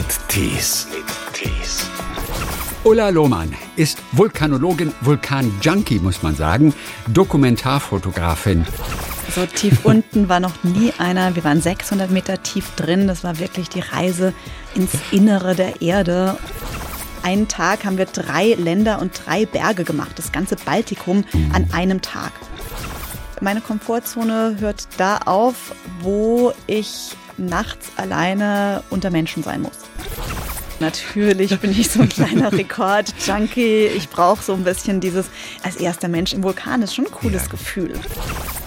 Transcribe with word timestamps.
mit 0.00 0.28
Tees. 0.28 0.86
Ulla 2.84 3.10
Lohmann 3.10 3.54
ist 3.76 3.98
Vulkanologin, 4.12 4.94
Vulkanjunkie, 5.02 5.98
muss 5.98 6.22
man 6.22 6.34
sagen, 6.34 6.72
Dokumentarfotografin. 7.08 8.64
So 9.34 9.44
tief 9.44 9.80
unten 9.84 10.30
war 10.30 10.40
noch 10.40 10.64
nie 10.64 10.94
einer. 10.96 11.36
Wir 11.36 11.44
waren 11.44 11.60
600 11.60 12.10
Meter 12.10 12.42
tief 12.42 12.70
drin. 12.76 13.08
Das 13.08 13.24
war 13.24 13.38
wirklich 13.38 13.68
die 13.68 13.80
Reise 13.80 14.32
ins 14.74 14.92
Innere 15.10 15.54
der 15.54 15.82
Erde. 15.82 16.38
Einen 17.22 17.48
Tag 17.48 17.84
haben 17.84 17.98
wir 17.98 18.06
drei 18.06 18.54
Länder 18.54 19.02
und 19.02 19.20
drei 19.26 19.44
Berge 19.44 19.84
gemacht, 19.84 20.12
das 20.16 20.32
ganze 20.32 20.56
Baltikum 20.56 21.24
an 21.52 21.68
einem 21.72 22.00
Tag. 22.00 22.32
Meine 23.42 23.60
Komfortzone 23.60 24.56
hört 24.60 24.88
da 24.96 25.18
auf, 25.26 25.74
wo 26.00 26.54
ich 26.66 27.14
nachts 27.40 27.90
alleine 27.96 28.82
unter 28.90 29.10
Menschen 29.10 29.42
sein 29.42 29.62
muss. 29.62 29.72
Natürlich 30.80 31.58
bin 31.58 31.72
ich 31.72 31.90
so 31.90 32.00
ein 32.00 32.08
kleiner 32.08 32.52
Rekord-Junkie. 32.56 33.86
Ich 33.86 34.08
brauche 34.08 34.42
so 34.42 34.54
ein 34.54 34.64
bisschen 34.64 35.00
dieses, 35.00 35.26
als 35.62 35.76
erster 35.76 36.08
Mensch 36.08 36.32
im 36.32 36.42
Vulkan 36.42 36.82
ist 36.82 36.94
schon 36.94 37.06
ein 37.06 37.10
cooles 37.10 37.42
Ja. 37.44 37.48
Gefühl. 37.50 37.92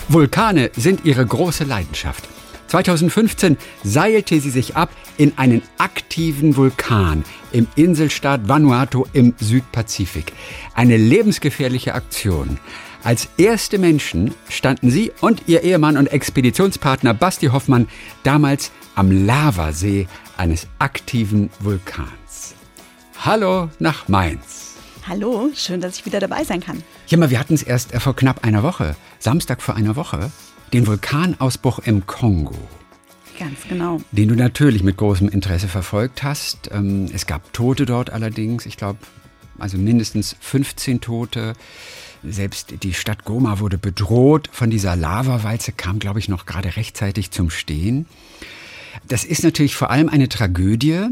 Vulkane 0.10 0.70
sind 0.76 1.06
ihre 1.06 1.26
große 1.26 1.64
Leidenschaft. 1.64 2.28
2015 2.68 3.58
seilte 3.84 4.40
sie 4.40 4.50
sich 4.50 4.76
ab 4.76 4.90
in 5.18 5.38
einen 5.38 5.62
aktiven 5.78 6.56
Vulkan 6.56 7.24
im 7.52 7.68
Inselstaat 7.76 8.48
Vanuatu 8.48 9.06
im 9.14 9.34
Südpazifik. 9.40 10.34
Eine 10.74 10.98
lebensgefährliche 10.98 11.94
Aktion. 11.94 12.60
Als 13.04 13.28
erste 13.38 13.80
Menschen 13.80 14.34
standen 14.48 14.90
sie 14.90 15.12
und 15.20 15.44
ihr 15.48 15.64
Ehemann 15.64 15.98
und 15.98 16.08
Expeditionspartner 16.08 17.14
Basti 17.14 17.48
Hoffmann 17.48 17.88
damals 18.24 18.72
am 18.96 19.26
Lavasee 19.26 20.08
eines 20.38 20.68
aktiven 20.80 21.50
Vulkans. 21.60 22.56
Hallo 23.20 23.70
nach 23.80 24.08
Mainz. 24.08 24.76
Hallo, 25.06 25.50
schön, 25.54 25.82
dass 25.82 25.98
ich 25.98 26.06
wieder 26.06 26.22
dabei 26.22 26.46
sein 26.46 26.62
kann. 26.62 26.82
Ja, 27.08 27.18
mal, 27.18 27.30
wir 27.30 27.40
hatten 27.40 27.56
es 27.56 27.64
erst 27.64 27.94
äh, 27.94 28.00
vor 28.00 28.16
knapp 28.16 28.46
einer 28.46 28.64
Woche, 28.64 28.96
Samstag 29.20 29.62
vor 29.62 29.76
einer 29.76 29.98
Woche, 29.98 30.32
den 30.72 30.88
Vulkanausbruch 30.88 31.80
im 31.80 32.08
Kongo, 32.08 32.56
Ganz 33.38 33.60
genau. 33.68 34.00
den 34.14 34.30
du 34.30 34.36
natürlich 34.36 34.82
mit 34.82 34.96
großem 34.96 35.28
Interesse 35.28 35.68
verfolgt 35.68 36.24
hast. 36.24 36.70
Ähm, 36.72 37.10
es 37.14 37.26
gab 37.28 37.52
Tote 37.52 37.86
dort 37.86 38.12
allerdings, 38.12 38.66
ich 38.66 38.78
glaube, 38.78 39.00
also 39.60 39.78
mindestens 39.78 40.38
15 40.40 41.02
Tote. 41.02 41.54
Selbst 42.28 42.74
die 42.84 42.94
Stadt 42.94 43.26
Goma 43.26 43.60
wurde 43.60 43.78
bedroht 43.78 44.50
von 44.52 44.70
dieser 44.70 44.96
Lavawalze, 44.96 45.72
kam, 45.74 46.00
glaube 46.00 46.20
ich, 46.20 46.30
noch 46.30 46.46
gerade 46.46 46.76
rechtzeitig 46.78 47.32
zum 47.32 47.50
Stehen. 47.50 48.06
Das 49.08 49.24
ist 49.26 49.44
natürlich 49.44 49.76
vor 49.76 49.90
allem 49.90 50.08
eine 50.10 50.30
Tragödie. 50.30 51.08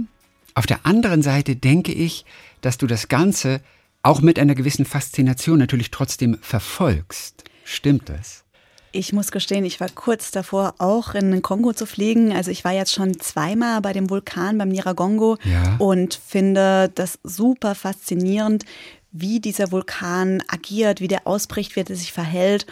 Auf 0.54 0.66
der 0.67 0.86
anderen 0.86 1.22
Seite 1.22 1.56
denke 1.56 1.92
ich, 1.92 2.26
dass 2.62 2.78
du 2.78 2.88
das 2.88 3.08
Ganze 3.08 3.62
auch 4.04 4.22
mit 4.22 4.39
einer 4.39 4.56
gewissen 4.56 4.86
Faszination 4.86 5.59
natürlich 5.59 5.92
trotzdem 5.92 6.38
verfolgst. 6.42 7.44
Stimmt 7.64 8.09
das? 8.09 8.44
Ich 8.94 9.14
muss 9.14 9.32
gestehen, 9.32 9.64
ich 9.64 9.80
war 9.80 9.88
kurz 9.89 10.32
davor, 10.32 10.76
auch 10.78 11.14
in 11.16 11.32
den 11.32 11.42
Kongo 11.42 11.72
zu 11.72 11.86
fliegen. 11.86 12.34
Also 12.34 12.52
ich 12.52 12.66
war 12.66 12.73
jetzt 12.73 12.92
schon 12.94 13.17
zweimal 13.22 13.80
bei 13.80 13.94
dem 13.94 14.09
Vulkan 14.09 14.58
beim 14.58 14.67
Nyiragongo 14.70 15.38
Ja. 15.45 15.76
und 15.78 16.14
finde 16.28 16.92
das 16.94 17.17
super 17.23 17.73
faszinierend, 17.73 18.66
wie 19.12 19.40
dieser 19.40 19.72
Vulkan 19.72 20.44
agiert, 20.48 21.02
wie 21.02 21.08
der 21.08 21.28
ausbricht, 21.28 21.76
wie 21.76 21.81
er 21.81 21.95
sich 21.95 22.14
verhält 22.14 22.66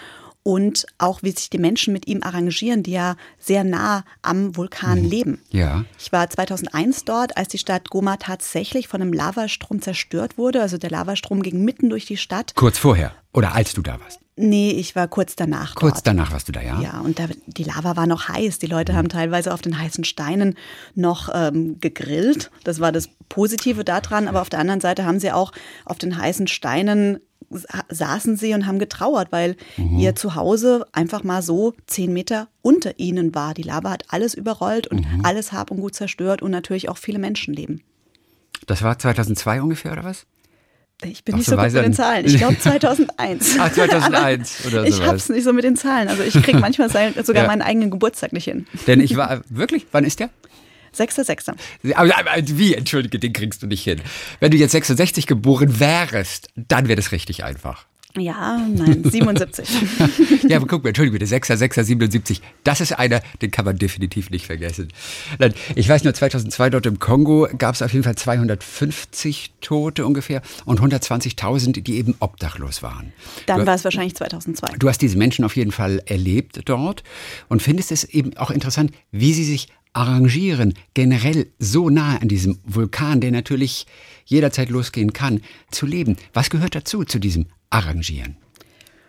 und 0.44 0.86
auch 0.98 1.22
wie 1.22 1.32
sich 1.32 1.50
die 1.50 1.58
Menschen 1.58 1.94
mit 1.94 2.08
ihm 2.08 2.24
arrangieren, 2.24 2.84
die 2.84 2.92
ja 2.92 3.16
sehr 3.40 3.64
nah 3.64 4.04
am 4.22 4.56
Vulkan 4.56 5.04
leben. 5.04 5.42
Ja. 5.52 5.86
Ich 6.00 6.12
war 6.12 6.30
2001 6.30 7.06
dort, 7.06 7.38
als 7.38 7.50
die 7.50 7.58
Stadt 7.58 7.90
Goma 7.90 8.18
tatsächlich 8.18 8.88
von 8.88 9.02
einem 9.02 9.14
Lavastrom 9.14 9.82
zerstört 9.82 10.38
wurde. 10.38 10.62
Also 10.62 10.78
der 10.78 10.90
Lavastrom 10.90 11.44
ging 11.44 11.64
mitten 11.64 11.90
durch 11.90 12.06
die 12.06 12.18
Stadt. 12.18 12.54
Kurz 12.56 12.78
vorher 12.78 13.14
oder 13.34 13.54
als 13.54 13.74
du 13.74 13.82
da 13.82 14.00
warst. 14.00 14.20
Nee, 14.42 14.72
ich 14.72 14.96
war 14.96 15.08
kurz 15.10 15.36
danach 15.36 15.76
Kurz 15.76 15.96
dort. 15.96 16.08
danach 16.08 16.32
warst 16.32 16.48
du 16.48 16.52
da, 16.54 16.62
ja? 16.62 16.80
Ja, 16.82 17.00
und 17.02 17.20
da, 17.20 17.26
die 17.48 17.64
Lava 17.64 17.98
war 17.98 18.08
noch 18.08 18.30
heiß. 18.30 18.60
Die 18.60 18.68
Leute 18.68 18.96
haben 18.96 19.10
teilweise 19.10 19.54
auf 19.54 19.62
den 19.62 19.78
heißen 19.78 20.06
Steinen 20.06 20.56
noch 20.96 21.30
ähm, 21.34 21.80
gegrillt. 21.82 22.50
Das 22.64 22.80
war 22.80 22.92
das 22.94 23.10
Positive 23.28 23.84
daran. 23.84 24.28
Aber 24.30 24.42
auf 24.42 24.50
der 24.50 24.60
anderen 24.60 24.80
Seite 24.82 25.04
haben 25.06 25.20
sie 25.20 25.32
auch 25.32 25.52
auf 25.84 25.98
den 25.98 26.18
heißen 26.18 26.48
Steinen 26.48 27.20
sa- 27.50 27.84
saßen 27.90 28.38
sie 28.38 28.54
und 28.54 28.66
haben 28.66 28.80
getrauert, 28.80 29.32
weil 29.32 29.56
ihr 29.98 30.16
Zuhause 30.16 30.86
einfach 30.94 31.24
mal 31.24 31.42
so 31.42 31.74
zehn 31.88 32.14
Meter 32.14 32.48
unter 32.62 32.98
ihnen 33.00 33.36
war. 33.36 33.54
Die 33.54 33.64
Lava 33.64 33.90
hat 33.90 34.04
alles 34.10 34.36
überrollt 34.36 34.88
und 34.88 35.06
alles 35.24 35.52
Hab 35.52 35.72
und 35.72 35.82
Gut 35.82 35.96
zerstört 35.96 36.42
und 36.42 36.52
natürlich 36.52 36.88
auch 36.90 36.98
viele 36.98 37.20
Menschenleben. 37.20 37.82
Das 38.68 38.84
war 38.84 38.98
2002 39.00 39.62
ungefähr, 39.62 39.92
oder 39.94 40.04
was? 40.04 40.26
Ich 41.02 41.24
bin 41.24 41.36
Ach 41.36 41.38
nicht 41.40 41.46
so, 41.48 41.56
so 41.56 41.58
gut 41.62 41.72
mit 41.74 41.86
den. 41.86 41.94
Zahlen. 41.94 42.26
Ich 42.28 42.38
glaube 42.38 42.60
2001. 42.60 43.58
Ah, 43.60 43.72
2001 43.72 44.66
oder 44.68 44.86
Ich 44.86 44.96
sowas. 44.96 45.08
hab's 45.08 45.30
nicht 45.30 45.44
so 45.46 45.54
mit 45.54 45.64
den 45.64 45.76
Zahlen. 45.78 46.08
Also 46.10 46.24
ich 46.24 46.34
kriege 46.44 46.58
manchmal 46.60 46.90
sogar 46.90 47.44
Ja. 47.44 47.48
meinen 47.48 47.62
eigenen 47.62 47.90
Geburtstag 47.92 48.34
nicht 48.34 48.46
hin. 48.46 48.68
Denn 48.88 49.00
ich 49.00 49.16
war, 49.16 49.42
wirklich, 49.50 49.86
wann 49.92 50.04
ist 50.04 50.20
der? 50.20 50.30
6.6. 50.98 51.54
Aber, 51.96 52.18
aber 52.18 52.32
wie, 52.48 52.74
entschuldige, 52.74 53.20
den 53.20 53.32
kriegst 53.32 53.62
du 53.62 53.68
nicht 53.68 53.84
hin. 53.84 54.02
Wenn 54.40 54.52
du 54.52 54.58
jetzt 54.58 54.72
66 54.72 55.28
geboren 55.28 55.80
wärst, 55.80 56.50
dann 56.56 56.88
wäre 56.88 56.96
das 56.96 57.12
richtig 57.12 57.44
einfach. 57.44 57.86
Ja, 58.18 58.58
nein, 58.68 59.04
77. 59.10 59.70
Ja, 60.48 60.58
aber 60.58 60.66
guck 60.66 60.84
mal, 60.84 60.90
entschuldige 60.90 61.20
bitte, 61.20 61.34
6er, 61.34 61.56
6er, 61.56 61.84
77, 61.84 62.42
das 62.64 62.82
ist 62.82 62.94
einer, 62.94 63.22
den 63.42 63.52
kann 63.52 63.66
man 63.66 63.78
definitiv 63.78 64.32
nicht 64.32 64.48
vergessen. 64.48 64.88
Nein, 65.38 65.54
Ich 65.76 65.88
weiß 65.88 66.04
nur, 66.04 66.14
2002 66.16 66.72
dort 66.72 66.86
im 66.88 66.98
Kongo 66.98 67.48
gab 67.58 67.76
es 67.76 67.84
auf 67.84 67.94
jeden 67.94 68.04
Fall 68.04 68.16
250 68.16 69.52
Tote 69.62 70.06
ungefähr 70.08 70.42
und 70.66 70.82
120.000, 70.82 71.82
die 71.82 71.98
eben 71.98 72.16
obdachlos 72.20 72.82
waren. 72.82 73.14
Dann 73.46 73.68
war 73.68 73.76
es 73.76 73.84
wahrscheinlich 73.84 74.16
2002. 74.16 74.78
Du 74.80 74.90
hast 74.90 75.02
diese 75.02 75.18
Menschen 75.18 75.46
auf 75.46 75.56
jeden 75.56 75.72
Fall 75.72 76.02
erlebt 76.08 76.62
dort 76.66 77.04
und 77.48 77.62
findest 77.62 77.92
es 77.92 78.04
eben 78.06 78.36
auch 78.38 78.50
interessant, 78.50 78.92
wie 79.12 79.34
sie 79.34 79.44
sich 79.44 79.68
arrangieren, 79.94 80.74
generell 80.94 81.48
so 81.60 81.90
nahe 81.90 82.22
an 82.22 82.28
diesem 82.28 82.60
Vulkan, 82.64 83.22
der 83.22 83.32
natürlich 83.32 83.86
jederzeit 84.26 84.70
losgehen 84.70 85.14
kann, 85.14 85.42
zu 85.72 85.86
leben. 85.86 86.16
Was 86.34 86.50
gehört 86.50 86.76
dazu, 86.76 87.04
zu 87.04 87.20
diesem 87.20 87.48
Arrangieren? 87.70 88.38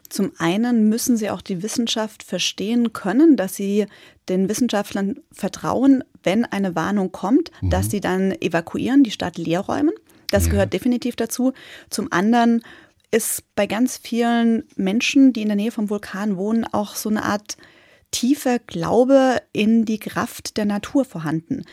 Zum 0.08 0.32
einen 0.38 0.88
müssen 0.88 1.16
sie 1.16 1.30
auch 1.30 1.40
die 1.40 1.62
Wissenschaft 1.62 2.24
verstehen 2.24 2.92
können, 2.92 3.36
dass 3.36 3.54
sie 3.54 3.86
den 4.28 4.48
Wissenschaftlern 4.48 5.20
vertrauen, 5.30 6.02
wenn 6.24 6.44
eine 6.44 6.74
Warnung 6.74 7.12
kommt, 7.12 7.52
dass 7.62 7.90
sie 7.90 8.00
dann 8.00 8.32
evakuieren, 8.32 9.04
die 9.04 9.12
Stadt 9.12 9.38
leerräumen. 9.38 9.94
Das 10.30 10.50
gehört 10.50 10.72
definitiv 10.72 11.16
dazu. 11.16 11.52
Zum 11.90 12.12
anderen 12.12 12.62
ist 13.12 13.42
bei 13.54 13.66
ganz 13.66 13.98
vielen 13.98 14.64
Menschen, 14.76 15.32
die 15.32 15.42
in 15.42 15.48
der 15.48 15.56
Nähe 15.56 15.72
vom 15.72 15.90
Vulkan 15.90 16.36
wohnen, 16.36 16.64
auch 16.64 16.94
so 16.94 17.08
eine 17.08 17.24
Art 17.24 17.56
tiefer 18.10 18.58
Glaube 18.58 19.40
in 19.52 19.84
die 19.84 19.98
Kraft 19.98 20.56
der 20.56 20.64
Natur 20.64 21.04
vorhanden. 21.04 21.64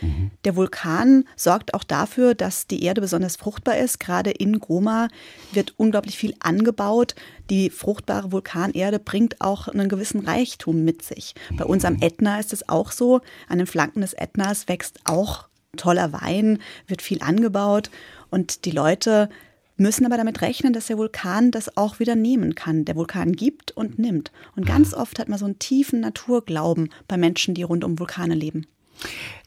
Der 0.46 0.56
Vulkan 0.56 1.25
sorgt 1.36 1.74
auch 1.74 1.84
dafür, 1.84 2.36
dass 2.36 2.68
die 2.68 2.84
Erde 2.84 3.02
besonders 3.02 3.36
fruchtbar 3.36 3.78
ist. 3.78 4.00
Gerade 4.00 4.31
in 4.31 4.59
Goma 4.59 5.08
wird 5.52 5.74
unglaublich 5.78 6.18
viel 6.18 6.36
angebaut. 6.40 7.16
Die 7.50 7.70
fruchtbare 7.70 8.31
Vulkanerde 8.31 9.00
bringt 9.00 9.42
auch 9.42 9.68
einen 9.68 9.90
gewissen 9.90 10.22
Reichtum 10.22 10.84
mit 10.84 11.02
sich. 11.02 11.34
Bei 11.58 11.66
uns 11.66 11.86
am 11.86 11.98
Ätna 12.02 12.40
ist 12.40 12.54
es 12.54 12.69
auch 12.69 12.92
so. 12.92 13.22
An 13.48 13.58
den 13.58 13.68
Flanken 13.68 14.02
des 14.02 14.14
Ätnas 14.14 14.68
wächst 14.68 15.00
auch 15.06 15.48
toller 15.75 16.12
Wein, 16.14 16.59
wird 16.88 17.02
viel 17.02 17.22
angebaut 17.22 17.90
und 18.30 18.66
die 18.66 18.72
Leute 18.72 19.30
müssen 19.77 20.05
aber 20.05 20.17
damit 20.17 20.41
rechnen, 20.41 20.73
dass 20.73 20.88
der 20.88 20.97
Vulkan 20.97 21.51
das 21.51 21.77
auch 21.77 21.99
wieder 21.99 22.15
nehmen 22.15 22.55
kann. 22.55 22.85
Der 22.85 22.95
Vulkan 22.95 23.33
gibt 23.33 23.71
und 23.71 23.99
nimmt. 23.99 24.31
Und 24.55 24.65
ganz 24.65 24.93
oft 24.93 25.19
hat 25.19 25.29
man 25.29 25.39
so 25.39 25.45
einen 25.45 25.59
tiefen 25.59 25.99
Naturglauben 25.99 26.89
bei 27.07 27.17
Menschen, 27.17 27.53
die 27.53 27.63
rund 27.63 27.83
um 27.83 27.99
Vulkane 27.99 28.35
leben. 28.35 28.65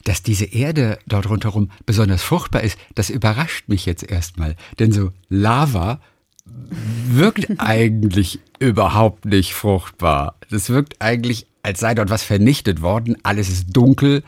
Dass 0.03 0.23
diese 0.23 0.45
Erde 0.45 0.97
dort 1.07 1.29
rundherum 1.29 1.69
besonders 1.85 2.23
fruchtbar 2.23 2.63
ist, 2.63 2.77
das 2.95 3.09
überrascht 3.09 3.67
mich 3.67 3.85
jetzt 3.85 4.09
erstmal. 4.09 4.55
Denn 4.79 4.91
so 4.91 5.11
Lava 5.29 5.99
wirkt 6.45 7.47
eigentlich 7.59 8.39
überhaupt 8.59 9.25
nicht 9.25 9.53
fruchtbar. 9.53 10.37
Das 10.49 10.69
wirkt 10.69 11.01
eigentlich, 11.01 11.47
als 11.63 11.79
sei 11.79 11.93
dort 11.93 12.09
was 12.09 12.23
vernichtet 12.23 12.81
worden. 12.81 13.17
Alles 13.23 13.49
ist 13.49 13.75
dunkel 13.75 14.23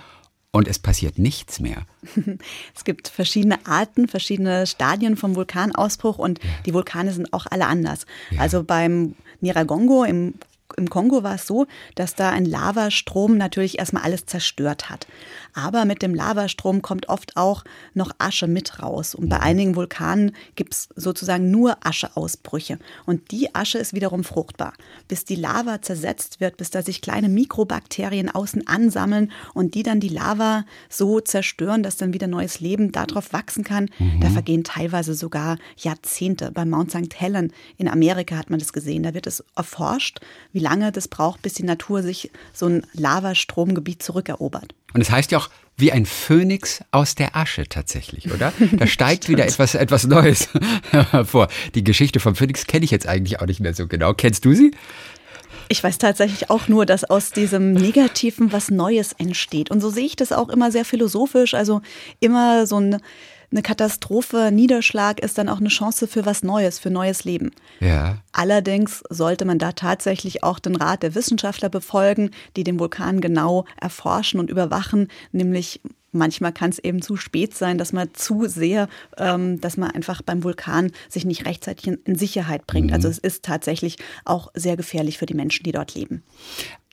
und 0.53 0.67
es 0.67 0.79
passiert 0.79 1.19
nichts 1.19 1.59
mehr. 1.59 1.85
Es 2.75 2.83
gibt 2.85 3.07
verschiedene 3.07 3.65
Arten, 3.65 4.07
verschiedene 4.07 4.67
Stadien 4.67 5.17
vom 5.17 5.35
Vulkanausbruch 5.35 6.17
und 6.17 6.39
die 6.65 6.73
Vulkane 6.73 7.11
sind 7.11 7.33
auch 7.33 7.47
alle 7.49 7.65
anders. 7.65 8.05
Also 8.37 8.63
beim 8.63 9.15
Nyiragongo 9.41 10.03
im 10.05 10.35
im 10.75 10.89
Kongo 10.89 11.21
war 11.21 11.35
es 11.35 11.45
so, 11.45 11.67
dass 11.93 12.15
da 12.15 12.31
ein 12.31 12.45
Lavastrom 12.45 13.37
natürlich 13.37 13.77
erstmal 13.77 14.03
alles 14.03 14.25
zerstört 14.25 14.89
hat. 14.89 15.05
Aber 15.53 15.85
mit 15.85 16.01
dem 16.01 16.15
Lavastrom 16.15 16.81
kommt 16.81 17.09
oft 17.09 17.37
auch 17.37 17.63
noch 17.93 18.11
Asche 18.17 18.47
mit 18.47 18.81
raus. 18.81 19.15
Und 19.15 19.29
bei 19.29 19.39
einigen 19.39 19.75
Vulkanen 19.75 20.35
gibt 20.55 20.73
es 20.73 20.89
sozusagen 20.95 21.51
nur 21.51 21.77
Ascheausbrüche. 21.85 22.79
Und 23.05 23.31
die 23.31 23.53
Asche 23.53 23.77
ist 23.77 23.93
wiederum 23.93 24.23
fruchtbar. 24.23 24.73
Bis 25.07 25.25
die 25.25 25.35
Lava 25.35 25.81
zersetzt 25.81 26.39
wird, 26.39 26.57
bis 26.57 26.71
da 26.71 26.81
sich 26.81 27.01
kleine 27.01 27.29
Mikrobakterien 27.29 28.29
außen 28.29 28.67
ansammeln 28.67 29.31
und 29.53 29.75
die 29.75 29.83
dann 29.83 29.99
die 29.99 30.09
Lava 30.09 30.65
so 30.89 31.19
zerstören, 31.19 31.83
dass 31.83 31.97
dann 31.97 32.13
wieder 32.13 32.27
neues 32.27 32.59
Leben 32.59 32.91
darauf 32.91 33.33
wachsen 33.33 33.63
kann, 33.63 33.89
mhm. 33.99 34.21
da 34.21 34.29
vergehen 34.29 34.63
teilweise 34.63 35.13
sogar 35.13 35.57
Jahrzehnte. 35.77 36.51
Bei 36.51 36.65
Mount 36.65 36.91
St. 36.91 37.19
Helen 37.19 37.53
in 37.77 37.87
Amerika 37.87 38.37
hat 38.37 38.49
man 38.49 38.59
das 38.59 38.73
gesehen. 38.73 39.03
Da 39.03 39.13
wird 39.13 39.27
es 39.27 39.43
erforscht, 39.55 40.19
wie 40.51 40.59
lange 40.59 40.91
das 40.91 41.07
braucht, 41.07 41.41
bis 41.41 41.53
die 41.53 41.63
Natur 41.63 42.01
sich 42.01 42.31
so 42.53 42.67
ein 42.67 42.85
Lavastromgebiet 42.93 44.01
zurückerobert. 44.01 44.73
Und 44.93 45.01
es 45.01 45.11
heißt 45.11 45.31
ja 45.31 45.39
auch, 45.39 45.49
wie 45.75 45.91
ein 45.91 46.05
Phönix 46.05 46.83
aus 46.91 47.15
der 47.15 47.35
Asche 47.35 47.67
tatsächlich, 47.67 48.31
oder? 48.31 48.53
Da 48.73 48.87
steigt 48.87 49.27
wieder 49.27 49.45
etwas, 49.45 49.73
etwas 49.75 50.05
Neues 50.05 50.49
hervor. 50.91 51.47
Die 51.73 51.83
Geschichte 51.83 52.19
vom 52.19 52.35
Phönix 52.35 52.67
kenne 52.67 52.85
ich 52.85 52.91
jetzt 52.91 53.07
eigentlich 53.07 53.41
auch 53.41 53.47
nicht 53.47 53.59
mehr 53.59 53.73
so 53.73 53.87
genau. 53.87 54.13
Kennst 54.13 54.45
du 54.45 54.53
sie? 54.53 54.71
Ich 55.69 55.83
weiß 55.83 55.97
tatsächlich 55.97 56.49
auch 56.51 56.67
nur, 56.67 56.85
dass 56.85 57.03
aus 57.03 57.31
diesem 57.31 57.73
Negativen 57.73 58.51
was 58.51 58.69
Neues 58.69 59.13
entsteht. 59.13 59.71
Und 59.71 59.81
so 59.81 59.89
sehe 59.89 60.05
ich 60.05 60.15
das 60.15 60.31
auch 60.31 60.49
immer 60.49 60.71
sehr 60.71 60.85
philosophisch. 60.85 61.55
Also 61.55 61.81
immer 62.19 62.67
so 62.67 62.79
ein 62.79 62.97
eine 63.53 63.61
Katastrophe, 63.61 64.49
Niederschlag 64.51 65.19
ist 65.19 65.37
dann 65.37 65.47
auch 65.47 65.59
eine 65.59 65.69
Chance 65.69 66.07
für 66.07 66.25
was 66.25 66.43
Neues, 66.43 66.79
für 66.79 66.89
neues 66.89 67.23
Leben. 67.23 67.51
Ja. 67.79 68.17
Allerdings 68.31 69.03
sollte 69.09 69.45
man 69.45 69.59
da 69.59 69.71
tatsächlich 69.73 70.43
auch 70.43 70.59
den 70.59 70.75
Rat 70.75 71.03
der 71.03 71.15
Wissenschaftler 71.15 71.69
befolgen, 71.69 72.31
die 72.55 72.63
den 72.63 72.79
Vulkan 72.79 73.21
genau 73.21 73.65
erforschen 73.79 74.39
und 74.39 74.49
überwachen, 74.49 75.07
nämlich 75.31 75.81
manchmal 76.11 76.51
kann 76.51 76.69
es 76.69 76.79
eben 76.79 77.01
zu 77.01 77.15
spät 77.15 77.55
sein, 77.55 77.77
dass 77.77 77.93
man 77.93 78.09
zu 78.13 78.47
sehr, 78.47 78.87
ähm, 79.17 79.59
dass 79.61 79.77
man 79.77 79.91
einfach 79.91 80.21
beim 80.21 80.43
Vulkan 80.43 80.91
sich 81.09 81.25
nicht 81.25 81.45
rechtzeitig 81.45 81.87
in, 81.87 81.99
in 82.05 82.15
Sicherheit 82.15 82.67
bringt. 82.67 82.87
Mhm. 82.87 82.93
Also 82.93 83.07
es 83.07 83.17
ist 83.17 83.43
tatsächlich 83.43 83.97
auch 84.25 84.49
sehr 84.53 84.77
gefährlich 84.77 85.17
für 85.17 85.25
die 85.25 85.33
Menschen, 85.33 85.63
die 85.63 85.71
dort 85.71 85.95
leben. 85.95 86.23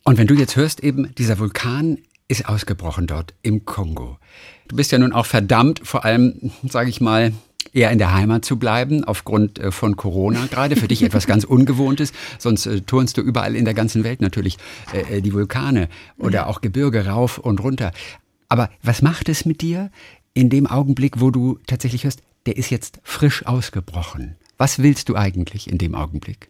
Und 0.05 0.19
wenn 0.19 0.27
du 0.27 0.35
jetzt 0.35 0.57
hörst, 0.57 0.83
eben 0.83 1.15
dieser 1.17 1.39
Vulkan 1.39 1.99
ist 2.29 2.49
ausgebrochen 2.49 3.07
dort 3.07 3.35
im 3.43 3.65
Kongo. 3.65 4.17
Du 4.71 4.77
bist 4.77 4.93
ja 4.93 4.99
nun 4.99 5.13
auch 5.13 5.27
verdammt, 5.27 5.81
vor 5.83 6.05
allem, 6.05 6.53
sage 6.63 6.91
ich 6.91 7.01
mal, 7.01 7.33
eher 7.73 7.91
in 7.91 7.99
der 7.99 8.15
Heimat 8.15 8.45
zu 8.45 8.57
bleiben, 8.57 9.03
aufgrund 9.03 9.59
äh, 9.59 9.73
von 9.73 9.97
Corona 9.97 10.47
gerade. 10.47 10.77
Für 10.77 10.87
dich 10.87 11.03
etwas 11.03 11.27
ganz 11.27 11.43
Ungewohntes. 11.43 12.13
Sonst 12.39 12.67
äh, 12.67 12.81
turnst 12.81 13.17
du 13.17 13.21
überall 13.21 13.57
in 13.57 13.65
der 13.65 13.75
ganzen 13.75 14.05
Welt 14.05 14.21
natürlich 14.21 14.59
äh, 14.95 15.17
äh, 15.17 15.21
die 15.23 15.33
Vulkane 15.33 15.89
oder 16.19 16.47
auch 16.47 16.61
Gebirge 16.61 17.07
rauf 17.07 17.39
und 17.39 17.61
runter. 17.61 17.91
Aber 18.49 18.71
was 18.81 19.03
macht 19.03 19.29
es 19.29 19.45
mit 19.45 19.61
dir 19.61 19.91
in 20.35 20.51
dem 20.51 20.69
Augenblick, 20.69 21.21
wo 21.21 21.33
du 21.33 21.59
tatsächlich 21.67 22.05
hörst, 22.05 22.23
der 22.47 22.57
ist 22.57 22.71
jetzt 22.71 23.01
frisch 23.03 23.45
ausgebrochen? 23.47 24.37
Was 24.57 24.81
willst 24.81 25.09
du 25.09 25.17
eigentlich 25.17 25.69
in 25.69 25.79
dem 25.79 25.97
Augenblick? 25.97 26.49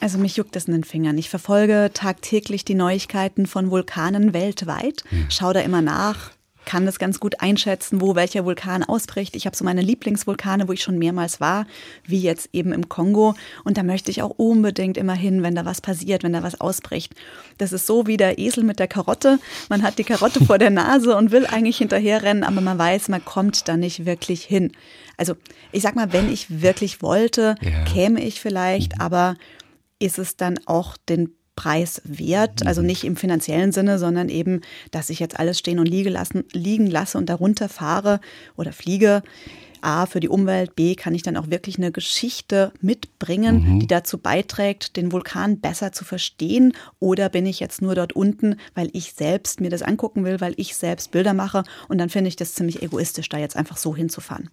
Also 0.00 0.16
mich 0.16 0.36
juckt 0.36 0.56
es 0.56 0.68
in 0.68 0.72
den 0.72 0.84
Fingern. 0.84 1.18
Ich 1.18 1.28
verfolge 1.28 1.90
tagtäglich 1.92 2.64
die 2.64 2.74
Neuigkeiten 2.74 3.46
von 3.46 3.70
Vulkanen 3.70 4.32
weltweit, 4.32 5.04
ja. 5.10 5.18
schaue 5.30 5.54
da 5.54 5.60
immer 5.60 5.82
nach, 5.82 6.30
kann 6.66 6.84
das 6.84 6.98
ganz 6.98 7.18
gut 7.20 7.40
einschätzen, 7.40 8.02
wo 8.02 8.14
welcher 8.14 8.44
Vulkan 8.44 8.84
ausbricht. 8.84 9.34
Ich 9.36 9.46
habe 9.46 9.56
so 9.56 9.64
meine 9.64 9.80
Lieblingsvulkane, 9.80 10.68
wo 10.68 10.72
ich 10.72 10.82
schon 10.82 10.98
mehrmals 10.98 11.40
war, 11.40 11.66
wie 12.04 12.20
jetzt 12.20 12.50
eben 12.52 12.72
im 12.72 12.90
Kongo. 12.90 13.34
Und 13.64 13.78
da 13.78 13.82
möchte 13.82 14.10
ich 14.10 14.20
auch 14.20 14.34
unbedingt 14.36 14.98
immer 14.98 15.14
hin, 15.14 15.42
wenn 15.42 15.54
da 15.54 15.64
was 15.64 15.80
passiert, 15.80 16.24
wenn 16.24 16.34
da 16.34 16.42
was 16.42 16.60
ausbricht. 16.60 17.14
Das 17.56 17.72
ist 17.72 17.86
so 17.86 18.06
wie 18.06 18.18
der 18.18 18.38
Esel 18.38 18.64
mit 18.64 18.78
der 18.78 18.88
Karotte. 18.88 19.38
Man 19.70 19.82
hat 19.82 19.98
die 19.98 20.04
Karotte 20.04 20.44
vor 20.44 20.58
der 20.58 20.70
Nase 20.70 21.16
und 21.16 21.30
will 21.30 21.46
eigentlich 21.46 21.78
hinterherrennen, 21.78 22.44
aber 22.44 22.60
man 22.60 22.78
weiß, 22.78 23.08
man 23.08 23.24
kommt 23.24 23.68
da 23.68 23.76
nicht 23.76 24.04
wirklich 24.04 24.44
hin. 24.44 24.72
Also 25.16 25.34
ich 25.72 25.82
sag 25.82 25.94
mal, 25.94 26.12
wenn 26.12 26.30
ich 26.30 26.60
wirklich 26.60 27.00
wollte, 27.00 27.54
ja. 27.62 27.84
käme 27.84 28.22
ich 28.22 28.40
vielleicht, 28.40 29.00
aber 29.00 29.36
ist 29.98 30.18
es 30.18 30.36
dann 30.36 30.58
auch 30.66 30.96
den 31.08 31.30
Preis 31.56 32.02
wert, 32.04 32.66
also 32.66 32.82
mhm. 32.82 32.86
nicht 32.86 33.04
im 33.04 33.16
finanziellen 33.16 33.72
Sinne, 33.72 33.98
sondern 33.98 34.28
eben, 34.28 34.60
dass 34.90 35.10
ich 35.10 35.18
jetzt 35.18 35.38
alles 35.38 35.58
stehen 35.58 35.78
und 35.78 35.86
liegen, 35.86 36.10
lassen, 36.10 36.44
liegen 36.52 36.86
lasse 36.86 37.18
und 37.18 37.28
darunter 37.28 37.68
fahre 37.68 38.20
oder 38.56 38.72
fliege. 38.72 39.22
A, 39.82 40.06
für 40.06 40.20
die 40.20 40.28
Umwelt, 40.28 40.74
B, 40.74 40.94
kann 40.94 41.14
ich 41.14 41.22
dann 41.22 41.36
auch 41.36 41.48
wirklich 41.50 41.78
eine 41.78 41.92
Geschichte 41.92 42.72
mitbringen, 42.80 43.74
mhm. 43.74 43.80
die 43.80 43.86
dazu 43.86 44.18
beiträgt, 44.18 44.96
den 44.96 45.12
Vulkan 45.12 45.60
besser 45.60 45.92
zu 45.92 46.04
verstehen? 46.04 46.72
Oder 46.98 47.28
bin 47.28 47.46
ich 47.46 47.60
jetzt 47.60 47.82
nur 47.82 47.94
dort 47.94 48.12
unten, 48.14 48.56
weil 48.74 48.90
ich 48.92 49.12
selbst 49.12 49.60
mir 49.60 49.70
das 49.70 49.82
angucken 49.82 50.24
will, 50.24 50.40
weil 50.40 50.54
ich 50.56 50.74
selbst 50.74 51.12
Bilder 51.12 51.34
mache? 51.34 51.62
Und 51.88 51.98
dann 51.98 52.08
finde 52.08 52.28
ich 52.28 52.36
das 52.36 52.54
ziemlich 52.54 52.82
egoistisch, 52.82 53.28
da 53.28 53.38
jetzt 53.38 53.56
einfach 53.56 53.76
so 53.76 53.94
hinzufahren. 53.94 54.50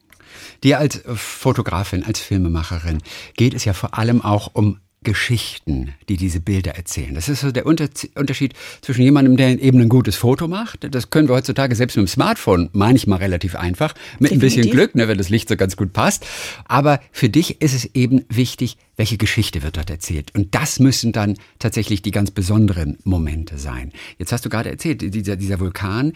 Dir 0.64 0.80
als 0.80 1.02
Fotografin, 1.06 2.04
als 2.04 2.20
Filmemacherin 2.20 3.00
geht 3.36 3.54
es 3.54 3.66
ja 3.66 3.74
vor 3.74 3.98
allem 3.98 4.22
auch 4.22 4.52
um 4.54 4.80
Geschichten, 5.04 5.94
die 6.10 6.18
diese 6.18 6.40
Bilder 6.40 6.76
erzählen. 6.76 7.14
Das 7.14 7.30
ist 7.30 7.42
so 7.42 7.52
der 7.52 7.66
Unterschied 7.66 8.54
zwischen 8.82 9.02
jemandem, 9.02 9.38
der 9.38 9.62
eben 9.62 9.80
ein 9.82 9.90
gutes 9.90 10.16
Foto 10.16 10.48
macht. 10.48 10.88
Das 10.94 11.10
können 11.10 11.28
wir 11.28 11.36
heutzutage 11.36 11.76
selbst 11.76 11.98
mit 11.98 12.08
dem 12.08 12.10
Smartphone 12.10 12.70
manchmal 12.74 13.20
relativ 13.20 13.56
einfach, 13.56 13.94
mit 14.20 14.32
Definitiv. 14.32 14.36
ein 14.36 14.40
bisschen 14.40 14.72
Glück, 14.72 14.96
ne, 14.96 15.08
wenn 15.08 15.18
das 15.18 15.30
Licht 15.30 15.50
so 15.50 15.56
ganz 15.56 15.76
gut 15.76 15.94
passt. 15.94 16.26
Aber 16.66 17.00
für 17.12 17.30
dich 17.30 17.62
ist 17.62 17.74
es 17.74 17.86
eben 17.94 18.26
wichtig, 18.30 18.78
welche 18.96 19.18
Geschichte 19.18 19.64
wird 19.64 19.78
dort 19.78 19.90
erzählt. 19.90 20.34
Und 20.36 20.56
das 20.56 20.80
müssen 20.80 21.12
dann 21.12 21.38
tatsächlich 21.60 22.02
die 22.02 22.12
ganz 22.12 22.32
besonderen 22.32 22.98
Momente 23.04 23.58
sein. 23.58 23.92
Jetzt 24.18 24.32
hast 24.32 24.46
du 24.46 24.50
gerade 24.50 24.70
erzählt, 24.70 25.02
dieser, 25.14 25.36
dieser 25.36 25.60
Vulkan, 25.60 26.14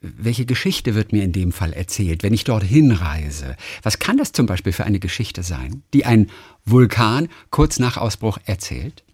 welche 0.00 0.44
Geschichte 0.44 0.94
wird 0.94 1.12
mir 1.12 1.24
in 1.24 1.32
dem 1.32 1.52
Fall 1.52 1.72
erzählt, 1.72 2.22
wenn 2.22 2.34
ich 2.34 2.44
dorthin 2.44 2.92
reise? 2.92 3.56
Was 3.82 3.98
kann 3.98 4.16
das 4.16 4.32
zum 4.32 4.46
Beispiel 4.46 4.72
für 4.72 4.84
eine 4.84 5.00
Geschichte 5.00 5.42
sein, 5.42 5.82
die 5.92 6.04
ein 6.04 6.30
Vulkan 6.64 7.28
kurz 7.50 7.78
nach 7.78 7.96
Ausbruch 7.96 8.38
erzählt? 8.46 9.04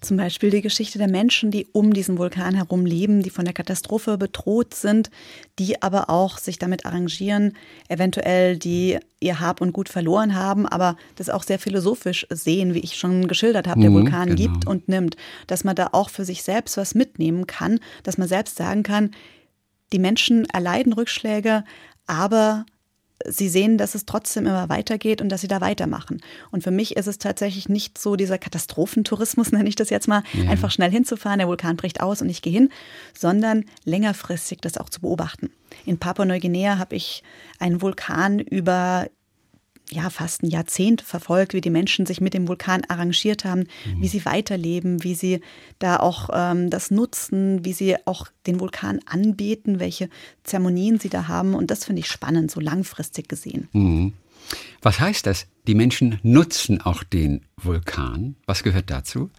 Zum 0.00 0.16
Beispiel 0.16 0.48
die 0.48 0.62
Geschichte 0.62 0.96
der 0.96 1.10
Menschen, 1.10 1.50
die 1.50 1.66
um 1.72 1.92
diesen 1.92 2.16
Vulkan 2.16 2.54
herum 2.54 2.86
leben, 2.86 3.22
die 3.22 3.28
von 3.28 3.44
der 3.44 3.52
Katastrophe 3.52 4.16
bedroht 4.16 4.72
sind, 4.72 5.10
die 5.58 5.82
aber 5.82 6.08
auch 6.08 6.38
sich 6.38 6.58
damit 6.58 6.86
arrangieren, 6.86 7.54
eventuell 7.88 8.56
die 8.56 8.98
ihr 9.20 9.40
Hab 9.40 9.60
und 9.60 9.74
Gut 9.74 9.90
verloren 9.90 10.34
haben, 10.34 10.66
aber 10.66 10.96
das 11.16 11.28
auch 11.28 11.42
sehr 11.42 11.58
philosophisch 11.58 12.26
sehen, 12.30 12.72
wie 12.72 12.78
ich 12.78 12.96
schon 12.96 13.28
geschildert 13.28 13.68
habe. 13.68 13.80
Der 13.80 13.90
mhm, 13.90 13.94
Vulkan 13.94 14.34
genau. 14.34 14.52
gibt 14.52 14.66
und 14.66 14.88
nimmt, 14.88 15.16
dass 15.46 15.64
man 15.64 15.76
da 15.76 15.90
auch 15.92 16.08
für 16.08 16.24
sich 16.24 16.42
selbst 16.42 16.78
was 16.78 16.94
mitnehmen 16.94 17.46
kann, 17.46 17.78
dass 18.02 18.16
man 18.16 18.26
selbst 18.26 18.56
sagen 18.56 18.82
kann, 18.82 19.10
die 19.92 19.98
Menschen 19.98 20.46
erleiden 20.46 20.94
Rückschläge, 20.94 21.62
aber 22.06 22.64
sie 23.26 23.48
sehen, 23.48 23.78
dass 23.78 23.94
es 23.94 24.06
trotzdem 24.06 24.46
immer 24.46 24.68
weitergeht 24.68 25.20
und 25.20 25.28
dass 25.28 25.40
sie 25.40 25.48
da 25.48 25.60
weitermachen. 25.60 26.20
Und 26.50 26.62
für 26.62 26.70
mich 26.70 26.96
ist 26.96 27.06
es 27.06 27.18
tatsächlich 27.18 27.68
nicht 27.68 27.98
so 27.98 28.16
dieser 28.16 28.38
Katastrophentourismus, 28.38 29.52
nenne 29.52 29.68
ich 29.68 29.76
das 29.76 29.90
jetzt 29.90 30.08
mal, 30.08 30.22
ja. 30.32 30.50
einfach 30.50 30.70
schnell 30.70 30.90
hinzufahren, 30.90 31.38
der 31.38 31.48
Vulkan 31.48 31.76
bricht 31.76 32.00
aus 32.00 32.22
und 32.22 32.28
ich 32.28 32.42
gehe 32.42 32.52
hin, 32.52 32.70
sondern 33.16 33.64
längerfristig 33.84 34.60
das 34.60 34.76
auch 34.76 34.88
zu 34.88 35.00
beobachten. 35.00 35.50
In 35.86 35.98
Papua-Neuguinea 35.98 36.78
habe 36.78 36.96
ich 36.96 37.22
einen 37.58 37.80
Vulkan 37.80 38.38
über 38.38 39.08
ja, 39.90 40.10
fast 40.10 40.42
ein 40.42 40.50
Jahrzehnt 40.50 41.02
verfolgt, 41.02 41.54
wie 41.54 41.60
die 41.60 41.70
Menschen 41.70 42.06
sich 42.06 42.20
mit 42.20 42.34
dem 42.34 42.48
Vulkan 42.48 42.82
arrangiert 42.88 43.44
haben, 43.44 43.60
mhm. 43.60 44.02
wie 44.02 44.08
sie 44.08 44.24
weiterleben, 44.24 45.02
wie 45.02 45.14
sie 45.14 45.40
da 45.78 45.96
auch 45.96 46.30
ähm, 46.32 46.70
das 46.70 46.90
nutzen, 46.90 47.64
wie 47.64 47.72
sie 47.72 47.96
auch 48.06 48.28
den 48.46 48.60
Vulkan 48.60 49.00
anbeten, 49.06 49.80
welche 49.80 50.08
Zeremonien 50.44 50.98
sie 50.98 51.08
da 51.08 51.28
haben. 51.28 51.54
Und 51.54 51.70
das 51.70 51.84
finde 51.84 52.00
ich 52.00 52.06
spannend, 52.06 52.50
so 52.50 52.60
langfristig 52.60 53.28
gesehen. 53.28 53.68
Mhm. 53.72 54.12
Was 54.82 54.98
heißt 54.98 55.26
das? 55.26 55.46
Die 55.66 55.74
Menschen 55.74 56.18
nutzen 56.22 56.80
auch 56.80 57.02
den 57.04 57.42
Vulkan. 57.56 58.36
Was 58.46 58.62
gehört 58.62 58.90
dazu? 58.90 59.30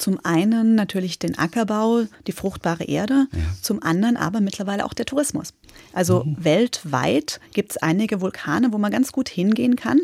Zum 0.00 0.18
einen 0.24 0.76
natürlich 0.76 1.18
den 1.18 1.38
Ackerbau, 1.38 2.04
die 2.26 2.32
fruchtbare 2.32 2.84
Erde, 2.84 3.26
ja. 3.32 3.38
zum 3.60 3.82
anderen 3.82 4.16
aber 4.16 4.40
mittlerweile 4.40 4.86
auch 4.86 4.94
der 4.94 5.04
Tourismus. 5.04 5.52
Also 5.92 6.24
mhm. 6.24 6.36
weltweit 6.42 7.38
gibt 7.52 7.72
es 7.72 7.76
einige 7.76 8.22
Vulkane, 8.22 8.72
wo 8.72 8.78
man 8.78 8.90
ganz 8.90 9.12
gut 9.12 9.28
hingehen 9.28 9.76
kann. 9.76 10.00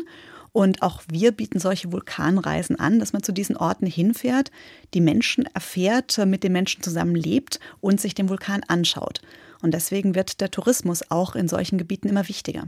Und 0.53 0.83
auch 0.83 1.01
wir 1.11 1.31
bieten 1.31 1.59
solche 1.59 1.91
Vulkanreisen 1.91 2.79
an, 2.79 2.99
dass 2.99 3.11
man 3.11 3.23
zu 3.23 3.31
diesen 3.31 3.57
Orten 3.57 3.87
hinfährt, 3.87 4.51
die 4.93 5.01
Menschen 5.01 5.45
erfährt, 5.55 6.15
mit 6.27 6.43
den 6.43 6.51
Menschen 6.51 6.83
zusammenlebt 6.83 7.59
und 7.81 7.99
sich 7.99 8.13
den 8.13 8.29
Vulkan 8.29 8.61
anschaut. 8.67 9.21
Und 9.63 9.73
deswegen 9.73 10.13
wird 10.13 10.41
der 10.41 10.51
Tourismus 10.51 11.09
auch 11.09 11.35
in 11.35 11.47
solchen 11.47 11.79
Gebieten 11.79 12.07
immer 12.07 12.27
wichtiger. 12.27 12.67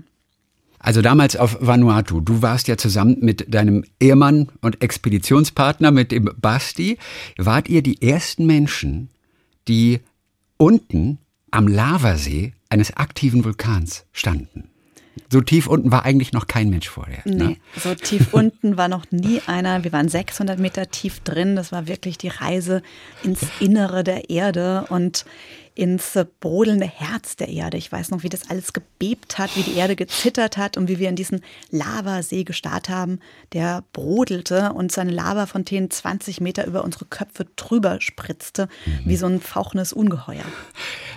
Also 0.80 1.02
damals 1.02 1.36
auf 1.36 1.58
Vanuatu, 1.60 2.22
du 2.22 2.42
warst 2.42 2.68
ja 2.68 2.78
zusammen 2.78 3.18
mit 3.20 3.54
deinem 3.54 3.84
Ehemann 4.00 4.50
und 4.62 4.82
Expeditionspartner, 4.82 5.92
mit 5.92 6.12
dem 6.12 6.32
Basti, 6.38 6.98
wart 7.38 7.68
ihr 7.68 7.84
die 7.84 8.02
ersten 8.02 8.46
Menschen, 8.46 9.10
die 9.68 10.00
unten 10.58 11.20
am 11.52 11.68
Lavasee 11.68 12.54
eines 12.70 12.96
aktiven 12.96 13.44
Vulkans 13.44 14.06
standen. 14.14 14.70
So 15.32 15.42
tief 15.42 15.68
unten 15.68 15.92
war 15.92 16.06
eigentlich 16.06 16.34
noch 16.34 16.48
kein 16.48 16.70
Mensch 16.70 16.90
vorher. 16.90 17.22
Nee, 17.26 17.34
ne? 17.34 17.58
so 17.76 17.94
tief 17.94 18.28
unten 18.34 18.78
war 18.78 18.88
noch 18.88 19.06
nie 19.12 19.42
einer. 19.46 19.84
Wir 19.84 19.92
waren 19.92 20.08
600 20.08 20.58
Meter 20.60 20.90
tief 20.90 21.20
drin. 21.20 21.56
Das 21.56 21.72
war 21.72 21.88
wirklich 21.88 22.18
die 22.18 22.30
Reise 22.30 22.82
ins 23.24 23.42
Innere 23.60 24.04
der 24.04 24.30
Erde 24.30 24.86
und 24.90 25.26
ins 25.80 26.20
brodelnde 26.42 26.86
Herz 26.86 27.38
der 27.38 27.48
Erde. 27.48 27.78
Ich 27.78 27.90
weiß 27.90 28.12
noch, 28.12 28.24
wie 28.24 28.30
das 28.30 28.50
alles 28.50 28.74
gebebt 28.74 29.38
hat, 29.38 29.56
wie 29.56 29.64
die 29.64 29.76
Erde 29.76 29.96
gezittert 29.96 30.58
hat 30.58 30.76
und 30.76 30.90
wie 30.90 31.00
wir 31.00 31.08
in 31.08 31.16
diesen 31.16 31.42
Lavasee 31.72 32.44
gestarrt 32.44 32.90
haben, 32.90 33.20
der 33.54 33.86
brodelte 33.94 34.74
und 34.74 34.92
seine 34.92 35.12
Lavafontänen 35.12 35.90
20 35.90 36.42
Meter 36.42 36.68
über 36.68 36.84
unsere 36.84 37.06
Köpfe 37.06 37.48
drüber 37.56 38.02
spritzte, 38.02 38.68
mhm. 38.86 39.00
wie 39.06 39.16
so 39.16 39.28
ein 39.28 39.40
fauchendes 39.40 39.94
Ungeheuer. 39.94 40.44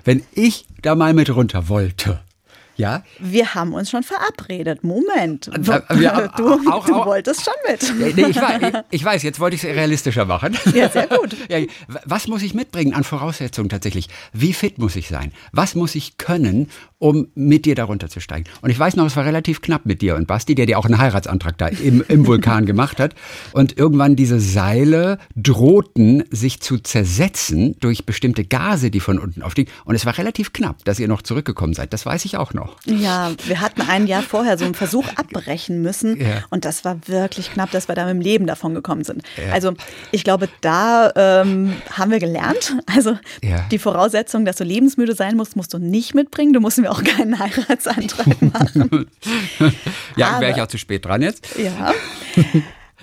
Wenn 0.04 0.22
ich 0.32 0.66
da 0.80 0.94
mal 0.94 1.12
mit 1.12 1.34
runter 1.34 1.68
wollte, 1.68 2.20
ja? 2.76 3.02
Wir 3.18 3.54
haben 3.54 3.74
uns 3.74 3.90
schon 3.90 4.02
verabredet. 4.02 4.84
Moment. 4.84 5.48
Äh, 5.48 5.60
wir, 5.90 6.30
du, 6.36 6.70
auch, 6.70 6.86
du 6.86 6.94
wolltest 6.94 7.44
schon 7.44 7.54
mit. 7.68 8.16
Nee, 8.16 8.26
ich, 8.26 8.36
weiß, 8.36 8.84
ich, 8.90 9.04
weiß, 9.04 9.22
jetzt 9.22 9.40
wollte 9.40 9.56
ich 9.56 9.64
es 9.64 9.70
realistischer 9.70 10.24
machen. 10.24 10.56
Ja, 10.74 10.88
sehr 10.88 11.06
gut. 11.06 11.36
Was 12.04 12.28
muss 12.28 12.42
ich 12.42 12.54
mitbringen 12.54 12.94
an 12.94 13.04
Voraussetzungen 13.04 13.68
tatsächlich? 13.68 14.08
Wie 14.32 14.52
fit 14.52 14.78
muss 14.78 14.96
ich 14.96 15.08
sein? 15.08 15.32
Was 15.52 15.74
muss 15.74 15.94
ich 15.94 16.18
können, 16.18 16.70
um 17.02 17.26
mit 17.34 17.64
dir 17.64 17.74
darunter 17.74 18.08
zu 18.08 18.20
steigen? 18.20 18.44
Und 18.60 18.70
ich 18.70 18.78
weiß 18.78 18.94
noch, 18.94 19.06
es 19.06 19.16
war 19.16 19.24
relativ 19.24 19.60
knapp 19.60 19.86
mit 19.86 20.02
dir 20.02 20.14
und 20.14 20.28
Basti, 20.28 20.54
der 20.54 20.66
dir 20.66 20.78
auch 20.78 20.84
einen 20.84 20.98
Heiratsantrag 20.98 21.58
da 21.58 21.66
im, 21.66 22.04
im 22.06 22.26
Vulkan 22.28 22.64
gemacht 22.64 23.00
hat. 23.00 23.14
Und 23.52 23.76
irgendwann 23.76 24.14
diese 24.14 24.38
Seile 24.38 25.18
drohten 25.34 26.22
sich 26.30 26.60
zu 26.60 26.78
zersetzen 26.78 27.74
durch 27.80 28.06
bestimmte 28.06 28.44
Gase, 28.44 28.92
die 28.92 29.00
von 29.00 29.18
unten 29.18 29.42
aufstiegen. 29.42 29.72
Und 29.84 29.96
es 29.96 30.06
war 30.06 30.16
relativ 30.16 30.52
knapp, 30.52 30.84
dass 30.84 31.00
ihr 31.00 31.08
noch 31.08 31.22
zurückgekommen 31.22 31.74
seid. 31.74 31.92
Das 31.92 32.06
weiß 32.06 32.24
ich 32.24 32.36
auch 32.36 32.54
noch. 32.54 32.76
Ja, 32.84 33.32
wir 33.46 33.60
hatten 33.60 33.82
ein 33.82 34.06
Jahr 34.06 34.22
vorher 34.22 34.56
so 34.56 34.64
einen 34.64 34.74
Versuch 34.74 35.08
abbrechen 35.16 35.82
müssen 35.82 36.20
ja. 36.20 36.44
und 36.50 36.64
das 36.64 36.84
war 36.84 36.96
wirklich 37.08 37.52
knapp, 37.52 37.72
dass 37.72 37.88
wir 37.88 37.96
da 37.96 38.04
mit 38.06 38.14
dem 38.14 38.20
Leben 38.20 38.46
davon 38.46 38.74
gekommen 38.74 39.02
sind. 39.02 39.22
Ja. 39.36 39.52
Also 39.52 39.74
ich 40.12 40.22
glaube, 40.22 40.48
da 40.60 41.10
ähm, 41.16 41.72
haben 41.90 42.12
wir 42.12 42.20
gelernt. 42.20 42.76
Also 42.86 43.16
ja. 43.42 43.66
die 43.70 43.78
Voraussetzung, 43.78 44.44
dass 44.44 44.56
du 44.56 44.64
lebensmüde 44.64 45.14
sein 45.14 45.36
musst, 45.36 45.56
musst 45.56 45.74
du 45.74 45.78
nicht 45.78 46.14
mitbringen. 46.14 46.52
Du 46.52 46.60
musst 46.60 46.78
mir 46.78 46.91
auch 46.92 47.02
keinen 47.02 47.38
Heiratsantrag 47.38 48.42
machen. 48.42 49.10
ja, 50.16 50.40
wäre 50.40 50.52
ich 50.52 50.60
auch 50.60 50.66
zu 50.66 50.78
spät 50.78 51.04
dran 51.04 51.22
jetzt. 51.22 51.56
Ja. 51.56 51.94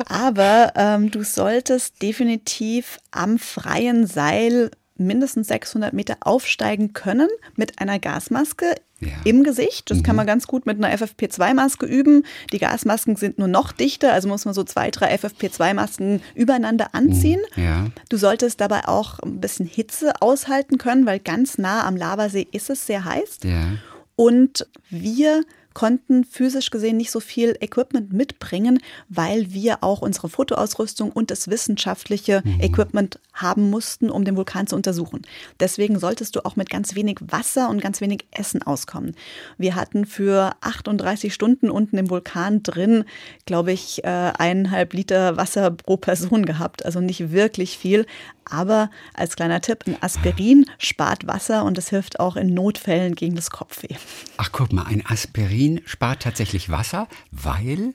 Aber 0.05 0.73
ähm, 0.75 1.11
du 1.11 1.23
solltest 1.23 2.01
definitiv 2.01 2.99
am 3.11 3.39
freien 3.39 4.05
Seil 4.05 4.71
mindestens 4.95 5.47
600 5.47 5.93
Meter 5.93 6.17
aufsteigen 6.21 6.93
können 6.93 7.29
mit 7.55 7.79
einer 7.81 7.99
Gasmaske 7.99 8.75
ja. 8.99 9.09
im 9.23 9.43
Gesicht. 9.43 9.89
Das 9.89 9.99
mhm. 9.99 10.03
kann 10.03 10.15
man 10.15 10.27
ganz 10.27 10.47
gut 10.47 10.65
mit 10.65 10.83
einer 10.83 10.95
FFP2-Maske 10.95 11.85
üben. 11.85 12.23
Die 12.51 12.59
Gasmasken 12.59 13.15
sind 13.15 13.39
nur 13.39 13.47
noch 13.47 13.71
dichter, 13.71 14.13
also 14.13 14.27
muss 14.27 14.45
man 14.45 14.53
so 14.53 14.63
zwei, 14.63 14.91
drei 14.91 15.13
FFP2-Masken 15.15 16.21
übereinander 16.35 16.93
anziehen. 16.93 17.41
Mhm. 17.55 17.63
Ja. 17.63 17.87
Du 18.09 18.17
solltest 18.17 18.61
dabei 18.61 18.87
auch 18.87 19.19
ein 19.19 19.39
bisschen 19.39 19.65
Hitze 19.65 20.13
aushalten 20.21 20.77
können, 20.77 21.05
weil 21.05 21.19
ganz 21.19 21.57
nah 21.57 21.85
am 21.85 21.95
Lavasee 21.95 22.47
ist 22.51 22.69
es 22.69 22.85
sehr 22.85 23.05
heiß. 23.05 23.39
Ja. 23.43 23.73
Und 24.15 24.67
wir 24.89 25.43
konnten 25.73 26.23
physisch 26.25 26.69
gesehen 26.69 26.97
nicht 26.97 27.11
so 27.11 27.19
viel 27.19 27.55
Equipment 27.59 28.11
mitbringen, 28.13 28.79
weil 29.07 29.53
wir 29.53 29.83
auch 29.83 30.01
unsere 30.01 30.29
Fotoausrüstung 30.29 31.11
und 31.11 31.31
das 31.31 31.47
wissenschaftliche 31.49 32.41
mhm. 32.43 32.59
Equipment 32.61 33.19
haben 33.33 33.69
mussten, 33.69 34.09
um 34.09 34.25
den 34.25 34.35
Vulkan 34.35 34.67
zu 34.67 34.75
untersuchen. 34.75 35.21
Deswegen 35.59 35.99
solltest 35.99 36.35
du 36.35 36.45
auch 36.45 36.55
mit 36.55 36.69
ganz 36.69 36.95
wenig 36.95 37.19
Wasser 37.21 37.69
und 37.69 37.81
ganz 37.81 38.01
wenig 38.01 38.25
Essen 38.31 38.61
auskommen. 38.61 39.15
Wir 39.57 39.75
hatten 39.75 40.05
für 40.05 40.55
38 40.61 41.33
Stunden 41.33 41.69
unten 41.69 41.97
im 41.97 42.09
Vulkan 42.09 42.63
drin, 42.63 43.05
glaube 43.45 43.71
ich, 43.71 44.03
äh, 44.03 44.07
eineinhalb 44.07 44.93
Liter 44.93 45.37
Wasser 45.37 45.71
pro 45.71 45.97
Person 45.97 46.45
gehabt. 46.45 46.85
Also 46.85 46.99
nicht 46.99 47.31
wirklich 47.31 47.77
viel. 47.77 48.05
Aber 48.49 48.89
als 49.13 49.35
kleiner 49.35 49.61
Tipp, 49.61 49.83
ein 49.87 50.01
Aspirin 50.01 50.65
spart 50.77 51.27
Wasser 51.27 51.63
und 51.63 51.77
es 51.77 51.89
hilft 51.89 52.19
auch 52.19 52.35
in 52.35 52.53
Notfällen 52.53 53.15
gegen 53.15 53.35
das 53.35 53.51
Kopfweh. 53.51 53.95
Ach, 54.37 54.51
guck 54.51 54.73
mal, 54.73 54.85
ein 54.85 55.05
Aspirin 55.05 55.81
spart 55.85 56.23
tatsächlich 56.23 56.69
Wasser, 56.69 57.07
weil, 57.31 57.93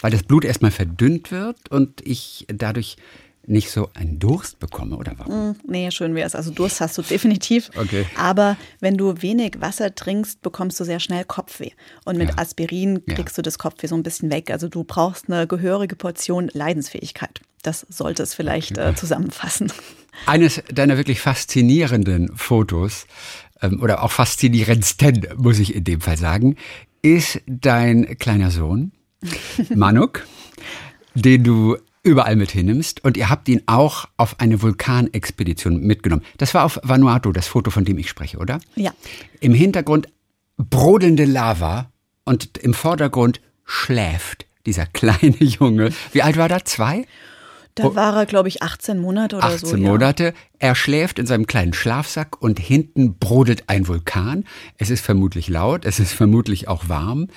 weil 0.00 0.10
das 0.10 0.22
Blut 0.22 0.44
erstmal 0.44 0.70
verdünnt 0.70 1.30
wird 1.30 1.70
und 1.70 2.06
ich 2.06 2.46
dadurch 2.48 2.96
nicht 3.50 3.70
so 3.70 3.90
einen 3.94 4.18
Durst 4.18 4.58
bekomme 4.58 4.96
oder 4.96 5.12
warum? 5.18 5.50
Mm, 5.50 5.56
nee, 5.66 5.90
schön 5.90 6.14
wäre 6.14 6.26
es. 6.26 6.34
Also 6.34 6.50
Durst 6.50 6.80
hast 6.80 6.96
du 6.96 7.02
definitiv. 7.02 7.70
Okay. 7.76 8.06
Aber 8.16 8.56
wenn 8.80 8.96
du 8.96 9.20
wenig 9.20 9.60
Wasser 9.60 9.94
trinkst, 9.94 10.42
bekommst 10.42 10.78
du 10.80 10.84
sehr 10.84 11.00
schnell 11.00 11.24
Kopfweh. 11.24 11.70
Und 12.04 12.16
mit 12.16 12.30
ja. 12.30 12.38
Aspirin 12.38 13.04
kriegst 13.06 13.36
ja. 13.36 13.42
du 13.42 13.42
das 13.42 13.58
Kopfweh 13.58 13.88
so 13.88 13.96
ein 13.96 14.02
bisschen 14.02 14.30
weg. 14.30 14.50
Also 14.50 14.68
du 14.68 14.84
brauchst 14.84 15.30
eine 15.30 15.46
gehörige 15.46 15.96
Portion 15.96 16.50
Leidensfähigkeit. 16.52 17.40
Das 17.62 17.86
sollte 17.88 18.22
es 18.22 18.34
vielleicht 18.34 18.78
okay. 18.78 18.90
äh, 18.90 18.94
zusammenfassen. 18.94 19.72
Eines 20.26 20.62
deiner 20.72 20.96
wirklich 20.96 21.20
faszinierenden 21.20 22.34
Fotos 22.36 23.06
ähm, 23.62 23.80
oder 23.82 24.02
auch 24.02 24.10
faszinierendsten, 24.10 25.26
muss 25.36 25.58
ich 25.58 25.74
in 25.74 25.84
dem 25.84 26.00
Fall 26.00 26.16
sagen, 26.16 26.56
ist 27.02 27.40
dein 27.46 28.18
kleiner 28.18 28.50
Sohn, 28.50 28.92
Manuk, 29.74 30.26
den 31.14 31.44
du 31.44 31.76
überall 32.02 32.36
mit 32.36 32.50
hinnimmst 32.50 33.04
und 33.04 33.16
ihr 33.16 33.28
habt 33.28 33.48
ihn 33.48 33.62
auch 33.66 34.06
auf 34.16 34.40
eine 34.40 34.62
Vulkanexpedition 34.62 35.80
mitgenommen. 35.80 36.22
Das 36.38 36.54
war 36.54 36.64
auf 36.64 36.80
Vanuatu, 36.82 37.32
das 37.32 37.46
Foto, 37.46 37.70
von 37.70 37.84
dem 37.84 37.98
ich 37.98 38.08
spreche, 38.08 38.38
oder? 38.38 38.60
Ja. 38.74 38.92
Im 39.40 39.54
Hintergrund 39.54 40.08
brodelnde 40.56 41.24
Lava 41.24 41.90
und 42.24 42.58
im 42.58 42.74
Vordergrund 42.74 43.40
schläft 43.64 44.46
dieser 44.66 44.86
kleine 44.92 45.36
Junge. 45.38 45.90
Wie 46.12 46.22
alt 46.22 46.36
war 46.36 46.48
der? 46.48 46.64
Zwei? 46.64 47.06
Da 47.76 47.94
war 47.94 48.16
er, 48.16 48.26
glaube 48.26 48.48
ich, 48.48 48.62
18 48.62 48.98
Monate 48.98 49.36
oder 49.36 49.44
18 49.44 49.58
so. 49.60 49.66
18 49.76 49.82
Monate. 49.82 50.24
Ja. 50.24 50.32
Er 50.58 50.74
schläft 50.74 51.18
in 51.18 51.26
seinem 51.26 51.46
kleinen 51.46 51.72
Schlafsack 51.72 52.42
und 52.42 52.58
hinten 52.58 53.16
brodelt 53.18 53.64
ein 53.68 53.86
Vulkan. 53.86 54.44
Es 54.76 54.90
ist 54.90 55.04
vermutlich 55.04 55.48
laut, 55.48 55.84
es 55.84 56.00
ist 56.00 56.12
vermutlich 56.12 56.68
auch 56.68 56.88
warm. 56.88 57.28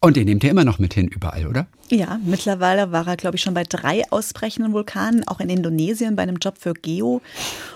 Und 0.00 0.16
den 0.16 0.26
nehmt 0.26 0.44
ihr 0.44 0.50
immer 0.50 0.64
noch 0.64 0.78
mit 0.78 0.94
hin 0.94 1.08
überall, 1.08 1.46
oder? 1.46 1.66
Ja, 1.90 2.20
mittlerweile 2.24 2.92
war 2.92 3.06
er, 3.06 3.16
glaube 3.16 3.36
ich, 3.36 3.42
schon 3.42 3.54
bei 3.54 3.64
drei 3.64 4.02
ausbrechenden 4.10 4.72
Vulkanen, 4.72 5.26
auch 5.26 5.40
in 5.40 5.50
Indonesien 5.50 6.14
bei 6.14 6.22
einem 6.22 6.36
Job 6.36 6.56
für 6.58 6.74
Geo. 6.74 7.20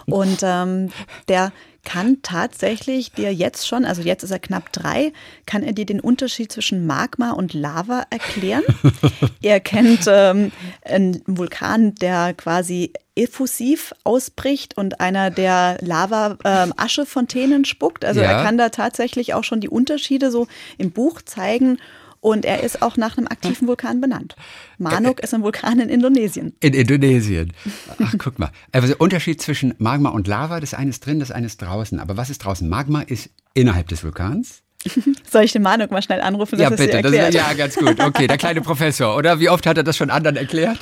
Und 0.07 0.39
ähm, 0.43 0.91
der 1.29 1.53
kann 1.85 2.19
tatsächlich 2.23 3.11
dir 3.11 3.35
jetzt 3.35 3.67
schon, 3.67 3.85
also 3.85 4.03
jetzt 4.03 4.23
ist 4.23 4.31
er 4.31 4.39
knapp 4.39 4.73
drei, 4.73 5.13
kann 5.47 5.65
er 5.65 5.73
dir 5.73 5.85
den 5.85 5.99
Unterschied 5.99 6.53
zwischen 6.53 6.87
Magma 6.87 7.33
und 7.33 7.55
Lava 7.55 8.05
erklären. 8.11 8.63
er 9.43 9.59
kennt 9.59 10.05
ähm, 10.07 10.53
einen 10.85 11.23
Vulkan, 11.27 11.97
der 11.97 12.35
quasi 12.35 12.93
effusiv 13.17 13.93
ausbricht 14.05 14.77
und 14.77 15.01
einer, 15.01 15.31
der 15.31 15.79
Lava-Aschefontänen 15.81 17.59
ähm, 17.59 17.65
spuckt. 17.65 18.05
Also 18.05 18.21
ja. 18.21 18.31
er 18.31 18.45
kann 18.45 18.59
da 18.59 18.69
tatsächlich 18.69 19.35
auch 19.35 19.45
schon 19.45 19.61
die 19.61 19.69
Unterschiede 19.69 20.31
so 20.31 20.47
im 20.79 20.93
Buch 20.93 21.21
zeigen. 21.23 21.79
Und 22.23 22.45
er 22.45 22.63
ist 22.63 22.83
auch 22.83 22.97
nach 22.97 23.19
einem 23.19 23.27
aktiven 23.27 23.67
Vulkan 23.67 24.01
benannt. 24.01 24.37
Manuk 24.79 25.19
ist 25.21 25.35
ein 25.35 25.43
Vulkan 25.43 25.81
in 25.81 25.89
Indonesien. 25.89 26.55
In 26.61 26.73
Indonesien. 26.73 27.53
Ach, 28.01 28.15
guck 28.17 28.39
mal. 28.39 28.53
Also 28.71 28.87
der 28.87 29.01
Unterschied 29.01 29.43
zwischen 29.43 29.75
Magma 29.79 30.11
und 30.11 30.29
Lava, 30.29 30.61
das 30.61 30.73
eine 30.73 30.91
ist 30.91 31.05
drin, 31.05 31.19
das 31.19 31.33
eine 31.33 31.47
ist 31.47 31.61
draußen. 31.61 31.99
Aber 31.99 32.17
was 32.17 32.31
ist 32.31 32.39
draußen? 32.39 32.69
Magma 32.69 33.03
ist 33.03 33.31
innerhalb 33.55 33.89
des 33.89 34.05
Vulkans. 34.05 34.63
Soll 35.29 35.43
ich 35.43 35.53
den 35.53 35.63
Manuk 35.63 35.91
mal 35.91 36.01
schnell 36.01 36.21
anrufen? 36.21 36.61
Ja, 36.61 36.71
bitte. 36.71 37.03
Das, 37.03 37.35
ja, 37.35 37.53
ganz 37.55 37.75
gut. 37.75 37.99
Okay, 37.99 38.29
der 38.29 38.39
kleine 38.39 38.61
Professor. 38.61 39.17
Oder 39.17 39.41
wie 39.41 39.49
oft 39.49 39.67
hat 39.67 39.77
er 39.77 39.83
das 39.83 39.97
schon 39.97 40.11
anderen 40.11 40.37
erklärt? 40.37 40.79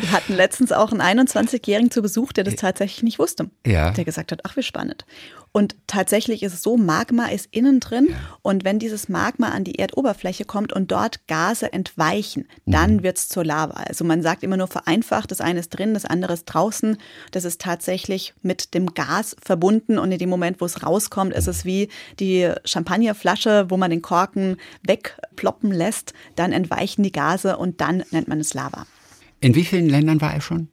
Wir 0.00 0.12
hatten 0.12 0.34
letztens 0.34 0.72
auch 0.72 0.92
einen 0.92 1.20
21-Jährigen 1.20 1.90
zu 1.90 2.02
Besuch, 2.02 2.32
der 2.32 2.44
das 2.44 2.56
tatsächlich 2.56 3.02
nicht 3.02 3.18
wusste. 3.18 3.50
Ja. 3.66 3.90
Der 3.90 4.04
gesagt 4.04 4.32
hat, 4.32 4.40
ach, 4.44 4.56
wie 4.56 4.62
spannend. 4.62 5.04
Und 5.52 5.74
tatsächlich 5.88 6.44
ist 6.44 6.54
es 6.54 6.62
so, 6.62 6.76
Magma 6.76 7.26
ist 7.26 7.48
innen 7.50 7.80
drin 7.80 8.08
ja. 8.10 8.16
und 8.42 8.64
wenn 8.64 8.78
dieses 8.78 9.08
Magma 9.08 9.48
an 9.48 9.64
die 9.64 9.80
Erdoberfläche 9.80 10.44
kommt 10.44 10.72
und 10.72 10.92
dort 10.92 11.26
Gase 11.26 11.72
entweichen, 11.72 12.46
dann 12.66 12.96
mhm. 12.96 13.02
wird 13.02 13.18
es 13.18 13.28
zur 13.28 13.44
Lava. 13.44 13.74
Also 13.74 14.04
man 14.04 14.22
sagt 14.22 14.44
immer 14.44 14.56
nur 14.56 14.68
vereinfacht, 14.68 15.30
das 15.32 15.40
eine 15.40 15.58
ist 15.58 15.70
drin, 15.70 15.92
das 15.92 16.04
andere 16.04 16.34
ist 16.34 16.44
draußen. 16.44 16.98
Das 17.32 17.44
ist 17.44 17.60
tatsächlich 17.60 18.32
mit 18.42 18.74
dem 18.74 18.94
Gas 18.94 19.34
verbunden 19.42 19.98
und 19.98 20.12
in 20.12 20.18
dem 20.18 20.30
Moment, 20.30 20.60
wo 20.60 20.66
es 20.66 20.84
rauskommt, 20.84 21.34
ist 21.34 21.48
es 21.48 21.64
wie 21.64 21.88
die 22.20 22.52
Champagnerflasche, 22.64 23.66
wo 23.70 23.76
man 23.76 23.90
den 23.90 24.02
Korken 24.02 24.56
wegploppen 24.86 25.72
lässt, 25.72 26.14
dann 26.36 26.52
entweichen 26.52 27.02
die 27.02 27.12
Gase 27.12 27.56
und 27.56 27.80
dann 27.80 28.04
nennt 28.12 28.28
man 28.28 28.38
es 28.38 28.54
Lava. 28.54 28.86
In 29.40 29.54
wie 29.54 29.64
vielen 29.64 29.88
Ländern 29.88 30.20
war 30.20 30.34
er 30.34 30.40
schon? 30.40 30.68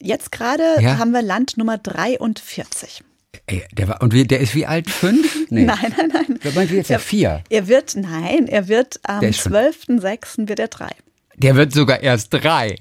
Jetzt 0.00 0.32
gerade 0.32 0.64
ja. 0.80 0.98
haben 0.98 1.12
wir 1.12 1.22
Land 1.22 1.56
Nummer 1.56 1.78
43. 1.78 3.04
Ey, 3.46 3.64
der 3.72 3.88
war, 3.88 4.02
und 4.02 4.12
wie, 4.12 4.26
der 4.26 4.40
ist 4.40 4.54
wie 4.54 4.66
alt? 4.66 4.90
Fünf? 4.90 5.36
Nee. 5.52 5.64
nein, 5.64 5.92
nein, 5.96 6.10
nein. 6.12 6.38
Der 6.44 6.52
meint 6.52 6.70
jetzt 6.70 6.90
ja 6.90 7.00
vier. 7.00 7.42
Er 7.50 7.66
wird, 7.66 7.96
nein, 7.96 8.46
er 8.46 8.68
wird 8.68 9.00
am 9.02 9.20
12.06. 9.20 10.46
wird 10.46 10.60
er 10.60 10.68
drei. 10.68 10.90
Der 11.36 11.56
wird 11.56 11.72
sogar 11.72 12.00
erst 12.00 12.32
drei. 12.32 12.76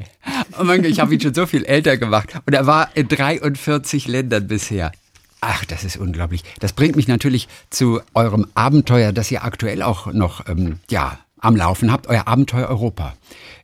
Oh 0.60 0.64
mein 0.64 0.84
Gott, 0.84 0.92
ich 0.92 1.00
habe 1.00 1.12
ihn 1.12 1.20
schon 1.20 1.34
so 1.34 1.48
viel 1.48 1.66
älter 1.66 1.98
gemacht. 1.98 2.30
Und 2.46 2.54
er 2.54 2.68
war 2.68 2.96
in 2.96 3.08
43 3.08 4.08
Ländern 4.08 4.48
bisher. 4.48 4.92
Ach, 5.42 5.66
das 5.66 5.84
ist 5.84 5.98
unglaublich. 5.98 6.44
Das 6.60 6.74
bringt 6.74 6.96
mich 6.96 7.08
natürlich 7.08 7.48
zu 7.72 8.02
eurem 8.14 8.46
Abenteuer, 8.54 9.14
das 9.14 9.32
ihr 9.32 9.44
aktuell 9.44 9.82
auch 9.82 10.14
noch 10.14 10.48
ähm, 10.48 10.80
ja, 10.92 11.18
am 11.40 11.56
Laufen 11.56 11.92
habt, 11.92 12.08
euer 12.08 12.28
Abenteuer 12.28 12.68
Europa. 12.68 13.16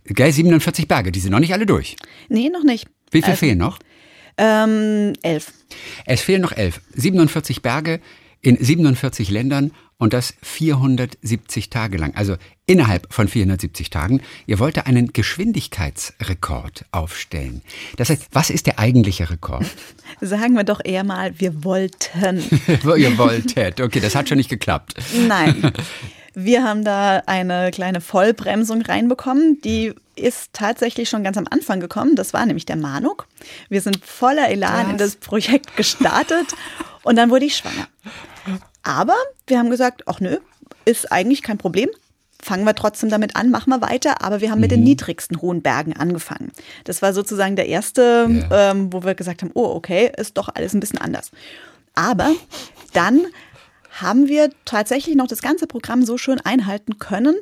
Gell, 0.05 0.32
47 0.32 0.88
Berge, 0.88 1.12
die 1.12 1.20
sind 1.20 1.32
noch 1.32 1.39
nicht 1.39 1.53
alle 1.53 1.65
durch. 1.65 1.96
Nee, 2.29 2.50
noch 2.50 2.63
nicht. 2.63 2.88
Wie 3.12 3.22
viel 3.22 3.32
also, 3.32 3.39
fehlen 3.39 3.58
noch? 3.58 3.79
Ähm, 4.38 5.13
elf. 5.22 5.53
Es 6.05 6.22
fehlen 6.22 6.41
noch 6.41 6.51
elf. 6.51 6.82
47 6.94 7.62
Berge 7.62 8.00
in 8.41 8.63
47 8.63 9.29
Ländern 9.29 9.72
und 9.98 10.13
das 10.13 10.36
470 10.41 11.70
Tage 11.70 11.98
lang. 11.98 12.13
Also 12.15 12.36
innerhalb 12.65 13.12
von 13.13 13.27
470 13.27 13.89
Tagen. 13.89 14.22
Ihr 14.46 14.60
wollt 14.60 14.86
einen 14.86 15.13
Geschwindigkeitsrekord 15.13 16.86
aufstellen. 16.91 17.62
Das 17.96 18.10
heißt, 18.10 18.27
was 18.32 18.50
ist 18.50 18.67
der 18.67 18.77
eigentliche 18.77 19.29
Rekord? 19.29 19.65
Sagen 20.22 20.53
wir 20.53 20.63
doch 20.63 20.82
eher 20.84 21.03
mal, 21.03 21.39
wir 21.39 21.63
wollten. 21.63 22.44
Ihr 22.98 23.17
wolltet. 23.17 23.79
Okay, 23.79 24.00
das 24.00 24.15
hat 24.15 24.29
schon 24.29 24.38
nicht 24.38 24.50
geklappt. 24.50 24.96
Nein. 25.27 25.72
Wir 26.36 26.63
haben 26.63 26.84
da 26.84 27.24
eine 27.25 27.72
kleine 27.72 28.01
Vollbremsung 28.01 28.82
reinbekommen. 28.82 29.62
Die 29.62 29.94
ist 30.15 30.51
tatsächlich 30.54 31.10
schon 31.10 31.24
ganz 31.24 31.38
am 31.38 31.48
Anfang 31.50 31.80
gekommen. 31.80 32.15
Das 32.15 32.34
war 32.34 32.46
nämlich 32.46 32.65
der 32.65 32.75
Manuk. 32.75 33.27
Wir 33.70 33.82
sind 33.82 34.06
voller 34.06 34.50
Elan 34.50 34.86
Was? 34.86 34.92
in 34.92 34.98
das 34.98 35.15
Projekt 35.15 35.75
gestartet 35.77 36.54
und 37.04 37.15
dann 37.15 37.30
wurde 37.30 37.46
ich 37.46 37.56
schwanger. 37.56 37.88
Aber 38.84 39.15
wir 39.48 39.58
haben 39.58 39.70
gesagt, 39.70 40.04
ach 40.08 40.20
nö, 40.20 40.38
ist 40.84 41.12
eigentlich 41.12 41.42
kein 41.42 41.58
Problem. 41.58 41.89
Fangen 42.42 42.65
wir 42.65 42.75
trotzdem 42.75 43.10
damit 43.10 43.36
an, 43.38 43.50
machen 43.50 43.70
wir 43.70 43.82
weiter. 43.82 44.22
Aber 44.22 44.42
wir 44.42 44.51
haben 44.51 44.60
mit 44.60 44.72
den 44.72 44.82
mhm. 44.82 44.88
niedrigsten 44.88 45.42
hohen 45.42 45.62
Bergen 45.62 45.94
angefangen. 45.94 46.51
Das 46.84 47.01
war 47.01 47.13
sozusagen 47.13 47.56
der 47.56 47.68
erste, 47.68 48.27
ja. 48.30 48.72
ähm, 48.72 48.92
wo 48.92 49.04
wir 49.04 49.15
gesagt 49.15 49.42
haben, 49.42 49.51
oh, 49.54 49.74
okay, 49.74 50.12
ist 50.18 50.38
doch 50.38 50.50
alles 50.54 50.74
ein 50.74 50.82
bisschen 50.82 51.00
anders. 51.00 51.32
Aber 51.96 52.32
dann 52.94 53.25
haben 54.02 54.28
wir 54.28 54.50
tatsächlich 54.66 55.16
noch 55.16 55.28
das 55.28 55.42
ganze 55.42 55.68
Programm 55.68 56.06
so 56.06 56.18
schön 56.18 56.40
einhalten 56.42 57.00
können. 57.00 57.36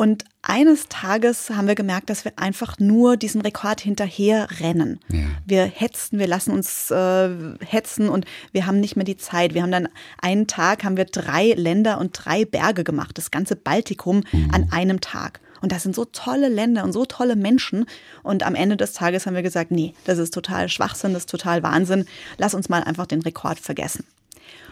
Und 0.00 0.24
eines 0.42 0.86
Tages 0.88 1.50
haben 1.50 1.66
wir 1.66 1.74
gemerkt, 1.74 2.08
dass 2.08 2.24
wir 2.24 2.32
einfach 2.36 2.78
nur 2.78 3.16
diesem 3.16 3.40
Rekord 3.40 3.80
hinterher 3.80 4.46
rennen. 4.60 5.00
Ja. 5.10 5.26
Wir 5.44 5.64
hetzen, 5.64 6.20
wir 6.20 6.28
lassen 6.28 6.52
uns 6.52 6.92
äh, 6.92 7.30
hetzen 7.66 8.08
und 8.08 8.24
wir 8.52 8.66
haben 8.66 8.78
nicht 8.78 8.94
mehr 8.94 9.04
die 9.04 9.16
Zeit. 9.16 9.54
Wir 9.54 9.62
haben 9.62 9.72
dann 9.72 9.88
einen 10.22 10.46
Tag, 10.46 10.84
haben 10.84 10.96
wir 10.96 11.04
drei 11.04 11.52
Länder 11.54 11.98
und 11.98 12.12
drei 12.12 12.44
Berge 12.44 12.84
gemacht, 12.84 13.18
das 13.18 13.32
ganze 13.32 13.56
Baltikum 13.56 14.22
mhm. 14.30 14.50
an 14.52 14.68
einem 14.70 15.00
Tag. 15.00 15.40
Und 15.60 15.72
das 15.72 15.82
sind 15.82 15.96
so 15.96 16.04
tolle 16.04 16.48
Länder 16.48 16.84
und 16.84 16.92
so 16.92 17.04
tolle 17.04 17.34
Menschen. 17.34 17.86
Und 18.22 18.44
am 18.44 18.54
Ende 18.54 18.76
des 18.76 18.92
Tages 18.92 19.26
haben 19.26 19.34
wir 19.34 19.42
gesagt, 19.42 19.72
nee, 19.72 19.94
das 20.04 20.18
ist 20.18 20.32
total 20.32 20.68
Schwachsinn, 20.68 21.12
das 21.12 21.22
ist 21.22 21.30
total 21.30 21.64
Wahnsinn. 21.64 22.06
Lass 22.36 22.54
uns 22.54 22.68
mal 22.68 22.84
einfach 22.84 23.06
den 23.06 23.22
Rekord 23.22 23.58
vergessen. 23.58 24.04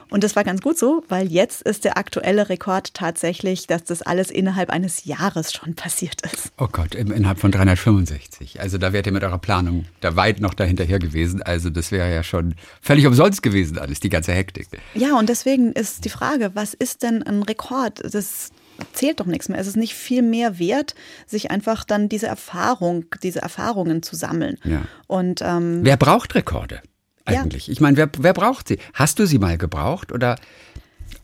Und 0.09 0.23
das 0.23 0.37
war 0.37 0.45
ganz 0.45 0.61
gut 0.61 0.79
so, 0.79 1.03
weil 1.09 1.27
jetzt 1.33 1.63
ist 1.63 1.85
der 1.85 1.99
aktuelle 1.99 2.49
Rekord 2.49 2.95
tatsächlich, 2.95 3.67
dass 3.67 3.85
das 3.85 4.03
alles 4.03 4.31
innerhalb 4.31 4.71
eines 4.71 5.05
Jahres 5.05 5.53
schon 5.53 5.75
passiert 5.75 6.21
ist. 6.23 6.53
Oh 6.59 6.69
Gott, 6.71 6.95
innerhalb 6.95 7.41
von 7.41 7.51
365. 7.51 8.61
Also 8.61 8.79
da 8.79 8.93
wärt 8.93 9.07
ihr 9.07 9.13
mit 9.13 9.25
eurer 9.25 9.39
Planung 9.39 9.85
da 10.01 10.15
weit 10.15 10.41
noch 10.41 10.55
dahinterher 10.55 10.99
gewesen. 10.99 11.43
Also 11.43 11.71
das 11.71 11.91
wäre 11.91 12.13
ja 12.13 12.23
schon 12.23 12.55
völlig 12.81 13.07
umsonst 13.07 13.43
gewesen 13.43 13.79
alles, 13.79 13.99
die 14.01 14.09
ganze 14.09 14.33
Hektik. 14.33 14.69
Ja, 14.95 15.19
und 15.19 15.29
deswegen 15.29 15.73
ist 15.73 16.05
die 16.05 16.11
Frage, 16.11 16.53
was 16.55 16.75
ist 16.75 17.03
denn 17.03 17.25
ein 17.25 17.43
Rekord? 17.43 18.01
Das 18.05 18.51
zählt 18.93 19.21
doch 19.21 19.27
nichts 19.27 19.49
mehr. 19.49 19.59
Es 19.59 19.67
ist 19.67 19.77
nicht 19.77 19.95
viel 19.95 20.23
mehr 20.23 20.59
wert, 20.59 20.95
sich 21.27 21.51
einfach 21.51 21.85
dann 21.85 22.09
diese 22.09 22.27
Erfahrung, 22.27 23.07
diese 23.23 23.41
Erfahrungen 23.41 24.03
zu 24.03 24.15
sammeln. 24.15 24.59
Ja. 24.65 24.83
Und 25.07 25.41
ähm, 25.43 25.81
wer 25.83 25.97
braucht 25.97 26.35
Rekorde? 26.35 26.81
Eigentlich? 27.27 27.67
Ja. 27.67 27.73
Ich 27.73 27.81
meine, 27.81 27.97
wer, 27.97 28.11
wer 28.19 28.33
braucht 28.33 28.69
sie? 28.69 28.79
Hast 28.95 29.19
du 29.19 29.27
sie 29.27 29.39
mal 29.39 29.59
gebraucht 29.59 30.13
oder 30.13 30.37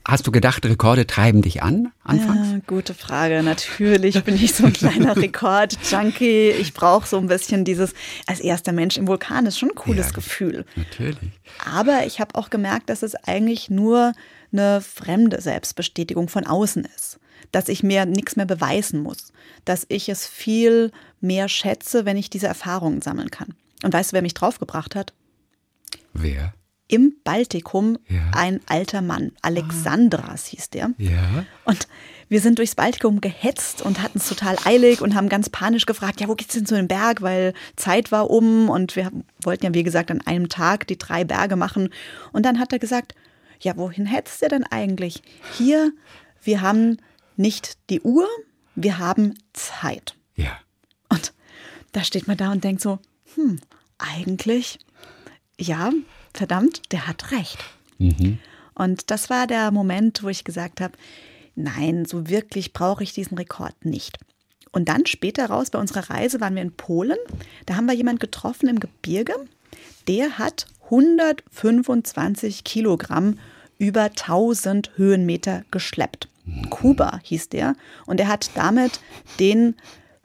Hast 0.04 0.26
du 0.26 0.32
gedacht, 0.32 0.66
Rekorde 0.66 1.06
treiben 1.06 1.42
dich 1.42 1.62
an 1.62 1.92
anfangs? 2.02 2.50
Ja, 2.50 2.58
gute 2.66 2.92
Frage. 2.92 3.42
Natürlich 3.44 4.22
bin 4.24 4.34
ich 4.34 4.52
so 4.52 4.66
ein 4.66 4.72
kleiner 4.72 5.16
Rekord-Junkie. 5.16 6.50
Ich 6.50 6.74
brauche 6.74 7.06
so 7.06 7.18
ein 7.18 7.28
bisschen 7.28 7.64
dieses, 7.64 7.94
als 8.26 8.40
erster 8.40 8.72
Mensch 8.72 8.96
im 8.96 9.06
Vulkan 9.06 9.46
ist 9.46 9.58
schon 9.58 9.70
ein 9.70 9.74
cooles 9.76 10.06
ja, 10.08 10.12
Gefühl. 10.12 10.64
Natürlich. 10.74 11.30
Aber 11.72 12.04
ich 12.04 12.20
habe 12.20 12.34
auch 12.34 12.50
gemerkt, 12.50 12.90
dass 12.90 13.02
es 13.02 13.14
eigentlich 13.14 13.70
nur 13.70 14.12
eine 14.52 14.80
fremde 14.80 15.40
Selbstbestätigung 15.40 16.28
von 16.28 16.46
außen 16.46 16.84
ist. 16.96 17.20
Dass 17.52 17.68
ich 17.68 17.84
mir 17.84 18.04
nichts 18.04 18.34
mehr 18.34 18.46
beweisen 18.46 19.02
muss. 19.02 19.32
Dass 19.64 19.86
ich 19.88 20.08
es 20.08 20.26
viel 20.26 20.90
mehr 21.20 21.48
schätze, 21.48 22.04
wenn 22.04 22.16
ich 22.16 22.28
diese 22.28 22.48
Erfahrungen 22.48 23.02
sammeln 23.02 23.30
kann. 23.30 23.54
Und 23.84 23.92
weißt 23.92 24.10
du, 24.10 24.14
wer 24.14 24.22
mich 24.22 24.34
draufgebracht 24.34 24.96
hat? 24.96 25.12
Wer? 26.12 26.54
Im 26.88 27.14
Baltikum 27.24 27.98
ja. 28.08 28.30
ein 28.34 28.60
alter 28.66 29.00
Mann. 29.00 29.32
Alexandras 29.40 30.46
hieß 30.46 30.70
der. 30.70 30.90
Ja. 30.98 31.46
Und 31.64 31.88
wir 32.28 32.40
sind 32.40 32.58
durchs 32.58 32.74
Baltikum 32.74 33.20
gehetzt 33.20 33.82
und 33.82 34.02
hatten 34.02 34.18
es 34.18 34.28
total 34.28 34.56
eilig 34.64 35.00
und 35.00 35.14
haben 35.14 35.28
ganz 35.28 35.48
panisch 35.48 35.86
gefragt, 35.86 36.20
ja, 36.20 36.28
wo 36.28 36.34
geht's 36.34 36.54
denn 36.54 36.66
zu 36.66 36.74
dem 36.74 36.88
Berg? 36.88 37.22
Weil 37.22 37.54
Zeit 37.76 38.12
war 38.12 38.30
um 38.30 38.68
und 38.68 38.96
wir 38.96 39.10
wollten 39.42 39.66
ja, 39.66 39.74
wie 39.74 39.82
gesagt, 39.82 40.10
an 40.10 40.20
einem 40.22 40.48
Tag 40.48 40.86
die 40.86 40.98
drei 40.98 41.24
Berge 41.24 41.56
machen. 41.56 41.90
Und 42.32 42.44
dann 42.44 42.58
hat 42.58 42.72
er 42.72 42.78
gesagt, 42.78 43.14
ja, 43.60 43.76
wohin 43.76 44.06
hetzt 44.06 44.42
ihr 44.42 44.48
denn 44.48 44.64
eigentlich? 44.64 45.22
Hier, 45.56 45.92
wir 46.42 46.60
haben 46.60 46.98
nicht 47.36 47.78
die 47.90 48.00
Uhr, 48.00 48.26
wir 48.74 48.98
haben 48.98 49.34
Zeit. 49.52 50.16
Ja. 50.34 50.58
Und 51.08 51.32
da 51.92 52.04
steht 52.04 52.28
man 52.28 52.36
da 52.36 52.52
und 52.52 52.64
denkt 52.64 52.82
so, 52.82 52.98
hm, 53.34 53.60
eigentlich 53.98 54.78
ja, 55.58 55.92
verdammt, 56.34 56.82
der 56.92 57.06
hat 57.06 57.32
recht. 57.32 57.58
Mhm. 57.98 58.38
Und 58.74 59.10
das 59.10 59.30
war 59.30 59.46
der 59.46 59.70
Moment, 59.70 60.22
wo 60.22 60.28
ich 60.28 60.44
gesagt 60.44 60.80
habe, 60.80 60.94
nein, 61.54 62.04
so 62.04 62.28
wirklich 62.28 62.72
brauche 62.72 63.02
ich 63.02 63.12
diesen 63.12 63.36
Rekord 63.36 63.84
nicht. 63.84 64.18
Und 64.72 64.88
dann 64.88 65.04
später 65.06 65.46
raus 65.46 65.70
bei 65.70 65.78
unserer 65.78 66.08
Reise 66.08 66.40
waren 66.40 66.54
wir 66.54 66.62
in 66.62 66.72
Polen. 66.72 67.18
Da 67.66 67.76
haben 67.76 67.86
wir 67.86 67.94
jemanden 67.94 68.20
getroffen 68.20 68.68
im 68.68 68.80
Gebirge. 68.80 69.34
Der 70.08 70.38
hat 70.38 70.66
125 70.84 72.64
Kilogramm 72.64 73.38
über 73.78 74.04
1000 74.04 74.92
Höhenmeter 74.96 75.64
geschleppt. 75.70 76.28
Kuba 76.70 77.20
hieß 77.22 77.50
der. 77.50 77.76
Und 78.06 78.18
er 78.20 78.28
hat 78.28 78.50
damit 78.54 79.00
den 79.38 79.74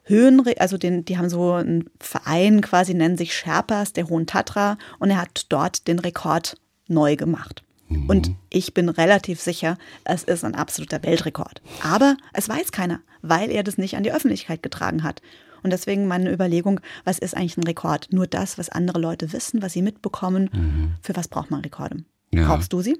Höhen, 0.08 0.42
also 0.58 0.78
den, 0.78 1.04
die 1.04 1.18
haben 1.18 1.28
so 1.28 1.52
einen 1.52 1.90
Verein 2.00 2.60
quasi, 2.60 2.94
nennen 2.94 3.16
sich 3.16 3.34
Sherpas 3.34 3.92
der 3.92 4.08
Hohen 4.08 4.26
Tatra 4.26 4.78
und 4.98 5.10
er 5.10 5.20
hat 5.20 5.46
dort 5.48 5.86
den 5.86 5.98
Rekord 5.98 6.56
neu 6.88 7.16
gemacht. 7.16 7.62
Mhm. 7.88 8.08
Und 8.08 8.34
ich 8.50 8.74
bin 8.74 8.88
relativ 8.88 9.40
sicher, 9.40 9.76
es 10.04 10.24
ist 10.24 10.44
ein 10.44 10.54
absoluter 10.54 11.02
Weltrekord. 11.02 11.62
Aber 11.82 12.16
es 12.32 12.48
weiß 12.48 12.72
keiner, 12.72 13.00
weil 13.22 13.50
er 13.50 13.62
das 13.62 13.78
nicht 13.78 13.96
an 13.96 14.02
die 14.02 14.12
Öffentlichkeit 14.12 14.62
getragen 14.62 15.02
hat. 15.02 15.22
Und 15.62 15.72
deswegen 15.72 16.06
meine 16.06 16.32
Überlegung, 16.32 16.80
was 17.04 17.18
ist 17.18 17.36
eigentlich 17.36 17.56
ein 17.56 17.64
Rekord? 17.64 18.08
Nur 18.10 18.26
das, 18.26 18.58
was 18.58 18.68
andere 18.68 19.00
Leute 19.00 19.32
wissen, 19.32 19.60
was 19.60 19.72
sie 19.72 19.82
mitbekommen. 19.82 20.50
Mhm. 20.52 20.92
Für 21.02 21.16
was 21.16 21.28
braucht 21.28 21.50
man 21.50 21.60
Rekorde? 21.60 22.04
Ja. 22.32 22.46
Brauchst 22.46 22.72
du 22.72 22.80
sie? 22.80 22.96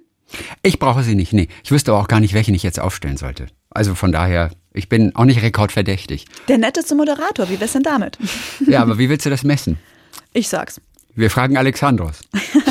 Ich 0.63 0.79
brauche 0.79 1.03
sie 1.03 1.15
nicht, 1.15 1.33
nee. 1.33 1.49
Ich 1.65 1.71
wüsste 1.71 1.93
aber 1.93 2.01
auch 2.01 2.09
gar 2.09 2.21
nicht, 2.21 2.35
welchen 2.35 2.55
ich 2.55 2.63
jetzt 2.63 2.81
aufstellen 2.81 3.17
sollte. 3.17 3.47
Also 3.71 3.95
von 3.95 4.13
daher, 4.13 4.51
ich 4.79 4.89
bin 4.89 5.15
auch 5.15 5.25
nicht 5.25 5.43
rekordverdächtig. 5.43 6.27
Der 6.47 6.57
netteste 6.57 6.95
Moderator, 6.95 7.51
wie 7.51 7.61
wär's 7.61 7.73
denn 7.73 7.83
damit? 7.83 8.19
Ja, 8.67 8.81
aber 8.81 8.99
wie 8.99 9.09
willst 9.09 9.27
du 9.27 9.31
das 9.31 9.43
messen? 9.43 9.79
Ich 10.33 10.49
sag's. 10.49 10.81
Wir 11.19 11.31
fragen 11.31 11.57
Alexandros. 11.57 12.21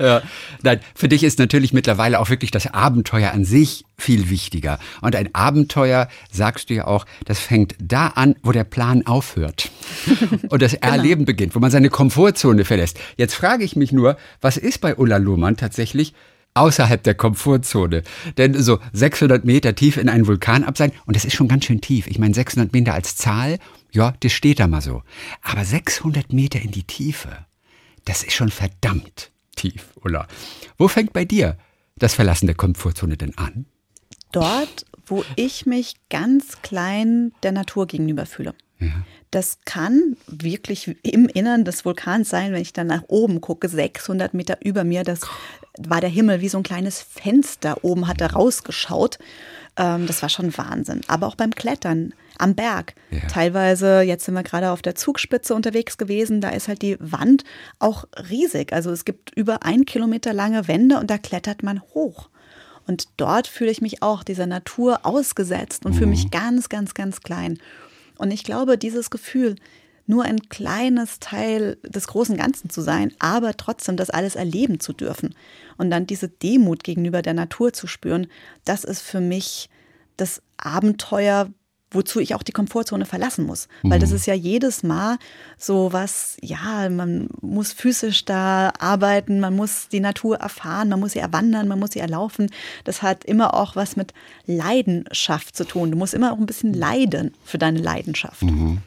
ja. 0.00 0.22
Nein, 0.62 0.80
für 0.94 1.06
dich 1.06 1.22
ist 1.22 1.38
natürlich 1.38 1.74
mittlerweile 1.74 2.18
auch 2.18 2.30
wirklich 2.30 2.50
das 2.50 2.72
Abenteuer 2.72 3.32
an 3.32 3.44
sich 3.44 3.84
viel 3.98 4.30
wichtiger. 4.30 4.78
Und 5.02 5.14
ein 5.14 5.34
Abenteuer, 5.34 6.08
sagst 6.32 6.70
du 6.70 6.74
ja 6.74 6.86
auch, 6.86 7.04
das 7.26 7.38
fängt 7.38 7.74
da 7.78 8.06
an, 8.06 8.36
wo 8.42 8.52
der 8.52 8.64
Plan 8.64 9.06
aufhört 9.06 9.70
und 10.48 10.62
das 10.62 10.72
genau. 10.72 10.94
Erleben 10.94 11.26
beginnt, 11.26 11.54
wo 11.54 11.58
man 11.58 11.70
seine 11.70 11.90
Komfortzone 11.90 12.64
verlässt. 12.64 12.98
Jetzt 13.18 13.34
frage 13.34 13.64
ich 13.64 13.76
mich 13.76 13.92
nur, 13.92 14.16
was 14.40 14.56
ist 14.56 14.80
bei 14.80 14.96
Ulla 14.96 15.18
Lohmann 15.18 15.58
tatsächlich 15.58 16.14
außerhalb 16.58 17.02
der 17.02 17.14
Komfortzone. 17.14 18.02
Denn 18.36 18.60
so 18.60 18.78
600 18.92 19.44
Meter 19.44 19.74
tief 19.74 19.96
in 19.96 20.08
einen 20.08 20.26
Vulkan 20.26 20.64
ab 20.64 20.76
sein, 20.76 20.92
und 21.06 21.16
das 21.16 21.24
ist 21.24 21.34
schon 21.34 21.48
ganz 21.48 21.64
schön 21.64 21.80
tief. 21.80 22.06
Ich 22.06 22.18
meine, 22.18 22.34
600 22.34 22.72
Meter 22.72 22.94
als 22.94 23.16
Zahl, 23.16 23.58
ja, 23.92 24.14
das 24.20 24.32
steht 24.32 24.60
da 24.60 24.66
mal 24.66 24.82
so. 24.82 25.02
Aber 25.42 25.64
600 25.64 26.32
Meter 26.32 26.60
in 26.60 26.70
die 26.70 26.84
Tiefe, 26.84 27.46
das 28.04 28.22
ist 28.22 28.34
schon 28.34 28.50
verdammt 28.50 29.30
tief, 29.56 29.88
Ulla. 30.02 30.26
Wo 30.76 30.88
fängt 30.88 31.12
bei 31.12 31.24
dir 31.24 31.56
das 31.96 32.14
Verlassen 32.14 32.46
der 32.46 32.54
Komfortzone 32.54 33.16
denn 33.16 33.36
an? 33.36 33.66
Dort, 34.32 34.86
wo 35.06 35.24
ich 35.36 35.66
mich 35.66 35.94
ganz 36.10 36.62
klein 36.62 37.32
der 37.42 37.52
Natur 37.52 37.86
gegenüber 37.86 38.26
fühle. 38.26 38.54
Ja. 38.78 39.04
Das 39.30 39.58
kann 39.64 40.16
wirklich 40.26 40.96
im 41.02 41.26
Innern 41.28 41.64
des 41.64 41.84
Vulkans 41.84 42.28
sein, 42.28 42.52
wenn 42.52 42.62
ich 42.62 42.72
dann 42.72 42.86
nach 42.86 43.02
oben 43.08 43.40
gucke, 43.40 43.68
600 43.68 44.34
Meter 44.34 44.58
über 44.64 44.84
mir. 44.84 45.02
Das 45.02 45.20
war 45.78 46.00
der 46.00 46.10
Himmel 46.10 46.40
wie 46.40 46.48
so 46.48 46.58
ein 46.58 46.64
kleines 46.64 47.00
Fenster. 47.00 47.84
Oben 47.84 48.08
hat 48.08 48.20
er 48.20 48.32
rausgeschaut. 48.32 49.18
Ähm, 49.76 50.06
das 50.06 50.22
war 50.22 50.28
schon 50.28 50.56
Wahnsinn. 50.56 51.02
Aber 51.06 51.26
auch 51.26 51.36
beim 51.36 51.52
Klettern 51.52 52.12
am 52.38 52.54
Berg. 52.54 52.94
Ja. 53.10 53.20
Teilweise, 53.28 54.02
jetzt 54.02 54.24
sind 54.24 54.34
wir 54.34 54.42
gerade 54.42 54.70
auf 54.70 54.82
der 54.82 54.94
Zugspitze 54.94 55.54
unterwegs 55.54 55.98
gewesen, 55.98 56.40
da 56.40 56.50
ist 56.50 56.68
halt 56.68 56.82
die 56.82 56.96
Wand 57.00 57.44
auch 57.78 58.04
riesig. 58.30 58.72
Also 58.72 58.90
es 58.90 59.04
gibt 59.04 59.36
über 59.36 59.64
ein 59.64 59.84
Kilometer 59.84 60.32
lange 60.32 60.68
Wände 60.68 60.98
und 60.98 61.10
da 61.10 61.18
klettert 61.18 61.62
man 61.62 61.82
hoch. 61.94 62.28
Und 62.86 63.08
dort 63.18 63.46
fühle 63.46 63.70
ich 63.70 63.82
mich 63.82 64.02
auch 64.02 64.24
dieser 64.24 64.46
Natur 64.46 65.00
ausgesetzt 65.04 65.84
und 65.84 65.92
mhm. 65.92 65.96
fühle 65.98 66.10
mich 66.10 66.30
ganz, 66.30 66.68
ganz, 66.68 66.94
ganz 66.94 67.20
klein. 67.20 67.58
Und 68.16 68.30
ich 68.30 68.44
glaube, 68.44 68.78
dieses 68.78 69.10
Gefühl, 69.10 69.56
nur 70.08 70.24
ein 70.24 70.48
kleines 70.48 71.20
Teil 71.20 71.76
des 71.84 72.08
großen 72.08 72.36
Ganzen 72.36 72.70
zu 72.70 72.80
sein, 72.80 73.12
aber 73.18 73.56
trotzdem 73.56 73.96
das 73.96 74.10
alles 74.10 74.36
erleben 74.36 74.80
zu 74.80 74.92
dürfen 74.92 75.34
und 75.76 75.90
dann 75.90 76.06
diese 76.06 76.28
Demut 76.28 76.82
gegenüber 76.82 77.22
der 77.22 77.34
Natur 77.34 77.72
zu 77.72 77.86
spüren, 77.86 78.26
das 78.64 78.84
ist 78.84 79.02
für 79.02 79.20
mich 79.20 79.68
das 80.16 80.42
Abenteuer, 80.56 81.50
wozu 81.90 82.20
ich 82.20 82.34
auch 82.34 82.42
die 82.42 82.52
Komfortzone 82.52 83.06
verlassen 83.06 83.46
muss. 83.46 83.68
Weil 83.82 83.98
das 83.98 84.10
mhm. 84.10 84.16
ist 84.16 84.26
ja 84.26 84.34
jedes 84.34 84.82
Mal 84.82 85.16
so 85.56 85.92
was, 85.92 86.36
ja, 86.42 86.88
man 86.90 87.28
muss 87.40 87.72
physisch 87.72 88.24
da 88.24 88.72
arbeiten, 88.78 89.40
man 89.40 89.56
muss 89.56 89.88
die 89.88 90.00
Natur 90.00 90.36
erfahren, 90.36 90.90
man 90.90 91.00
muss 91.00 91.12
sie 91.12 91.18
erwandern, 91.18 91.66
man 91.66 91.78
muss 91.78 91.92
sie 91.92 92.00
erlaufen. 92.00 92.50
Das 92.84 93.02
hat 93.02 93.24
immer 93.24 93.54
auch 93.54 93.74
was 93.74 93.96
mit 93.96 94.12
Leidenschaft 94.44 95.56
zu 95.56 95.64
tun. 95.64 95.90
Du 95.90 95.96
musst 95.96 96.12
immer 96.12 96.32
auch 96.32 96.38
ein 96.38 96.46
bisschen 96.46 96.74
leiden 96.74 97.34
für 97.44 97.56
deine 97.56 97.80
Leidenschaft. 97.80 98.42
Mhm. 98.42 98.82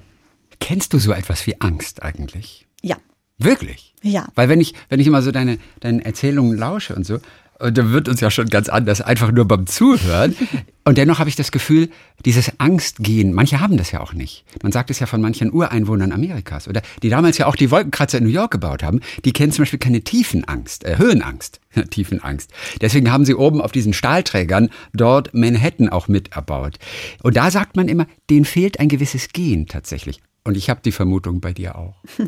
Kennst 0.62 0.94
du 0.94 1.00
so 1.00 1.12
etwas 1.12 1.46
wie 1.48 1.60
Angst 1.60 2.02
eigentlich? 2.02 2.68
Ja. 2.82 2.96
Wirklich? 3.38 3.96
Ja. 4.04 4.28
Weil 4.36 4.48
wenn 4.48 4.62
ich, 4.62 4.74
wenn 4.88 5.00
ich 5.00 5.08
immer 5.08 5.22
so 5.22 5.32
deine, 5.32 5.58
deine 5.82 6.06
Erzählungen 6.06 6.58
lausche 6.58 6.96
und 6.96 7.06
so, 7.06 7.20
und 7.62 7.78
da 7.78 7.92
wird 7.92 8.10
uns 8.10 8.20
ja 8.22 8.32
schon 8.32 8.48
ganz 8.48 8.70
anders, 8.70 9.02
einfach 9.02 9.32
nur 9.32 9.46
beim 9.46 9.68
Zuhören. 9.68 10.36
Und 10.84 10.98
dennoch 10.98 11.20
habe 11.20 11.30
ich 11.30 11.36
das 11.36 11.52
Gefühl, 11.52 11.90
dieses 12.26 12.60
Angstgehen, 12.60 13.34
manche 13.34 13.60
haben 13.60 13.78
das 13.78 13.92
ja 13.92 14.00
auch 14.00 14.14
nicht. 14.14 14.46
Man 14.64 14.72
sagt 14.72 14.90
es 14.90 15.00
ja 15.00 15.06
von 15.06 15.22
manchen 15.22 15.54
Ureinwohnern 15.54 16.12
Amerikas 16.12 16.68
oder 16.68 16.82
die 17.04 17.10
damals 17.10 17.38
ja 17.38 17.46
auch 17.46 17.56
die 17.56 17.70
Wolkenkratzer 17.70 18.18
in 18.18 18.24
New 18.24 18.32
York 18.32 18.50
gebaut 18.50 18.82
haben, 18.82 19.00
die 19.26 19.32
kennen 19.32 19.52
zum 19.52 19.62
Beispiel 19.62 19.78
keine 19.78 20.02
Tiefenangst, 20.02 20.86
äh, 20.86 20.98
Höhenangst, 20.98 21.62
Tiefenangst. 21.92 22.50
Deswegen 22.82 23.12
haben 23.12 23.26
sie 23.26 23.36
oben 23.36 23.62
auf 23.62 23.72
diesen 23.72 23.94
Stahlträgern 23.94 24.70
dort 24.94 25.36
Manhattan 25.36 25.90
auch 25.90 26.08
mit 26.08 26.34
erbaut. 26.34 26.80
Und 27.22 27.38
da 27.38 27.52
sagt 27.52 27.76
man 27.76 27.88
immer, 27.88 28.08
denen 28.32 28.46
fehlt 28.46 28.80
ein 28.80 28.90
gewisses 28.90 29.30
Gehen 29.30 29.68
tatsächlich. 29.68 30.20
Und 30.44 30.58
ich 30.58 30.70
habe 30.70 30.82
die 30.84 30.92
Vermutung 30.92 31.42
bei 31.42 31.54
dir 31.54 31.76
auch. 31.76 31.96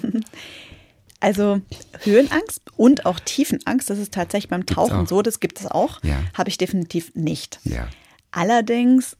Also 1.24 1.62
Höhenangst 2.02 2.64
und 2.76 3.06
auch 3.06 3.18
Tiefenangst, 3.18 3.90
das 3.90 3.98
ist 3.98 4.14
tatsächlich 4.14 4.50
beim 4.50 4.66
Tauchen 4.66 5.08
so, 5.08 5.22
das 5.22 5.40
gibt 5.40 5.58
es 5.62 5.68
auch, 5.68 6.04
ja. 6.04 6.22
habe 6.34 6.50
ich 6.50 6.58
definitiv 6.58 7.16
nicht. 7.16 7.62
Ja. 7.64 7.88
Allerdings, 8.32 9.16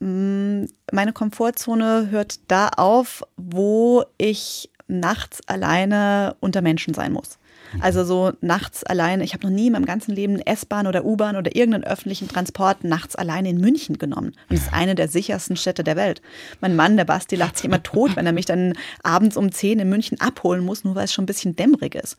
mm, 0.00 0.64
meine 0.90 1.12
Komfortzone 1.12 2.08
hört 2.10 2.40
da 2.50 2.68
auf, 2.68 3.24
wo 3.36 4.04
ich 4.16 4.70
nachts 4.86 5.46
alleine 5.46 6.34
unter 6.40 6.62
Menschen 6.62 6.94
sein 6.94 7.12
muss. 7.12 7.38
Also 7.80 8.04
so 8.04 8.32
nachts 8.40 8.84
alleine. 8.84 9.24
Ich 9.24 9.34
habe 9.34 9.46
noch 9.46 9.54
nie 9.54 9.66
in 9.66 9.72
meinem 9.72 9.86
ganzen 9.86 10.14
Leben 10.14 10.38
S-Bahn 10.40 10.86
oder 10.86 11.04
U-Bahn 11.04 11.36
oder 11.36 11.54
irgendeinen 11.54 11.84
öffentlichen 11.84 12.28
Transport 12.28 12.84
nachts 12.84 13.16
alleine 13.16 13.50
in 13.50 13.60
München 13.60 13.98
genommen. 13.98 14.32
Und 14.48 14.56
es 14.56 14.62
ist 14.62 14.72
eine 14.72 14.94
der 14.94 15.08
sichersten 15.08 15.56
Städte 15.56 15.84
der 15.84 15.96
Welt. 15.96 16.22
Mein 16.60 16.76
Mann, 16.76 16.96
der 16.96 17.04
Basti, 17.04 17.36
lacht 17.36 17.56
sich 17.56 17.66
immer 17.66 17.82
tot, 17.82 18.16
wenn 18.16 18.26
er 18.26 18.32
mich 18.32 18.46
dann 18.46 18.74
abends 19.02 19.36
um 19.36 19.50
10 19.50 19.80
in 19.80 19.88
München 19.88 20.20
abholen 20.20 20.64
muss, 20.64 20.84
nur 20.84 20.94
weil 20.94 21.04
es 21.04 21.12
schon 21.12 21.24
ein 21.24 21.26
bisschen 21.26 21.56
dämmerig 21.56 21.94
ist. 21.94 22.16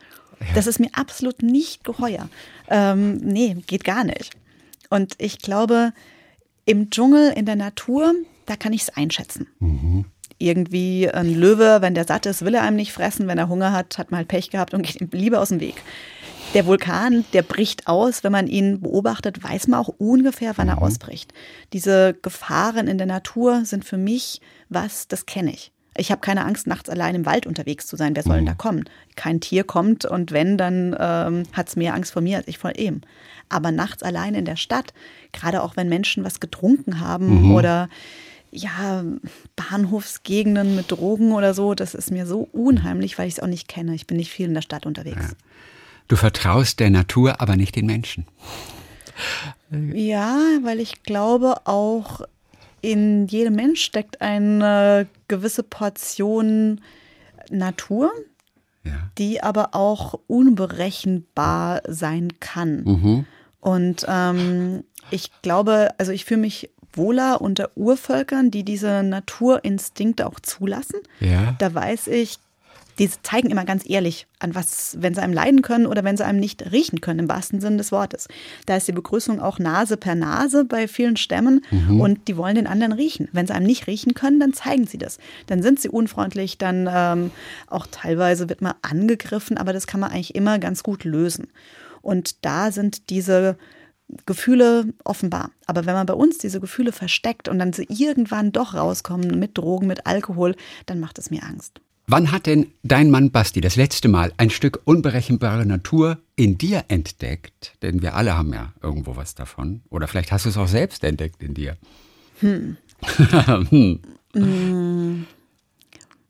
Das 0.53 0.67
ist 0.67 0.79
mir 0.79 0.89
absolut 0.93 1.41
nicht 1.41 1.83
geheuer. 1.83 2.29
Ähm, 2.69 3.17
nee, 3.17 3.55
geht 3.67 3.83
gar 3.83 4.03
nicht. 4.03 4.31
Und 4.89 5.15
ich 5.17 5.39
glaube, 5.39 5.93
im 6.65 6.89
Dschungel, 6.89 7.31
in 7.31 7.45
der 7.45 7.55
Natur, 7.55 8.13
da 8.45 8.55
kann 8.55 8.73
ich 8.73 8.83
es 8.83 8.89
einschätzen. 8.89 9.47
Mhm 9.59 10.05
irgendwie 10.37 11.09
ein 11.09 11.33
Löwe, 11.33 11.77
wenn 11.81 11.95
der 11.95 12.05
satt 12.05 12.25
ist, 12.25 12.43
will 12.43 12.55
er 12.55 12.63
einem 12.63 12.75
nicht 12.75 12.93
fressen. 12.93 13.27
Wenn 13.27 13.37
er 13.37 13.49
Hunger 13.49 13.71
hat, 13.71 13.97
hat 13.97 14.11
man 14.11 14.19
halt 14.19 14.27
Pech 14.27 14.49
gehabt 14.49 14.73
und 14.73 14.81
geht 14.85 15.01
ihm 15.01 15.09
lieber 15.11 15.39
aus 15.39 15.49
dem 15.49 15.59
Weg. 15.59 15.75
Der 16.53 16.65
Vulkan, 16.65 17.25
der 17.33 17.41
bricht 17.41 17.87
aus. 17.87 18.23
Wenn 18.23 18.31
man 18.31 18.47
ihn 18.47 18.81
beobachtet, 18.81 19.43
weiß 19.43 19.67
man 19.67 19.79
auch 19.79 19.89
ungefähr, 19.97 20.53
wann 20.57 20.69
er 20.69 20.77
mhm. 20.77 20.83
ausbricht. 20.83 21.33
Diese 21.73 22.15
Gefahren 22.21 22.87
in 22.87 22.97
der 22.97 23.07
Natur 23.07 23.65
sind 23.65 23.83
für 23.83 23.97
mich 23.97 24.41
was, 24.69 25.07
das 25.07 25.25
kenne 25.25 25.51
ich. 25.51 25.71
Ich 25.97 26.11
habe 26.11 26.19
keine 26.19 26.43
Angst, 26.43 26.67
nachts 26.67 26.89
allein 26.89 27.15
im 27.15 27.25
Wald 27.25 27.47
unterwegs 27.47 27.87
zu 27.87 27.95
sein. 27.95 28.15
Wer 28.15 28.23
soll 28.23 28.37
denn 28.37 28.45
da 28.45 28.53
mhm. 28.53 28.57
kommen? 28.57 28.83
Kein 29.15 29.39
Tier 29.39 29.63
kommt 29.63 30.05
und 30.05 30.31
wenn, 30.31 30.57
dann 30.57 30.95
ähm, 30.99 31.43
hat 31.53 31.69
es 31.69 31.77
mehr 31.77 31.93
Angst 31.93 32.11
vor 32.11 32.21
mir 32.21 32.37
als 32.37 32.47
ich 32.47 32.57
vor 32.57 32.77
ihm. 32.77 33.01
Aber 33.47 33.71
nachts 33.71 34.03
allein 34.03 34.35
in 34.35 34.45
der 34.45 34.57
Stadt, 34.57 34.93
gerade 35.31 35.63
auch 35.63 35.77
wenn 35.77 35.87
Menschen 35.87 36.23
was 36.25 36.41
getrunken 36.41 36.99
haben 36.99 37.43
mhm. 37.43 37.55
oder 37.55 37.89
ja, 38.55 39.03
Bahnhofsgegenden 39.55 40.75
mit 40.75 40.91
Drogen 40.91 41.33
oder 41.33 41.53
so, 41.53 41.75
das 41.75 41.93
ist 41.93 42.11
mir 42.11 42.25
so 42.25 42.47
unheimlich, 42.51 43.17
weil 43.17 43.27
ich 43.27 43.35
es 43.35 43.39
auch 43.39 43.47
nicht 43.47 43.67
kenne. 43.67 43.93
Ich 43.95 44.07
bin 44.07 44.17
nicht 44.17 44.31
viel 44.31 44.47
in 44.47 44.53
der 44.53 44.61
Stadt 44.61 44.85
unterwegs. 44.85 45.17
Ja. 45.21 45.37
Du 46.07 46.15
vertraust 46.15 46.79
der 46.79 46.89
Natur, 46.89 47.41
aber 47.41 47.55
nicht 47.55 47.75
den 47.75 47.85
Menschen. 47.85 48.25
Ja, 49.71 50.37
weil 50.61 50.79
ich 50.79 51.03
glaube, 51.03 51.55
auch 51.65 52.21
in 52.81 53.27
jedem 53.27 53.55
Mensch 53.55 53.81
steckt 53.81 54.21
eine 54.21 55.07
gewisse 55.27 55.63
Portion 55.63 56.81
Natur, 57.49 58.11
ja. 58.83 59.09
die 59.17 59.41
aber 59.41 59.73
auch 59.73 60.19
unberechenbar 60.27 61.81
sein 61.87 62.33
kann. 62.39 62.83
Mhm. 62.83 63.25
Und 63.59 64.05
ähm, 64.07 64.83
ich 65.09 65.31
glaube, 65.41 65.89
also 65.97 66.11
ich 66.11 66.25
fühle 66.25 66.41
mich 66.41 66.69
wohler 66.97 67.41
unter 67.41 67.71
Urvölkern, 67.75 68.51
die 68.51 68.63
diese 68.63 69.03
Naturinstinkte 69.03 70.27
auch 70.27 70.39
zulassen. 70.39 70.99
Ja. 71.19 71.55
Da 71.59 71.73
weiß 71.73 72.07
ich, 72.07 72.39
die 72.99 73.09
zeigen 73.23 73.49
immer 73.49 73.65
ganz 73.65 73.83
ehrlich, 73.87 74.25
an 74.39 74.55
was, 74.55 74.95
wenn 74.99 75.13
sie 75.13 75.21
einem 75.21 75.33
leiden 75.33 75.61
können 75.61 75.85
oder 75.85 76.03
wenn 76.03 76.15
sie 76.15 76.25
einem 76.25 76.39
nicht 76.39 76.71
riechen 76.71 77.01
können, 77.01 77.19
im 77.19 77.29
wahrsten 77.29 77.59
Sinne 77.59 77.77
des 77.77 77.91
Wortes. 77.91 78.27
Da 78.65 78.77
ist 78.77 78.87
die 78.87 78.93
Begrüßung 78.93 79.41
auch 79.41 79.59
Nase 79.59 79.97
per 79.97 80.15
Nase 80.15 80.63
bei 80.63 80.87
vielen 80.87 81.17
Stämmen 81.17 81.65
mhm. 81.71 81.99
und 81.99 82.27
die 82.27 82.37
wollen 82.37 82.55
den 82.55 82.67
anderen 82.67 82.93
riechen. 82.93 83.27
Wenn 83.33 83.47
sie 83.47 83.53
einem 83.53 83.65
nicht 83.65 83.87
riechen 83.87 84.13
können, 84.13 84.39
dann 84.39 84.53
zeigen 84.53 84.87
sie 84.87 84.97
das. 84.97 85.17
Dann 85.47 85.61
sind 85.61 85.81
sie 85.81 85.89
unfreundlich, 85.89 86.57
dann 86.57 86.89
ähm, 86.91 87.31
auch 87.67 87.87
teilweise 87.89 88.47
wird 88.47 88.61
man 88.61 88.75
angegriffen, 88.81 89.57
aber 89.57 89.73
das 89.73 89.87
kann 89.87 89.99
man 89.99 90.11
eigentlich 90.11 90.35
immer 90.35 90.59
ganz 90.59 90.81
gut 90.81 91.03
lösen. 91.03 91.47
Und 92.01 92.45
da 92.45 92.71
sind 92.71 93.09
diese 93.09 93.57
Gefühle 94.25 94.93
offenbar. 95.03 95.51
Aber 95.65 95.85
wenn 95.85 95.95
man 95.95 96.05
bei 96.05 96.13
uns 96.13 96.37
diese 96.37 96.59
Gefühle 96.59 96.91
versteckt 96.91 97.49
und 97.49 97.59
dann 97.59 97.73
sie 97.73 97.87
irgendwann 97.89 98.51
doch 98.51 98.73
rauskommen 98.75 99.39
mit 99.39 99.57
Drogen, 99.57 99.87
mit 99.87 100.05
Alkohol, 100.05 100.55
dann 100.85 100.99
macht 100.99 101.17
es 101.17 101.31
mir 101.31 101.43
Angst. 101.43 101.81
Wann 102.07 102.31
hat 102.31 102.45
denn 102.45 102.67
dein 102.83 103.09
Mann 103.09 103.31
Basti 103.31 103.61
das 103.61 103.75
letzte 103.75 104.09
Mal 104.09 104.31
ein 104.37 104.51
Stück 104.51 104.79
unberechenbare 104.85 105.65
Natur 105.65 106.19
in 106.35 106.57
dir 106.57 106.85
entdeckt? 106.87 107.73
Denn 107.81 108.03
wir 108.03 108.13
alle 108.13 108.37
haben 108.37 108.53
ja 108.53 108.73
irgendwo 108.83 109.15
was 109.15 109.33
davon. 109.33 109.81
Oder 109.89 110.07
vielleicht 110.07 110.31
hast 110.31 110.45
du 110.45 110.49
es 110.49 110.57
auch 110.57 110.67
selbst 110.67 111.03
entdeckt 111.03 111.41
in 111.41 111.55
dir. 111.55 111.77
Hm. 112.41 112.77
hm. 114.33 115.25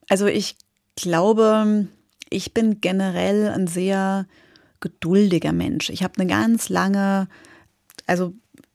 Also 0.08 0.28
ich 0.28 0.56
glaube, 0.96 1.88
ich 2.30 2.54
bin 2.54 2.80
generell 2.80 3.50
ein 3.50 3.68
sehr 3.68 4.28
geduldiger 4.80 5.52
Mensch. 5.52 5.90
Ich 5.90 6.04
habe 6.04 6.14
eine 6.20 6.30
ganz 6.30 6.70
lange 6.70 7.28
also 8.06 8.34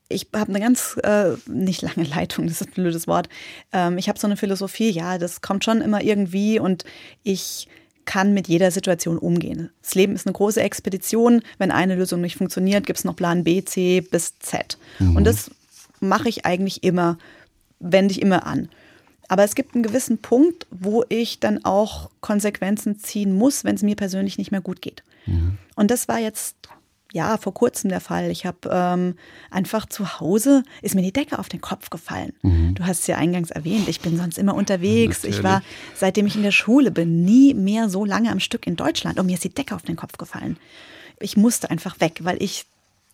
ich 0.08 0.28
habe 0.34 0.50
eine 0.50 0.60
ganz, 0.60 0.98
äh, 1.02 1.36
nicht 1.46 1.82
lange 1.82 2.02
Leitung, 2.14 2.46
das 2.46 2.60
ist 2.60 2.68
ein 2.68 2.74
blödes 2.74 3.06
Wort. 3.06 3.28
Ähm, 3.72 3.96
ich 3.96 4.08
habe 4.08 4.18
so 4.18 4.26
eine 4.26 4.36
Philosophie, 4.36 4.90
ja, 4.90 5.18
das 5.18 5.40
kommt 5.40 5.64
schon 5.64 5.80
immer 5.80 6.02
irgendwie 6.02 6.58
und 6.58 6.84
ich 7.22 7.68
kann 8.04 8.34
mit 8.34 8.48
jeder 8.48 8.70
Situation 8.70 9.18
umgehen. 9.18 9.70
Das 9.82 9.94
Leben 9.94 10.14
ist 10.14 10.26
eine 10.26 10.32
große 10.32 10.60
Expedition. 10.60 11.42
Wenn 11.58 11.70
eine 11.70 11.94
Lösung 11.94 12.20
nicht 12.20 12.36
funktioniert, 12.36 12.86
gibt 12.86 12.98
es 12.98 13.04
noch 13.04 13.14
Plan 13.14 13.44
B, 13.44 13.62
C 13.62 14.00
bis 14.00 14.38
Z. 14.40 14.78
Mhm. 14.98 15.16
Und 15.16 15.24
das 15.24 15.50
mache 16.00 16.28
ich 16.28 16.44
eigentlich 16.44 16.82
immer, 16.82 17.18
wende 17.78 18.10
ich 18.12 18.20
immer 18.20 18.46
an. 18.46 18.68
Aber 19.28 19.44
es 19.44 19.54
gibt 19.54 19.74
einen 19.74 19.84
gewissen 19.84 20.18
Punkt, 20.18 20.66
wo 20.72 21.04
ich 21.08 21.38
dann 21.38 21.64
auch 21.64 22.10
Konsequenzen 22.20 22.98
ziehen 22.98 23.32
muss, 23.32 23.62
wenn 23.62 23.76
es 23.76 23.82
mir 23.82 23.94
persönlich 23.94 24.38
nicht 24.38 24.50
mehr 24.50 24.60
gut 24.60 24.82
geht. 24.82 25.04
Mhm. 25.26 25.58
Und 25.76 25.92
das 25.92 26.08
war 26.08 26.18
jetzt 26.18 26.56
ja, 27.12 27.36
vor 27.36 27.54
kurzem 27.54 27.90
der 27.90 28.00
Fall. 28.00 28.30
Ich 28.30 28.46
habe 28.46 28.58
ähm, 28.70 29.16
einfach 29.50 29.86
zu 29.86 30.20
Hause, 30.20 30.62
ist 30.82 30.94
mir 30.94 31.02
die 31.02 31.12
Decke 31.12 31.38
auf 31.38 31.48
den 31.48 31.60
Kopf 31.60 31.90
gefallen. 31.90 32.32
Mhm. 32.42 32.74
Du 32.74 32.86
hast 32.86 33.00
es 33.00 33.06
ja 33.06 33.16
eingangs 33.16 33.50
erwähnt, 33.50 33.88
ich 33.88 34.00
bin 34.00 34.16
sonst 34.16 34.38
immer 34.38 34.54
unterwegs. 34.54 35.18
Natürlich. 35.18 35.38
Ich 35.38 35.42
war, 35.42 35.62
seitdem 35.94 36.26
ich 36.26 36.36
in 36.36 36.42
der 36.42 36.52
Schule 36.52 36.90
bin, 36.90 37.24
nie 37.24 37.54
mehr 37.54 37.88
so 37.88 38.04
lange 38.04 38.30
am 38.30 38.40
Stück 38.40 38.66
in 38.66 38.76
Deutschland 38.76 39.18
und 39.18 39.26
mir 39.26 39.34
ist 39.34 39.44
die 39.44 39.54
Decke 39.54 39.74
auf 39.74 39.82
den 39.82 39.96
Kopf 39.96 40.18
gefallen. 40.18 40.56
Ich 41.18 41.36
musste 41.36 41.70
einfach 41.70 42.00
weg, 42.00 42.20
weil 42.22 42.42
ich 42.42 42.66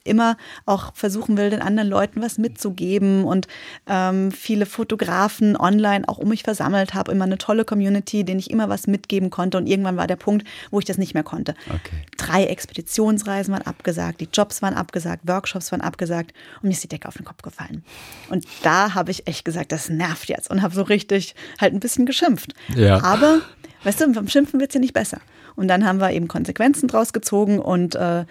immer 0.07 0.37
auch 0.65 0.95
versuchen 0.95 1.37
will, 1.37 1.51
den 1.51 1.63
anderen 1.63 1.89
Leuten 1.89 2.23
was 2.23 2.39
mitzugeben 2.39 3.25
und 3.25 3.49
ähm, 3.87 4.33
viele 4.33 4.67
Fotografen 4.67 5.57
online 5.57 6.09
auch 6.09 6.19
um 6.19 6.29
mich 6.29 6.43
versammelt 6.43 6.95
habe. 6.95 7.13
Immer 7.13 7.25
eine 7.25 7.39
tolle 7.39 7.65
Community, 7.65 8.25
denen 8.25 8.41
ich 8.41 8.51
immer 8.51 8.69
was 8.69 8.87
mitgeben 8.87 9.31
konnte. 9.31 9.59
Und 9.59 9.67
irgendwann 9.67 9.97
war 9.97 10.07
der 10.07 10.17
Punkt, 10.17 10.47
wo 10.71 10.79
ich 10.79 10.85
das 10.85 10.99
nicht 10.99 11.15
mehr 11.15 11.23
konnte. 11.23 11.55
Okay. 11.69 12.05
Drei 12.17 12.45
Expeditionsreisen 12.45 13.53
waren 13.53 13.63
abgesagt, 13.63 14.21
die 14.21 14.29
Jobs 14.33 14.63
waren 14.63 14.75
abgesagt, 14.75 15.27
Workshops 15.27 15.73
waren 15.73 15.81
abgesagt 15.81 16.33
und 16.63 16.69
mir 16.69 16.75
ist 16.75 16.83
die 16.83 16.89
Decke 16.89 17.09
auf 17.09 17.17
den 17.17 17.25
Kopf 17.25 17.43
gefallen. 17.43 17.85
Und 18.29 18.47
da 18.63 18.95
habe 18.95 19.11
ich 19.11 19.27
echt 19.27 19.45
gesagt, 19.45 19.73
das 19.73 19.89
nervt 19.89 20.29
jetzt 20.29 20.51
und 20.51 20.63
habe 20.63 20.75
so 20.75 20.83
richtig 20.83 21.35
halt 21.61 21.75
ein 21.75 21.81
bisschen 21.81 22.07
geschimpft. 22.07 22.55
Ja. 22.75 23.03
Aber, 23.03 23.41
weißt 23.85 24.01
du, 24.01 24.13
beim 24.13 24.29
Schimpfen 24.29 24.61
wird 24.61 24.71
es 24.71 24.75
ja 24.75 24.81
nicht 24.81 24.95
besser. 24.95 25.21
Und 25.57 25.69
dann 25.69 25.87
haben 25.87 26.01
wir 26.01 26.13
eben 26.13 26.29
Konsequenzen 26.29 26.87
draus 26.87 27.13
gezogen 27.13 27.59
und 27.59 27.95
äh, 27.95 28.25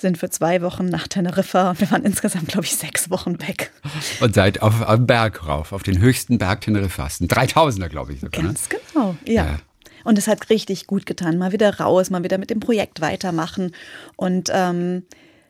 sind 0.00 0.18
für 0.18 0.30
zwei 0.30 0.62
Wochen 0.62 0.86
nach 0.86 1.08
Teneriffa 1.08 1.70
und 1.70 1.80
wir 1.80 1.90
waren 1.90 2.04
insgesamt, 2.04 2.48
glaube 2.48 2.64
ich, 2.64 2.76
sechs 2.76 3.10
Wochen 3.10 3.40
weg. 3.40 3.70
Und 4.20 4.34
seid 4.34 4.62
auf 4.62 4.86
am 4.88 5.06
Berg 5.06 5.46
rauf, 5.46 5.72
auf 5.72 5.82
den 5.82 6.00
höchsten 6.00 6.38
Berg 6.38 6.62
Teneriffas. 6.62 7.20
Ein 7.20 7.28
3000er, 7.28 7.88
glaube 7.88 8.12
ich 8.12 8.20
sogar. 8.20 8.42
Ne? 8.42 8.48
Ganz 8.48 8.68
genau, 8.68 9.16
ja. 9.24 9.46
ja. 9.46 9.58
Und 10.04 10.18
es 10.18 10.28
hat 10.28 10.50
richtig 10.50 10.86
gut 10.86 11.06
getan. 11.06 11.38
Mal 11.38 11.52
wieder 11.52 11.78
raus, 11.78 12.10
mal 12.10 12.22
wieder 12.22 12.38
mit 12.38 12.50
dem 12.50 12.60
Projekt 12.60 13.00
weitermachen. 13.00 13.72
Und 14.16 14.50
ähm, 14.52 15.04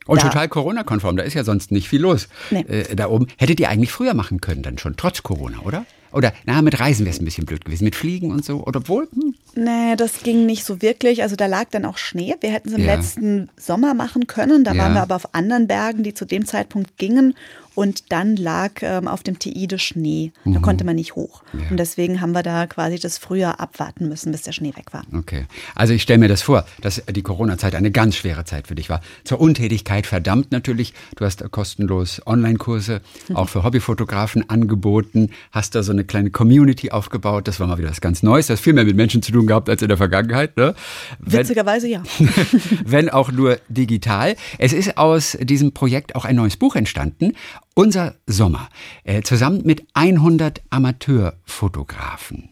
und 0.07 0.21
total 0.21 0.49
Corona-konform, 0.49 1.17
da 1.17 1.23
ist 1.23 1.35
ja 1.35 1.45
sonst 1.45 1.71
nicht 1.71 1.89
viel 1.89 2.01
los. 2.01 2.29
Nee. 2.51 2.63
Äh, 2.63 2.97
da 2.97 3.09
oben. 3.09 3.29
Hättet 3.37 3.61
ihr 3.61 3.69
eigentlich 3.69 3.93
früher 3.93 4.15
machen 4.15 4.41
können, 4.41 4.63
dann 4.63 4.77
schon, 4.77 4.97
trotz 4.97 5.23
Corona, 5.23 5.61
oder? 5.61 5.87
Oder, 6.11 6.33
na, 6.47 6.63
mit 6.63 6.81
Reisen 6.81 7.07
wäre 7.07 7.15
es 7.15 7.21
ein 7.21 7.25
bisschen 7.25 7.47
blöd 7.47 7.65
gewesen. 7.65 7.85
Mit 7.85 7.95
Fliegen 7.95 8.33
und 8.33 8.45
so. 8.45 8.65
Oder 8.65 8.81
obwohl? 8.81 9.09
Hm. 9.13 9.30
Nee, 9.55 9.97
das 9.97 10.23
ging 10.23 10.47
nicht 10.47 10.65
so 10.65 10.81
wirklich. 10.81 11.23
Also 11.23 11.37
da 11.37 11.47
lag 11.47 11.67
dann 11.71 11.85
auch 11.85 11.99
Schnee. 11.99 12.37
Wir 12.41 12.53
hätten 12.53 12.69
es 12.69 12.75
im 12.75 12.85
ja. 12.85 12.95
letzten 12.95 13.49
Sommer 13.57 13.95
machen 13.95 14.27
können. 14.27 14.65
Da 14.65 14.73
ja. 14.73 14.83
waren 14.83 14.95
wir 14.95 15.03
aber 15.03 15.17
auf 15.17 15.35
anderen 15.35 15.67
Bergen, 15.67 16.03
die 16.03 16.15
zu 16.15 16.25
dem 16.25 16.47
Zeitpunkt 16.47 16.97
gingen 16.97 17.35
und 17.75 18.13
dann 18.13 18.37
lag 18.37 18.83
ähm, 18.83 19.09
auf 19.09 19.23
dem 19.23 19.39
Teide 19.39 19.79
Schnee. 19.79 20.33
Da 20.45 20.51
mhm. 20.51 20.63
konnte 20.63 20.85
man 20.85 20.97
nicht 20.97 21.15
hoch. 21.15 21.43
Ja. 21.53 21.71
Und 21.71 21.77
deswegen 21.77 22.21
haben 22.21 22.33
wir 22.33 22.43
da 22.43 22.67
quasi 22.67 22.99
das 22.99 23.19
Frühjahr 23.19 23.61
abwarten 23.61 24.09
müssen, 24.09 24.33
bis 24.33 24.43
der 24.43 24.53
Schnee 24.53 24.75
weg 24.77 24.93
war. 24.93 25.05
Okay. 25.17 25.47
Also 25.75 25.93
ich 25.95 26.03
stelle 26.03 26.19
mir 26.19 26.29
das 26.29 26.43
vor, 26.43 26.65
dass 26.81 27.03
die 27.09 27.23
Corona-Zeit 27.23 27.75
eine 27.75 27.91
ganz 27.91 28.17
schwere 28.17 28.45
Zeit 28.45 28.69
für 28.69 28.75
dich 28.75 28.89
war. 28.89 29.01
Zur 29.25 29.41
Untätigkeit 29.41 30.07
verdammt 30.07 30.53
natürlich. 30.53 30.95
Du 31.17 31.25
hast 31.25 31.49
kostenlos 31.51 32.23
Online-Kurse 32.27 33.01
mhm. 33.29 33.37
auch 33.37 33.49
für 33.49 33.63
Hobbyfotografen 33.63 34.49
angeboten, 34.49 35.31
hast 35.53 35.75
da 35.75 35.83
so 35.83 35.93
eine 35.93 36.05
kleine 36.05 36.31
Community 36.31 36.91
aufgebaut. 36.91 37.49
Das 37.49 37.61
war 37.61 37.67
mal 37.67 37.79
wieder 37.79 37.91
was 37.91 38.01
ganz 38.01 38.23
Neues. 38.23 38.49
Das 38.49 38.59
hat 38.59 38.65
viel 38.65 38.73
mehr 38.73 38.85
mit 38.85 38.97
Menschen 38.97 39.23
zu 39.23 39.33
tun 39.33 39.47
gehabt 39.47 39.69
als 39.69 39.83
in 39.83 39.89
der 39.89 39.97
Vergangenheit. 39.97 40.57
Ne? 40.57 40.75
Wenn, 41.19 41.41
Witzigerweise 41.41 41.89
ja. 41.89 42.03
wenn 42.85 43.09
auch 43.09 43.33
nur 43.33 43.59
digital. 43.69 44.37
Es 44.59 44.73
ist 44.73 44.97
aus 44.97 45.37
diesem 45.41 45.73
Projekt 45.73 46.15
auch 46.15 46.25
ein 46.25 46.37
neues 46.37 46.57
Buch 46.57 46.77
entstanden. 46.77 47.35
Unser 47.81 48.17
Sommer, 48.27 48.69
äh, 49.05 49.23
zusammen 49.23 49.63
mit 49.65 49.87
100 49.95 50.61
Amateurfotografen. 50.69 52.51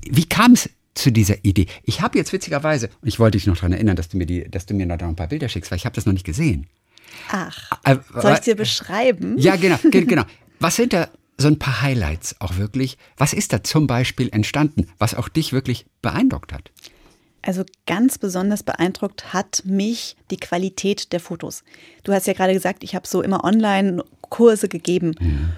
Wie 0.00 0.24
kam 0.24 0.54
es 0.54 0.68
zu 0.94 1.12
dieser 1.12 1.44
Idee? 1.44 1.66
Ich 1.84 2.00
habe 2.00 2.18
jetzt 2.18 2.32
witzigerweise, 2.32 2.90
und 3.00 3.06
ich 3.06 3.20
wollte 3.20 3.38
dich 3.38 3.46
noch 3.46 3.54
daran 3.54 3.70
erinnern, 3.70 3.94
dass 3.94 4.08
du 4.08 4.16
mir, 4.16 4.26
die, 4.26 4.50
dass 4.50 4.66
du 4.66 4.74
mir 4.74 4.84
noch 4.84 4.98
ein 4.98 5.14
paar 5.14 5.28
Bilder 5.28 5.48
schickst, 5.48 5.70
weil 5.70 5.76
ich 5.76 5.84
habe 5.84 5.94
das 5.94 6.06
noch 6.06 6.12
nicht 6.12 6.26
gesehen. 6.26 6.66
Ach, 7.30 7.70
äh, 7.84 7.98
soll 8.20 8.32
ich 8.32 8.40
dir 8.40 8.56
beschreiben? 8.56 9.38
Ja, 9.38 9.54
genau, 9.54 9.78
genau. 9.92 10.24
Was 10.58 10.74
sind 10.74 10.92
da 10.92 11.06
so 11.36 11.46
ein 11.46 11.60
paar 11.60 11.80
Highlights 11.80 12.34
auch 12.40 12.56
wirklich? 12.56 12.98
Was 13.16 13.34
ist 13.34 13.52
da 13.52 13.62
zum 13.62 13.86
Beispiel 13.86 14.28
entstanden, 14.32 14.88
was 14.98 15.14
auch 15.14 15.28
dich 15.28 15.52
wirklich 15.52 15.86
beeindruckt 16.02 16.52
hat? 16.52 16.72
Also 17.42 17.64
ganz 17.86 18.18
besonders 18.18 18.64
beeindruckt 18.64 19.32
hat 19.32 19.62
mich 19.64 20.16
die 20.32 20.36
Qualität 20.36 21.12
der 21.12 21.20
Fotos. 21.20 21.62
Du 22.02 22.12
hast 22.12 22.26
ja 22.26 22.32
gerade 22.32 22.52
gesagt, 22.52 22.82
ich 22.82 22.96
habe 22.96 23.06
so 23.06 23.22
immer 23.22 23.44
online 23.44 24.02
Kurse 24.28 24.68
gegeben. 24.68 25.14
Mhm. 25.18 25.52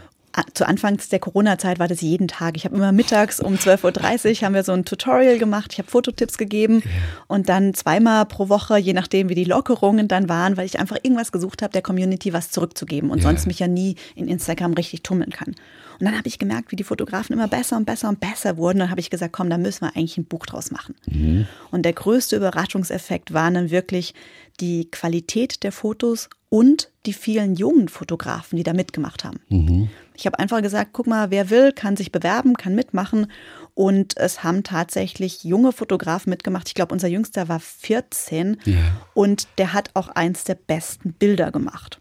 Zu 0.54 0.66
Anfangs 0.66 1.09
der 1.09 1.18
Corona-Zeit 1.18 1.80
war 1.80 1.88
das 1.88 2.00
jeden 2.02 2.28
Tag. 2.28 2.56
Ich 2.56 2.64
habe 2.64 2.76
immer 2.76 2.92
mittags 2.92 3.40
um 3.40 3.54
12.30 3.56 4.30
Uhr 4.40 4.46
haben 4.46 4.54
wir 4.54 4.62
so 4.62 4.70
ein 4.72 4.85
Tutorial 4.85 5.38
gemacht. 5.38 5.72
Ich 5.72 5.78
habe 5.78 5.90
Fototipps 5.90 6.38
gegeben 6.38 6.85
und 7.26 7.48
dann 7.48 7.74
zweimal 7.74 8.26
pro 8.26 8.48
Woche, 8.48 8.78
je 8.78 8.92
nachdem 8.92 9.28
wie 9.28 9.35
die 9.35 9.44
Lockerungen 9.44 10.06
dann 10.06 10.28
waren, 10.28 10.56
weil 10.56 10.66
ich 10.66 10.78
einfach 10.78 10.98
irgendwas 11.02 11.33
gesucht 11.33 11.62
habe, 11.62 11.72
der 11.72 11.83
Community 11.83 12.33
was 12.33 12.50
zurückzugeben 12.52 13.11
und 13.11 13.18
ja. 13.18 13.24
sonst 13.24 13.46
mich 13.46 13.59
ja 13.59 13.66
nie 13.66 13.96
in 14.14 14.28
Instagram 14.28 14.74
richtig 14.74 15.02
tummeln 15.02 15.30
kann. 15.30 15.56
Und 16.00 16.06
dann 16.06 16.16
habe 16.16 16.28
ich 16.28 16.38
gemerkt, 16.38 16.72
wie 16.72 16.76
die 16.76 16.85
Fotografen 16.85 17.35
immer 17.35 17.48
besser 17.48 17.76
und 17.76 17.85
besser 17.85 18.09
und 18.09 18.20
besser 18.20 18.56
wurden. 18.56 18.78
Dann 18.78 18.90
habe 18.90 19.00
ich 19.00 19.11
gesagt, 19.11 19.35
komm, 19.35 19.50
da 19.50 19.59
müssen 19.59 19.83
wir 19.83 19.88
eigentlich 19.88 20.16
ein 20.16 20.24
Buch 20.24 20.46
draus 20.46 20.70
machen. 20.70 20.94
Mhm. 21.06 21.46
Und 21.70 21.83
der 21.83 21.92
größte 21.92 22.37
Überraschungseffekt 22.37 23.35
war 23.35 23.50
dann 23.50 23.70
wirklich 23.70 24.14
die 24.60 24.90
Qualität 24.90 25.62
der 25.62 25.72
Fotos 25.72 26.28
und 26.48 26.90
die 27.06 27.12
vielen 27.12 27.54
jungen 27.54 27.88
Fotografen, 27.88 28.56
die 28.56 28.62
da 28.62 28.72
mitgemacht 28.72 29.24
haben. 29.24 29.40
Mhm. 29.48 29.88
Ich 30.14 30.26
habe 30.26 30.38
einfach 30.38 30.60
gesagt, 30.60 30.90
guck 30.92 31.06
mal, 31.06 31.30
wer 31.30 31.48
will, 31.48 31.72
kann 31.72 31.96
sich 31.96 32.12
bewerben, 32.12 32.54
kann 32.54 32.74
mitmachen. 32.74 33.30
Und 33.74 34.16
es 34.18 34.42
haben 34.42 34.62
tatsächlich 34.62 35.44
junge 35.44 35.72
Fotografen 35.72 36.30
mitgemacht. 36.30 36.68
Ich 36.68 36.74
glaube, 36.74 36.92
unser 36.92 37.08
jüngster 37.08 37.48
war 37.48 37.60
14 37.60 38.58
ja. 38.64 38.76
und 39.14 39.48
der 39.56 39.72
hat 39.72 39.90
auch 39.94 40.08
eins 40.08 40.44
der 40.44 40.56
besten 40.56 41.14
Bilder 41.14 41.50
gemacht. 41.50 42.00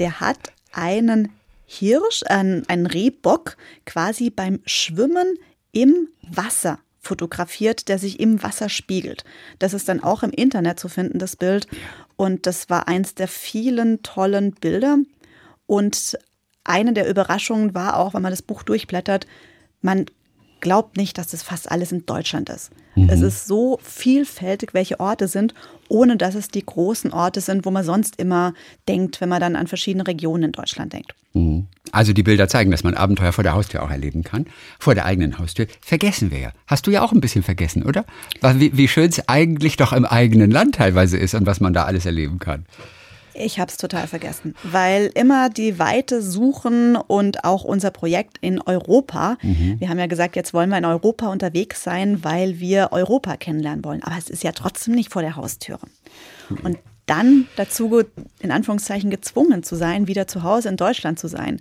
Der 0.00 0.20
hat 0.20 0.52
einen 0.72 1.30
Hirsch, 1.66 2.22
ein, 2.26 2.64
ein 2.68 2.86
Rehbock 2.86 3.56
quasi 3.84 4.30
beim 4.30 4.60
Schwimmen 4.64 5.38
im 5.72 6.08
Wasser 6.22 6.78
fotografiert, 7.06 7.88
der 7.88 7.98
sich 7.98 8.20
im 8.20 8.42
Wasser 8.42 8.68
spiegelt. 8.68 9.24
Das 9.58 9.74
ist 9.74 9.88
dann 9.88 10.02
auch 10.02 10.22
im 10.22 10.30
Internet 10.30 10.78
zu 10.80 10.88
finden, 10.88 11.18
das 11.18 11.36
Bild. 11.36 11.66
Und 12.16 12.46
das 12.46 12.68
war 12.68 12.88
eins 12.88 13.14
der 13.14 13.28
vielen 13.28 14.02
tollen 14.02 14.52
Bilder. 14.52 14.98
Und 15.66 16.18
eine 16.64 16.92
der 16.92 17.08
Überraschungen 17.08 17.74
war 17.74 17.98
auch, 17.98 18.14
wenn 18.14 18.22
man 18.22 18.32
das 18.32 18.42
Buch 18.42 18.62
durchblättert, 18.62 19.26
man 19.80 20.06
glaubt 20.60 20.96
nicht, 20.96 21.18
dass 21.18 21.28
das 21.28 21.42
fast 21.42 21.70
alles 21.70 21.92
in 21.92 22.06
Deutschland 22.06 22.48
ist. 22.48 22.70
Mhm. 22.94 23.08
Es 23.08 23.20
ist 23.20 23.46
so 23.46 23.78
vielfältig, 23.82 24.74
welche 24.74 25.00
Orte 25.00 25.28
sind, 25.28 25.54
ohne 25.88 26.16
dass 26.16 26.34
es 26.34 26.48
die 26.48 26.64
großen 26.64 27.12
Orte 27.12 27.40
sind, 27.40 27.64
wo 27.64 27.70
man 27.70 27.84
sonst 27.84 28.16
immer 28.18 28.54
denkt, 28.88 29.20
wenn 29.20 29.28
man 29.28 29.40
dann 29.40 29.56
an 29.56 29.66
verschiedene 29.66 30.06
Regionen 30.06 30.44
in 30.44 30.52
Deutschland 30.52 30.92
denkt. 30.92 31.14
Mhm. 31.34 31.66
Also 31.96 32.12
die 32.12 32.22
Bilder 32.22 32.46
zeigen, 32.46 32.70
dass 32.70 32.84
man 32.84 32.92
Abenteuer 32.92 33.32
vor 33.32 33.42
der 33.42 33.54
Haustür 33.54 33.82
auch 33.82 33.90
erleben 33.90 34.22
kann. 34.22 34.44
Vor 34.78 34.94
der 34.94 35.06
eigenen 35.06 35.38
Haustür. 35.38 35.66
Vergessen 35.80 36.30
wir 36.30 36.38
ja. 36.38 36.52
Hast 36.66 36.86
du 36.86 36.90
ja 36.90 37.02
auch 37.02 37.12
ein 37.12 37.22
bisschen 37.22 37.42
vergessen, 37.42 37.84
oder? 37.84 38.04
Wie, 38.42 38.76
wie 38.76 38.86
schön 38.86 39.08
es 39.08 39.26
eigentlich 39.30 39.78
doch 39.78 39.94
im 39.94 40.04
eigenen 40.04 40.50
Land 40.50 40.74
teilweise 40.74 41.16
ist 41.16 41.34
und 41.34 41.46
was 41.46 41.60
man 41.60 41.72
da 41.72 41.84
alles 41.84 42.04
erleben 42.04 42.38
kann. 42.38 42.66
Ich 43.32 43.58
habe 43.58 43.70
es 43.70 43.78
total 43.78 44.06
vergessen, 44.08 44.54
weil 44.62 45.10
immer 45.14 45.48
die 45.48 45.78
Weite 45.78 46.20
suchen 46.20 46.96
und 46.96 47.44
auch 47.44 47.64
unser 47.64 47.90
Projekt 47.90 48.36
in 48.42 48.60
Europa. 48.60 49.38
Mhm. 49.40 49.76
Wir 49.78 49.88
haben 49.88 49.98
ja 49.98 50.06
gesagt, 50.06 50.36
jetzt 50.36 50.52
wollen 50.52 50.68
wir 50.68 50.76
in 50.76 50.84
Europa 50.84 51.28
unterwegs 51.28 51.82
sein, 51.82 52.22
weil 52.24 52.60
wir 52.60 52.88
Europa 52.92 53.38
kennenlernen 53.38 53.82
wollen. 53.86 54.02
Aber 54.02 54.16
es 54.18 54.28
ist 54.28 54.44
ja 54.44 54.52
trotzdem 54.52 54.94
nicht 54.94 55.12
vor 55.12 55.22
der 55.22 55.36
Haustüre. 55.36 55.86
Mhm. 56.50 56.58
Und 56.62 56.78
dann 57.06 57.46
dazu 57.56 58.02
in 58.40 58.50
Anführungszeichen 58.50 59.10
gezwungen 59.10 59.62
zu 59.62 59.76
sein, 59.76 60.08
wieder 60.08 60.26
zu 60.26 60.42
Hause 60.42 60.68
in 60.68 60.76
Deutschland 60.76 61.18
zu 61.18 61.28
sein, 61.28 61.60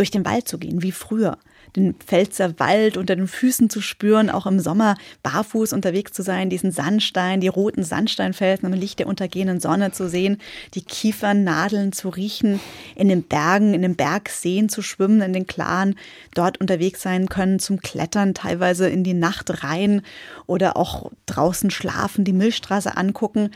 durch 0.00 0.10
den 0.10 0.24
Wald 0.24 0.48
zu 0.48 0.56
gehen, 0.56 0.82
wie 0.82 0.92
früher. 0.92 1.36
Den 1.76 1.94
Pfälzer 1.94 2.58
Wald 2.58 2.96
unter 2.96 3.14
den 3.16 3.28
Füßen 3.28 3.68
zu 3.68 3.82
spüren, 3.82 4.30
auch 4.30 4.46
im 4.46 4.58
Sommer 4.58 4.96
barfuß 5.22 5.74
unterwegs 5.74 6.12
zu 6.12 6.22
sein, 6.22 6.48
diesen 6.48 6.72
Sandstein, 6.72 7.42
die 7.42 7.48
roten 7.48 7.84
Sandsteinfelsen 7.84 8.72
im 8.72 8.80
Licht 8.80 8.98
der 8.98 9.06
untergehenden 9.06 9.60
Sonne 9.60 9.92
zu 9.92 10.08
sehen, 10.08 10.38
die 10.72 10.80
Kiefernadeln 10.80 11.92
zu 11.92 12.08
riechen, 12.08 12.60
in 12.96 13.08
den 13.10 13.22
Bergen, 13.22 13.74
in 13.74 13.82
den 13.82 13.94
Bergseen 13.94 14.70
zu 14.70 14.80
schwimmen, 14.80 15.20
in 15.20 15.34
den 15.34 15.46
Klaren, 15.46 15.96
dort 16.34 16.58
unterwegs 16.58 17.02
sein 17.02 17.28
können 17.28 17.58
zum 17.58 17.80
Klettern, 17.80 18.32
teilweise 18.32 18.88
in 18.88 19.04
die 19.04 19.14
Nacht 19.14 19.62
rein 19.62 20.00
oder 20.46 20.78
auch 20.78 21.12
draußen 21.26 21.70
schlafen, 21.70 22.24
die 22.24 22.32
Milchstraße 22.32 22.96
angucken. 22.96 23.50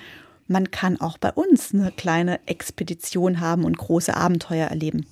Man 0.47 0.71
kann 0.71 1.01
auch 1.01 1.17
bei 1.17 1.33
uns 1.33 1.73
eine 1.73 1.91
kleine 1.91 2.39
Expedition 2.47 3.41
haben 3.41 3.65
und 3.65 3.79
große 3.79 4.15
Abenteuer 4.15 4.69
erleben. 4.69 5.07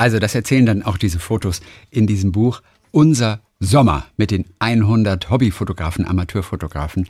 Also 0.00 0.18
das 0.18 0.34
erzählen 0.34 0.64
dann 0.64 0.82
auch 0.82 0.96
diese 0.96 1.18
Fotos 1.18 1.60
in 1.90 2.06
diesem 2.06 2.32
Buch. 2.32 2.62
Unser 2.90 3.40
Sommer 3.58 4.06
mit 4.16 4.30
den 4.30 4.46
100 4.58 5.28
Hobbyfotografen, 5.28 6.06
Amateurfotografen. 6.06 7.06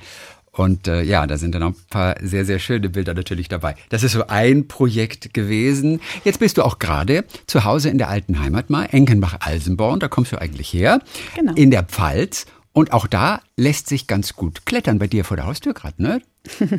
Und 0.50 0.88
äh, 0.88 1.02
ja, 1.02 1.24
da 1.28 1.38
sind 1.38 1.54
dann 1.54 1.62
auch 1.62 1.68
ein 1.68 1.76
paar 1.88 2.16
sehr, 2.20 2.44
sehr 2.44 2.58
schöne 2.58 2.88
Bilder 2.88 3.14
natürlich 3.14 3.48
dabei. 3.48 3.76
Das 3.90 4.02
ist 4.02 4.10
so 4.10 4.26
ein 4.26 4.66
Projekt 4.66 5.32
gewesen. 5.32 6.00
Jetzt 6.24 6.40
bist 6.40 6.58
du 6.58 6.64
auch 6.64 6.80
gerade 6.80 7.24
zu 7.46 7.64
Hause 7.64 7.90
in 7.90 7.98
der 7.98 8.08
alten 8.08 8.40
Heimat 8.40 8.70
mal, 8.70 8.88
Enkenbach-Alsenborn, 8.90 10.00
da 10.00 10.08
kommst 10.08 10.32
du 10.32 10.40
eigentlich 10.40 10.72
her. 10.72 11.00
Genau. 11.36 11.52
In 11.54 11.70
der 11.70 11.84
Pfalz. 11.84 12.46
Und 12.72 12.92
auch 12.92 13.06
da 13.06 13.40
lässt 13.56 13.88
sich 13.88 14.08
ganz 14.08 14.34
gut 14.34 14.66
klettern 14.66 14.98
bei 14.98 15.06
dir 15.06 15.24
vor 15.24 15.36
der 15.36 15.46
Haustür 15.46 15.74
gerade, 15.74 16.02
ne? 16.02 16.22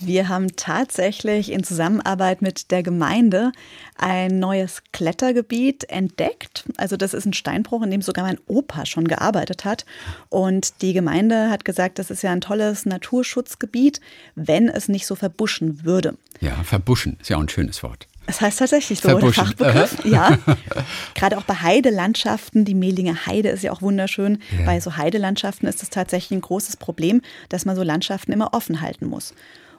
Wir 0.00 0.28
haben 0.28 0.54
tatsächlich 0.56 1.50
in 1.50 1.64
Zusammenarbeit 1.64 2.42
mit 2.42 2.70
der 2.70 2.82
Gemeinde 2.82 3.52
ein 3.96 4.38
neues 4.38 4.82
Klettergebiet 4.92 5.84
entdeckt. 5.90 6.64
Also 6.76 6.96
das 6.96 7.14
ist 7.14 7.26
ein 7.26 7.32
Steinbruch, 7.32 7.82
in 7.82 7.90
dem 7.90 8.02
sogar 8.02 8.24
mein 8.24 8.38
Opa 8.46 8.86
schon 8.86 9.08
gearbeitet 9.08 9.64
hat. 9.64 9.84
Und 10.28 10.82
die 10.82 10.92
Gemeinde 10.92 11.50
hat 11.50 11.64
gesagt, 11.64 11.98
das 11.98 12.10
ist 12.10 12.22
ja 12.22 12.30
ein 12.30 12.40
tolles 12.40 12.86
Naturschutzgebiet, 12.86 14.00
wenn 14.34 14.68
es 14.68 14.88
nicht 14.88 15.06
so 15.06 15.14
verbuschen 15.14 15.84
würde. 15.84 16.16
Ja, 16.40 16.62
verbuschen 16.62 17.16
ist 17.20 17.30
ja 17.30 17.36
auch 17.36 17.42
ein 17.42 17.48
schönes 17.48 17.82
Wort. 17.82 18.06
Es 18.28 18.42
heißt 18.42 18.58
tatsächlich 18.58 19.00
so, 19.00 19.18
der 19.18 19.32
Fachbegriff. 19.32 20.04
Ja. 20.04 20.38
Gerade 21.14 21.38
auch 21.38 21.44
bei 21.44 21.54
Heidelandschaften, 21.54 22.66
die 22.66 22.74
Mehlinger 22.74 23.26
Heide 23.26 23.48
ist 23.48 23.62
ja 23.62 23.72
auch 23.72 23.80
wunderschön. 23.80 24.42
Ja. 24.56 24.66
Bei 24.66 24.80
so 24.80 24.98
Heidelandschaften 24.98 25.66
ist 25.66 25.82
es 25.82 25.88
tatsächlich 25.88 26.36
ein 26.36 26.42
großes 26.42 26.76
Problem, 26.76 27.22
dass 27.48 27.64
man 27.64 27.74
so 27.74 27.82
Landschaften 27.82 28.30
immer 28.32 28.52
offen 28.52 28.82
halten 28.82 29.06
muss. 29.06 29.32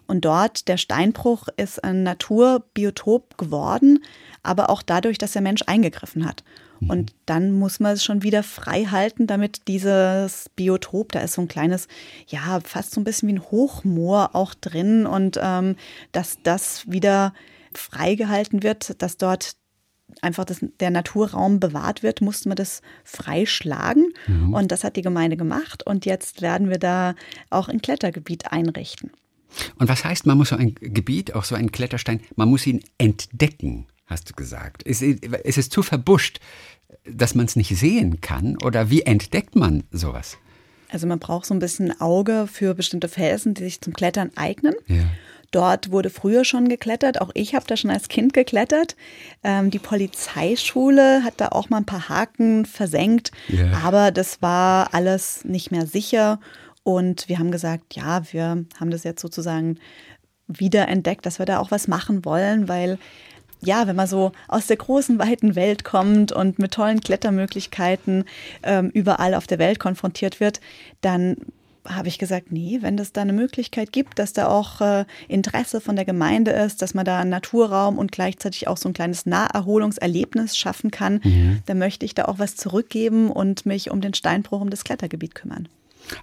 Und 0.10 0.26
dort, 0.26 0.68
der 0.68 0.78
Steinbruch 0.78 1.50
ist 1.56 1.84
ein 1.84 2.02
Naturbiotop 2.02 3.38
geworden, 3.38 4.04
aber 4.42 4.72
auch 4.72 4.82
dadurch, 4.82 5.20
dass 5.20 5.34
der 5.34 5.44
Mensch 5.44 5.62
eingegriffen 5.68 6.26
hat. 6.26 6.44
Mhm. 6.80 6.90
Und 6.90 7.16
dann 7.28 7.52
muss 7.52 7.80
man 7.80 7.94
es 7.94 8.04
schon 8.04 8.24
wieder 8.24 8.42
frei 8.42 8.86
halten, 8.86 9.28
damit 9.28 9.68
dieses 9.68 10.50
Biotop, 10.56 11.12
da 11.12 11.20
ist 11.20 11.34
so 11.34 11.44
ein 11.44 11.48
kleines, 11.48 11.88
ja, 12.28 12.60
fast 12.64 12.92
so 12.92 13.00
ein 13.00 13.04
bisschen 13.04 13.30
wie 13.30 13.34
ein 13.34 13.52
Hochmoor 13.52 14.32
auch 14.34 14.56
drin 14.56 15.06
und 15.06 15.40
ähm, 15.40 15.76
dass 16.12 16.40
das 16.42 16.90
wieder 16.90 17.32
freigehalten 17.72 18.64
wird, 18.64 19.00
dass 19.04 19.18
dort 19.18 19.58
einfach 20.24 20.46
das, 20.46 20.66
der 20.80 20.90
Naturraum 20.90 21.60
bewahrt 21.60 22.02
wird, 22.02 22.22
musste 22.22 22.50
man 22.50 22.56
das 22.56 22.82
freischlagen. 23.04 24.12
Mhm. 24.26 24.56
Und 24.56 24.72
das 24.72 24.84
hat 24.84 24.96
die 24.96 25.04
Gemeinde 25.04 25.38
gemacht. 25.38 25.86
Und 25.86 26.08
jetzt 26.08 26.42
werden 26.42 26.72
wir 26.72 26.80
da 26.80 27.14
auch 27.52 27.68
ein 27.68 27.80
Klettergebiet 27.80 28.52
einrichten. 28.52 29.12
Und 29.78 29.90
was 29.90 30.04
heißt, 30.04 30.26
man 30.26 30.38
muss 30.38 30.50
so 30.50 30.56
ein 30.56 30.76
Gebiet, 30.76 31.36
auch 31.36 31.44
so 31.44 31.56
einen 31.56 31.72
Kletterstein, 31.72 32.22
man 32.36 32.50
muss 32.50 32.68
ihn 32.68 32.84
entdecken, 32.98 33.88
hast 34.06 34.30
du 34.30 34.34
gesagt. 34.34 34.84
Ist, 34.84 35.02
ist 35.02 35.58
es 35.58 35.70
zu 35.70 35.84
verbuscht, 35.84 36.40
dass 37.06 37.36
man 37.36 37.46
es 37.46 37.56
nicht 37.56 37.76
sehen 37.78 38.22
kann? 38.22 38.58
Oder 38.64 38.90
wie 38.90 39.04
entdeckt 39.04 39.56
man 39.56 39.84
sowas? 39.92 40.38
Also 40.92 41.08
man 41.08 41.20
braucht 41.20 41.46
so 41.46 41.54
ein 41.54 41.60
bisschen 41.60 42.00
Auge 42.02 42.48
für 42.52 42.74
bestimmte 42.74 43.10
Felsen, 43.10 43.54
die 43.54 43.64
sich 43.64 43.82
zum 43.82 43.94
Klettern 43.94 44.32
eignen. 44.36 44.74
Ja. 44.88 45.06
Dort 45.52 45.90
wurde 45.92 46.10
früher 46.10 46.46
schon 46.46 46.70
geklettert. 46.70 47.22
Auch 47.22 47.32
ich 47.34 47.56
habe 47.56 47.66
da 47.68 47.76
schon 47.76 47.90
als 47.90 48.08
Kind 48.08 48.34
geklettert. 48.34 48.96
Ähm, 49.44 49.72
die 49.72 49.80
Polizeischule 49.80 51.24
hat 51.24 51.36
da 51.38 51.50
auch 51.50 51.70
mal 51.70 51.78
ein 51.78 51.86
paar 51.86 52.08
Haken 52.10 52.66
versenkt. 52.66 53.32
Yeah. 53.50 53.80
Aber 53.84 54.12
das 54.12 54.42
war 54.42 54.94
alles 54.94 55.44
nicht 55.46 55.72
mehr 55.72 55.88
sicher. 55.88 56.40
Und 56.90 57.30
wir 57.30 57.38
haben 57.38 57.52
gesagt, 57.52 57.96
ja, 57.96 58.24
wir 58.32 58.66
haben 58.80 58.90
das 58.90 59.04
jetzt 59.04 59.22
sozusagen 59.22 59.78
wiederentdeckt, 60.48 61.24
dass 61.24 61.38
wir 61.38 61.46
da 61.46 61.60
auch 61.60 61.70
was 61.70 61.88
machen 61.88 62.26
wollen, 62.26 62.68
weil 62.68 62.98
ja, 63.62 63.86
wenn 63.86 63.96
man 63.96 64.08
so 64.08 64.32
aus 64.48 64.66
der 64.66 64.78
großen, 64.78 65.20
weiten 65.20 65.56
Welt 65.56 65.84
kommt 65.84 66.32
und 66.32 66.58
mit 66.58 66.72
tollen 66.72 67.00
Klettermöglichkeiten 67.02 68.24
ähm, 68.64 68.90
überall 68.90 69.36
auf 69.36 69.46
der 69.46 69.60
Welt 69.60 69.78
konfrontiert 69.78 70.40
wird, 70.40 70.62
dann 71.02 71.36
habe 71.88 72.08
ich 72.08 72.18
gesagt, 72.18 72.52
nee, 72.52 72.80
wenn 72.82 72.98
es 72.98 73.14
da 73.14 73.22
eine 73.22 73.34
Möglichkeit 73.34 73.92
gibt, 73.92 74.18
dass 74.18 74.34
da 74.34 74.48
auch 74.48 74.82
äh, 74.82 75.06
Interesse 75.28 75.82
von 75.82 75.96
der 75.96 76.06
Gemeinde 76.06 76.50
ist, 76.50 76.82
dass 76.82 76.96
man 76.96 77.06
da 77.06 77.20
einen 77.20 77.30
Naturraum 77.30 78.00
und 78.00 78.12
gleichzeitig 78.12 78.68
auch 78.68 78.78
so 78.78 78.90
ein 78.90 78.94
kleines 78.94 79.28
Naherholungserlebnis 79.28 80.58
schaffen 80.58 80.90
kann, 80.90 81.22
mhm. 81.24 81.60
dann 81.68 81.78
möchte 81.78 82.08
ich 82.08 82.16
da 82.16 82.26
auch 82.26 82.40
was 82.40 82.56
zurückgeben 82.56 83.30
und 83.30 83.68
mich 83.68 83.92
um 83.92 84.02
den 84.02 84.16
Steinbruch, 84.16 84.62
um 84.62 84.72
das 84.72 84.84
Klettergebiet 84.84 85.36
kümmern. 85.36 85.68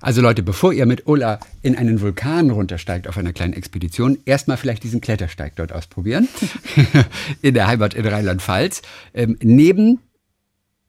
Also 0.01 0.21
Leute, 0.21 0.43
bevor 0.43 0.73
ihr 0.73 0.87
mit 0.87 1.07
Ulla 1.07 1.41
in 1.63 1.77
einen 1.77 2.01
Vulkan 2.01 2.51
runtersteigt 2.51 3.09
auf 3.09 3.17
einer 3.17 3.33
kleinen 3.33 3.53
Expedition, 3.53 4.19
erstmal 4.25 4.57
vielleicht 4.57 4.83
diesen 4.83 5.01
Klettersteig 5.01 5.57
dort 5.57 5.73
ausprobieren. 5.73 6.29
in 7.43 7.55
der 7.55 7.67
Heimat 7.67 7.95
in 7.95 8.07
Rheinland-Pfalz. 8.07 8.83
Ähm, 9.15 9.37
neben 9.43 10.01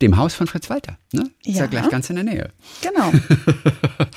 dem 0.01 0.17
Haus 0.17 0.35
von 0.35 0.47
Fritz 0.47 0.69
Walter. 0.69 0.97
Ne? 1.11 1.29
Ist 1.43 1.55
ja. 1.55 1.61
ja 1.61 1.65
gleich 1.67 1.89
ganz 1.89 2.09
in 2.09 2.15
der 2.17 2.25
Nähe. 2.25 2.51
Genau. 2.81 3.11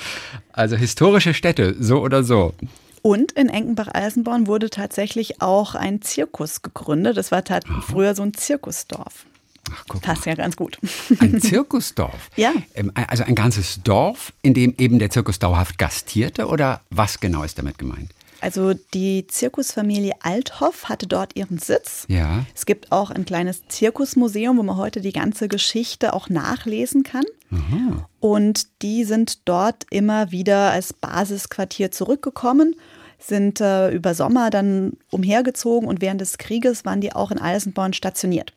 also 0.51 0.75
historische 0.75 1.33
Städte, 1.33 1.75
so 1.79 2.01
oder 2.01 2.23
so. 2.23 2.53
Und 3.01 3.31
in 3.31 3.49
Enkenbach-Eisenborn 3.49 4.45
wurde 4.45 4.69
tatsächlich 4.69 5.41
auch 5.41 5.73
ein 5.73 6.01
Zirkus 6.01 6.61
gegründet. 6.61 7.17
Das 7.17 7.31
war 7.31 7.43
früher 7.81 8.13
so 8.13 8.21
ein 8.21 8.33
Zirkusdorf. 8.35 9.25
Ach, 9.71 9.83
guck 9.87 10.01
Passt 10.01 10.25
ja 10.25 10.35
ganz 10.35 10.55
gut. 10.55 10.79
Ein 11.19 11.39
Zirkusdorf? 11.41 12.29
ja. 12.35 12.53
Ähm, 12.73 12.91
also 12.95 13.23
ein 13.23 13.35
ganzes 13.35 13.81
Dorf, 13.83 14.33
in 14.41 14.53
dem 14.53 14.73
eben 14.77 14.99
der 14.99 15.09
Zirkus 15.09 15.39
dauerhaft 15.39 15.77
gastierte? 15.77 16.47
Oder 16.47 16.81
was 16.89 17.19
genau 17.19 17.43
ist 17.43 17.57
damit 17.57 17.77
gemeint? 17.77 18.11
Also 18.41 18.73
die 18.73 19.27
Zirkusfamilie 19.27 20.13
Althoff 20.21 20.89
hatte 20.89 21.05
dort 21.05 21.35
ihren 21.35 21.59
Sitz. 21.59 22.05
Ja. 22.07 22.45
Es 22.55 22.65
gibt 22.65 22.91
auch 22.91 23.11
ein 23.11 23.23
kleines 23.23 23.67
Zirkusmuseum, 23.67 24.57
wo 24.57 24.63
man 24.63 24.77
heute 24.77 24.99
die 24.99 25.13
ganze 25.13 25.47
Geschichte 25.47 26.13
auch 26.13 26.27
nachlesen 26.27 27.03
kann. 27.03 27.23
Aha. 27.51 28.07
Und 28.19 28.81
die 28.81 29.03
sind 29.03 29.47
dort 29.47 29.85
immer 29.91 30.31
wieder 30.31 30.71
als 30.71 30.91
Basisquartier 30.91 31.91
zurückgekommen, 31.91 32.75
sind 33.19 33.61
äh, 33.61 33.91
über 33.91 34.15
Sommer 34.15 34.49
dann 34.49 34.93
umhergezogen 35.11 35.87
und 35.87 36.01
während 36.01 36.21
des 36.21 36.39
Krieges 36.39 36.83
waren 36.83 37.01
die 37.01 37.13
auch 37.13 37.29
in 37.29 37.37
Eisenborn 37.37 37.93
stationiert. 37.93 38.53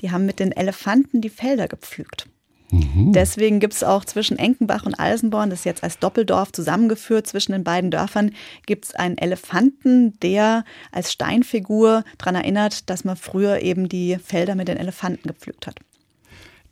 Die 0.00 0.10
haben 0.10 0.26
mit 0.26 0.38
den 0.40 0.52
Elefanten 0.52 1.20
die 1.20 1.30
Felder 1.30 1.68
gepflügt. 1.68 2.26
Mhm. 2.70 3.12
Deswegen 3.12 3.60
gibt 3.60 3.74
es 3.74 3.82
auch 3.82 4.04
zwischen 4.04 4.38
Enkenbach 4.38 4.84
und 4.84 4.94
Alsenborn, 4.94 5.50
das 5.50 5.60
ist 5.60 5.64
jetzt 5.64 5.82
als 5.82 5.98
Doppeldorf 5.98 6.52
zusammengeführt, 6.52 7.26
zwischen 7.26 7.52
den 7.52 7.64
beiden 7.64 7.90
Dörfern 7.90 8.32
gibt 8.66 8.84
es 8.84 8.94
einen 8.94 9.16
Elefanten, 9.16 10.18
der 10.20 10.64
als 10.92 11.12
Steinfigur 11.12 12.04
daran 12.18 12.34
erinnert, 12.34 12.90
dass 12.90 13.04
man 13.04 13.16
früher 13.16 13.62
eben 13.62 13.88
die 13.88 14.18
Felder 14.22 14.54
mit 14.54 14.68
den 14.68 14.76
Elefanten 14.76 15.28
gepflügt 15.28 15.66
hat. 15.66 15.76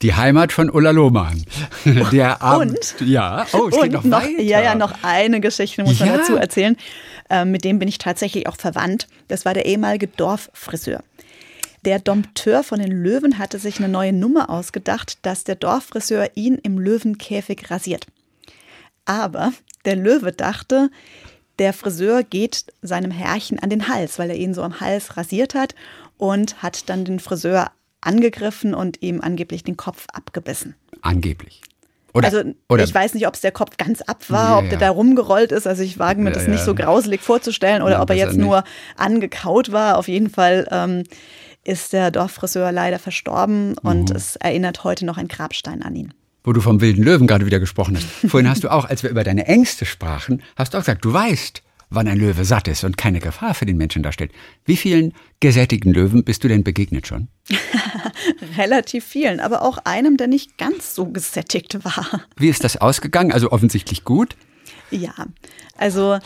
Die 0.03 0.15
Heimat 0.15 0.53
von 0.53 0.69
Ulla 0.69 0.91
Lohmann. 0.91 1.43
Der 2.13 2.43
Abend, 2.43 2.95
und, 3.01 3.09
ja, 3.09 3.47
oh, 3.55 3.69
es 3.69 3.81
geht 3.81 3.93
noch, 3.93 4.05
noch 4.05 4.21
weiter. 4.21 4.43
Ja, 4.43 4.61
ja, 4.61 4.75
noch 4.75 4.93
eine 5.03 5.41
Geschichte 5.41 5.85
muss 5.85 5.99
man 6.01 6.11
dazu 6.11 6.37
erzählen. 6.37 6.77
Ähm, 7.31 7.51
mit 7.51 7.65
dem 7.65 7.79
bin 7.79 7.89
ich 7.89 7.97
tatsächlich 7.97 8.47
auch 8.47 8.57
verwandt. 8.57 9.09
Das 9.29 9.47
war 9.47 9.55
der 9.55 9.65
ehemalige 9.65 10.07
Dorffriseur. 10.07 11.03
Der 11.87 12.01
Dompteur 12.01 12.65
von 12.65 12.81
den 12.81 12.91
Löwen 12.91 13.39
hatte 13.39 13.61
sich 13.61 13.79
eine 13.79 13.89
neue 13.89 14.13
Nummer 14.13 14.51
ausgedacht, 14.51 15.19
dass 15.23 15.45
der 15.45 15.55
Dorffriseur 15.55 16.31
ihn 16.35 16.57
im 16.57 16.81
Löwenkäfig 16.81 17.71
rasiert. 17.71 18.09
Aber 19.05 19.53
der 19.85 19.95
Löwe 19.95 20.33
dachte, 20.33 20.91
der 21.61 21.73
Friseur 21.73 22.25
geht 22.25 22.65
seinem 22.83 23.13
Herrchen 23.13 23.61
an 23.61 23.71
den 23.71 23.87
Hals, 23.87 24.19
weil 24.19 24.31
er 24.31 24.37
ihn 24.37 24.53
so 24.53 24.63
am 24.63 24.81
Hals 24.81 25.17
rasiert 25.17 25.55
hat 25.55 25.77
und 26.19 26.61
hat 26.61 26.89
dann 26.89 27.05
den 27.05 27.21
Friseur 27.21 27.71
angegriffen 28.01 28.75
und 28.75 29.01
ihm 29.01 29.21
angeblich 29.21 29.63
den 29.63 29.77
Kopf 29.77 30.07
abgebissen. 30.13 30.75
Angeblich. 31.03 31.61
Oder, 32.15 32.27
also 32.27 32.43
oder 32.69 32.83
ich 32.83 32.93
weiß 32.93 33.15
nicht, 33.15 33.29
ob 33.29 33.35
es 33.35 33.43
der 33.43 33.53
Kopf 33.53 33.77
ganz 33.77 34.01
ab 34.01 34.25
war, 34.29 34.51
ja, 34.51 34.59
ob 34.59 34.65
der 34.65 34.81
ja. 34.81 34.87
da 34.87 34.91
rumgerollt 34.91 35.53
ist. 35.53 35.69
Also 35.69 35.85
ich 35.85 36.01
wage 36.01 36.21
mir 36.21 36.31
ja, 36.31 36.35
das 36.35 36.49
nicht 36.49 36.65
so 36.65 36.75
grauselig 36.75 37.21
vorzustellen 37.21 37.83
oder 37.83 38.03
ob 38.03 38.11
er 38.11 38.17
jetzt 38.17 38.37
nur 38.37 38.65
angekaut 38.97 39.71
war. 39.71 39.99
Auf 39.99 40.09
jeden 40.09 40.31
Fall 40.31 40.67
ähm, 40.73 41.05
ist 41.67 41.93
der 41.93 42.11
Dorffriseur 42.11 42.71
leider 42.73 42.99
verstorben 42.99 43.77
und 43.79 44.11
mhm. 44.11 44.17
es 44.17 44.37
erinnert 44.37 44.85
heute 44.85 45.05
noch 45.05 45.19
ein 45.19 45.29
Grabstein 45.29 45.83
an 45.83 45.97
ihn. 45.97 46.15
Wo 46.45 46.53
du 46.53 46.61
vom 46.61 46.81
wilden 46.81 47.03
Löwen 47.03 47.27
gerade 47.27 47.45
wieder 47.45 47.59
gesprochen 47.59 47.97
hast. 47.97 48.07
Vorhin 48.31 48.49
hast 48.49 48.63
du 48.65 48.71
auch, 48.71 48.85
als 48.85 49.03
wir 49.03 49.11
über 49.11 49.25
deine 49.25 49.47
Ängste 49.47 49.85
sprachen, 49.85 50.43
hast 50.55 50.75
du 50.75 50.79
auch 50.79 50.83
gesagt, 50.83 51.05
du 51.05 51.13
weißt, 51.13 51.63
wann 51.91 52.09
ein 52.09 52.19
Löwe 52.19 52.45
satt 52.45 52.69
ist 52.69 52.85
und 52.85 52.97
keine 52.97 53.21
Gefahr 53.21 53.55
für 53.55 53.67
den 53.67 53.77
Menschen 53.77 54.03
darstellt. 54.03 54.33
Wie 54.65 54.77
vielen 54.77 55.13
gesättigten 55.41 55.93
Löwen 55.93 56.25
bist 56.25 56.45
du 56.45 56.49
denn 56.49 56.63
begegnet 56.63 57.07
schon? 57.07 57.29
Relativ 58.57 59.05
vielen, 59.05 59.41
aber 59.41 59.63
auch 59.63 59.79
einem, 59.79 60.17
der 60.17 60.27
nicht 60.29 60.59
ganz 60.59 60.95
so 60.95 61.07
gesättigt 61.07 61.85
war. 61.85 62.23
Wie 62.37 62.49
ist 62.49 62.65
das 62.65 62.77
ausgegangen? 62.77 63.33
Also 63.33 63.51
offensichtlich 63.51 64.05
gut? 64.05 64.37
Ja, 64.91 65.15
also 65.77 66.19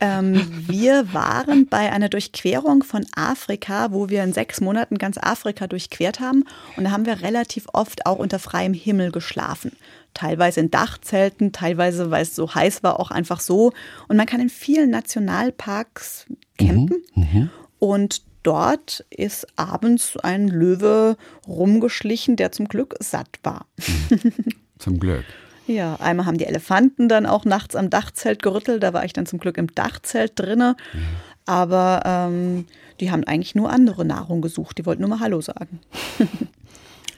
ähm, 0.00 0.64
wir 0.66 1.12
waren 1.14 1.66
bei 1.66 1.90
einer 1.90 2.08
Durchquerung 2.08 2.82
von 2.82 3.06
Afrika, 3.14 3.92
wo 3.92 4.08
wir 4.08 4.22
in 4.24 4.32
sechs 4.32 4.60
Monaten 4.60 4.98
ganz 4.98 5.16
Afrika 5.18 5.66
durchquert 5.66 6.20
haben. 6.20 6.44
Und 6.76 6.84
da 6.84 6.90
haben 6.90 7.06
wir 7.06 7.22
relativ 7.22 7.66
oft 7.72 8.06
auch 8.06 8.18
unter 8.18 8.38
freiem 8.38 8.74
Himmel 8.74 9.10
geschlafen. 9.10 9.72
Teilweise 10.12 10.60
in 10.60 10.70
Dachzelten, 10.70 11.52
teilweise, 11.52 12.10
weil 12.10 12.22
es 12.22 12.34
so 12.34 12.54
heiß 12.54 12.82
war, 12.82 13.00
auch 13.00 13.10
einfach 13.10 13.40
so. 13.40 13.72
Und 14.08 14.16
man 14.16 14.26
kann 14.26 14.40
in 14.40 14.50
vielen 14.50 14.90
Nationalparks 14.90 16.26
campen. 16.58 17.02
Mhm, 17.14 17.22
mhm. 17.32 17.50
und 17.78 18.22
dort 18.42 19.04
ist 19.10 19.46
abends 19.56 20.16
ein 20.18 20.48
Löwe 20.48 21.16
rumgeschlichen, 21.48 22.36
der 22.36 22.52
zum 22.52 22.68
Glück 22.68 22.94
satt 23.00 23.40
war. 23.42 23.66
Mhm. 24.10 24.32
Zum 24.78 25.00
Glück. 25.00 25.24
Ja, 25.66 25.96
einmal 25.96 26.26
haben 26.26 26.38
die 26.38 26.46
Elefanten 26.46 27.08
dann 27.08 27.26
auch 27.26 27.44
nachts 27.44 27.74
am 27.74 27.90
Dachzelt 27.90 28.42
gerüttelt. 28.42 28.82
Da 28.82 28.92
war 28.92 29.04
ich 29.04 29.12
dann 29.12 29.26
zum 29.26 29.38
Glück 29.38 29.58
im 29.58 29.74
Dachzelt 29.74 30.32
drinne. 30.36 30.76
Mhm. 30.92 30.98
Aber 31.46 32.02
ähm, 32.04 32.66
die 33.00 33.10
haben 33.10 33.24
eigentlich 33.24 33.54
nur 33.54 33.70
andere 33.70 34.04
Nahrung 34.04 34.42
gesucht. 34.42 34.78
Die 34.78 34.86
wollten 34.86 35.02
nur 35.02 35.10
mal 35.10 35.20
Hallo 35.20 35.40
sagen. 35.40 35.80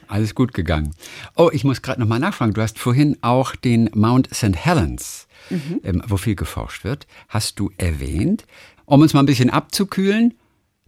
Alles 0.07 0.33
gut 0.33 0.53
gegangen. 0.53 0.95
Oh, 1.35 1.51
ich 1.53 1.63
muss 1.63 1.83
gerade 1.83 1.99
nochmal 1.99 2.19
nachfragen. 2.19 2.53
Du 2.53 2.61
hast 2.61 2.79
vorhin 2.79 3.17
auch 3.21 3.55
den 3.55 3.91
Mount 3.93 4.27
St. 4.33 4.55
Helens, 4.55 5.27
mhm. 5.51 5.81
ähm, 5.83 6.03
wo 6.07 6.17
viel 6.17 6.35
geforscht 6.35 6.83
wird, 6.83 7.05
hast 7.27 7.59
du 7.59 7.71
erwähnt. 7.77 8.45
Um 8.85 9.01
uns 9.01 9.13
mal 9.13 9.19
ein 9.19 9.27
bisschen 9.27 9.51
abzukühlen, 9.51 10.33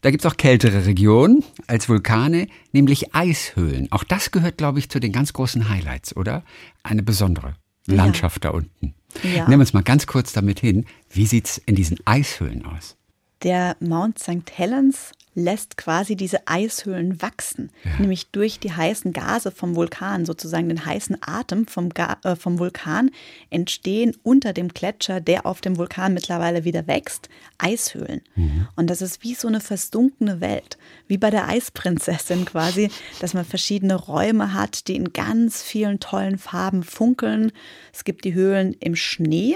da 0.02 0.12
gibt 0.12 0.26
es 0.26 0.32
auch 0.32 0.38
kältere 0.38 0.86
Regionen 0.86 1.44
als 1.68 1.88
Vulkane, 1.88 2.48
nämlich 2.72 3.14
Eishöhlen. 3.14 3.92
Auch 3.92 4.04
das 4.04 4.32
gehört, 4.32 4.58
glaube 4.58 4.80
ich, 4.80 4.90
zu 4.90 5.00
den 5.00 5.12
ganz 5.12 5.34
großen 5.34 5.70
Highlights, 5.70 6.16
oder? 6.16 6.44
Eine 6.84 7.04
besondere 7.04 7.56
Landschaft 7.86 8.44
ja. 8.44 8.52
da 8.52 8.58
unten. 8.58 8.96
Ja. 9.24 9.44
Nehmen 9.44 9.52
wir 9.52 9.60
uns 9.60 9.74
mal 9.74 9.84
ganz 9.84 10.08
kurz 10.08 10.34
damit 10.34 10.60
hin. 10.60 10.86
Wie 11.10 11.26
sieht 11.26 11.48
es 11.48 11.58
in 11.60 11.76
diesen 11.76 12.00
Eishöhlen 12.06 12.66
aus? 12.66 12.98
Der 13.44 13.76
Mount 13.80 14.20
St. 14.20 14.52
Helens 14.54 15.12
lässt 15.34 15.78
quasi 15.78 16.16
diese 16.16 16.48
Eishöhlen 16.48 17.22
wachsen, 17.22 17.70
ja. 17.84 17.92
nämlich 18.00 18.32
durch 18.32 18.60
die 18.60 18.74
heißen 18.74 19.14
Gase 19.14 19.52
vom 19.52 19.76
Vulkan, 19.76 20.26
sozusagen 20.26 20.68
den 20.68 20.86
heißen 20.86 21.18
Atem 21.22 21.68
vom, 21.68 21.90
Ga 21.90 22.18
äh, 22.24 22.36
vom 22.36 22.60
Vulkan, 22.60 23.12
entstehen 23.50 24.16
unter 24.24 24.52
dem 24.52 24.70
Gletscher, 24.70 25.22
der 25.22 25.46
auf 25.46 25.62
dem 25.62 25.78
Vulkan 25.78 26.14
mittlerweile 26.14 26.66
wieder 26.66 26.88
wächst, 26.88 27.30
Eishöhlen. 27.58 28.22
Mhm. 28.36 28.68
Und 28.76 28.90
das 28.90 29.02
ist 29.02 29.24
wie 29.24 29.36
so 29.36 29.48
eine 29.48 29.62
versunkene 29.62 30.42
Welt, 30.42 30.78
wie 31.08 31.18
bei 31.18 31.30
der 31.30 31.48
Eisprinzessin 31.48 32.46
quasi, 32.46 32.90
dass 33.20 33.34
man 33.34 33.46
verschiedene 33.46 33.96
Räume 33.96 34.54
hat, 34.54 34.88
die 34.88 34.96
in 34.96 35.14
ganz 35.14 35.62
vielen 35.62 36.00
tollen 36.00 36.38
Farben 36.38 36.84
funkeln. 36.84 37.54
Es 37.94 38.04
gibt 38.04 38.26
die 38.26 38.34
Höhlen 38.34 38.74
im 38.80 38.96
Schnee, 38.96 39.56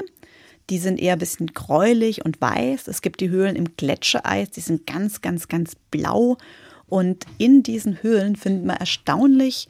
die 0.69 0.79
sind 0.79 0.99
eher 0.99 1.13
ein 1.13 1.19
bisschen 1.19 1.47
gräulich 1.47 2.25
und 2.25 2.41
weiß. 2.41 2.87
Es 2.87 3.01
gibt 3.01 3.21
die 3.21 3.29
Höhlen 3.29 3.55
im 3.55 3.75
Gletschereis, 3.77 4.49
die 4.49 4.61
sind 4.61 4.87
ganz, 4.87 5.21
ganz, 5.21 5.47
ganz 5.47 5.75
blau. 5.91 6.37
Und 6.87 7.25
in 7.37 7.63
diesen 7.63 8.01
Höhlen 8.03 8.35
findet 8.35 8.65
man 8.65 8.77
erstaunlich 8.77 9.67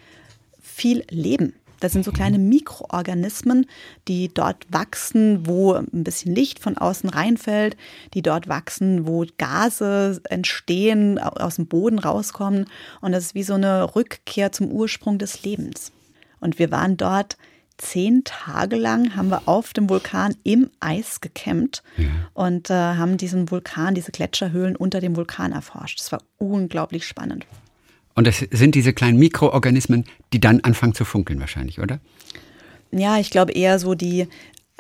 viel 0.62 1.04
Leben. 1.10 1.54
Das 1.80 1.93
sind 1.93 2.06
so 2.06 2.12
kleine 2.12 2.39
Mikroorganismen, 2.39 3.68
die 4.08 4.34
dort 4.34 4.66
wachsen, 4.70 5.46
wo 5.46 5.74
ein 5.74 6.04
bisschen 6.04 6.34
Licht 6.34 6.60
von 6.60 6.78
außen 6.78 7.10
reinfällt, 7.10 7.76
die 8.14 8.22
dort 8.22 8.48
wachsen, 8.48 9.06
wo 9.06 9.26
Gase 9.38 10.22
entstehen, 10.30 11.20
aus 11.20 11.58
dem 11.58 11.68
Boden 11.68 12.00
rauskommen. 12.00 12.66
Und 13.02 13.12
das 13.12 13.26
ist 13.26 13.36
wie 13.36 13.43
so 13.43 13.56
eine 13.56 13.96
Rückkehr 13.96 14.52
zum 14.52 14.72
Ursprung 14.72 15.20
des 15.20 15.43
Lebens. 15.43 15.91
Und 16.39 16.60
wir 16.60 16.72
waren 16.72 16.98
dort 16.98 17.38
zehn 17.78 18.23
Tage 18.23 18.76
lang 18.76 19.15
haben 19.15 19.30
wir 19.30 19.47
auf 19.47 19.73
dem 19.73 19.89
Vulkan 19.89 20.36
im 20.43 20.69
Eis 20.80 21.21
gekämmt 21.21 21.84
ja. 21.97 22.07
und 22.34 22.69
äh, 22.69 22.73
haben 22.73 23.17
diesen 23.17 23.51
Vulkan, 23.51 23.95
diese 23.95 24.11
Gletscherhöhlen 24.11 24.76
unter 24.76 25.01
dem 25.01 25.15
Vulkan 25.15 25.51
erforscht. 25.51 25.99
Das 25.99 26.11
war 26.11 26.21
unglaublich 26.38 27.05
spannend. 27.05 27.45
Und 28.13 28.28
das 28.28 28.38
sind 28.38 28.76
diese 28.76 28.93
kleinen 28.93 29.19
Mikroorganismen, 29.19 30.05
die 30.32 30.39
dann 30.39 30.61
anfangen 30.61 30.93
zu 30.93 31.03
funkeln 31.03 31.39
wahrscheinlich, 31.39 31.80
oder? 31.80 31.99
Ja, 32.91 33.17
ich 33.19 33.30
glaube 33.30 33.51
eher 33.51 33.78
so 33.78 33.93
die 33.93 34.28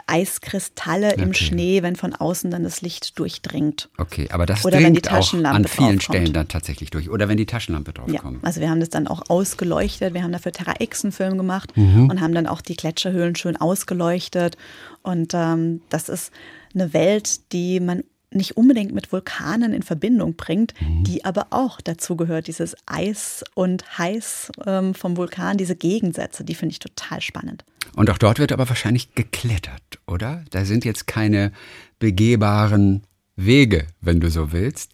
Eiskristalle 0.07 1.13
okay. 1.13 1.21
im 1.21 1.33
Schnee, 1.33 1.81
wenn 1.81 1.95
von 1.95 2.13
außen 2.13 2.51
dann 2.51 2.63
das 2.63 2.81
Licht 2.81 3.17
durchdringt. 3.17 3.89
Okay, 3.97 4.27
aber 4.31 4.45
das 4.45 4.63
Oder 4.63 4.79
dringt 4.79 5.11
auch 5.11 5.33
an 5.33 5.65
vielen 5.65 5.99
Stellen 5.99 6.33
dann 6.33 6.47
tatsächlich 6.47 6.91
durch. 6.91 7.09
Oder 7.09 7.27
wenn 7.27 7.37
die 7.37 7.45
Taschenlampe 7.45 7.93
draufkommt. 7.93 8.37
Ja, 8.37 8.47
also 8.47 8.61
wir 8.61 8.69
haben 8.69 8.79
das 8.79 8.89
dann 8.89 9.07
auch 9.07 9.29
ausgeleuchtet. 9.29 10.13
Wir 10.13 10.23
haben 10.23 10.31
dafür 10.31 10.51
Terra 10.51 10.75
X 10.79 11.03
einen 11.03 11.11
Film 11.11 11.37
gemacht 11.37 11.75
mhm. 11.75 12.09
und 12.09 12.21
haben 12.21 12.33
dann 12.33 12.45
auch 12.45 12.61
die 12.61 12.75
Gletscherhöhlen 12.75 13.35
schön 13.35 13.57
ausgeleuchtet. 13.57 14.57
Und 15.01 15.33
ähm, 15.33 15.81
das 15.89 16.09
ist 16.09 16.31
eine 16.73 16.93
Welt, 16.93 17.51
die 17.51 17.79
man 17.79 18.03
nicht 18.31 18.57
unbedingt 18.57 18.93
mit 18.93 19.11
Vulkanen 19.11 19.73
in 19.73 19.81
Verbindung 19.81 20.35
bringt, 20.35 20.73
mhm. 20.81 21.03
die 21.03 21.25
aber 21.25 21.47
auch 21.51 21.81
dazu 21.81 22.15
gehört, 22.15 22.47
dieses 22.47 22.75
Eis 22.85 23.43
und 23.53 23.97
Heiß 23.97 24.51
ähm, 24.65 24.93
vom 24.93 25.17
Vulkan, 25.17 25.57
diese 25.57 25.75
Gegensätze, 25.75 26.43
die 26.43 26.55
finde 26.55 26.73
ich 26.73 26.79
total 26.79 27.21
spannend. 27.21 27.63
Und 27.95 28.09
auch 28.09 28.17
dort 28.17 28.39
wird 28.39 28.51
aber 28.51 28.67
wahrscheinlich 28.69 29.15
geklettert, 29.15 29.99
oder? 30.05 30.43
Da 30.51 30.65
sind 30.65 30.85
jetzt 30.85 31.07
keine 31.07 31.51
begehbaren 31.99 33.03
Wege, 33.37 33.87
wenn 34.01 34.21
du 34.21 34.29
so 34.29 34.51
willst. 34.51 34.91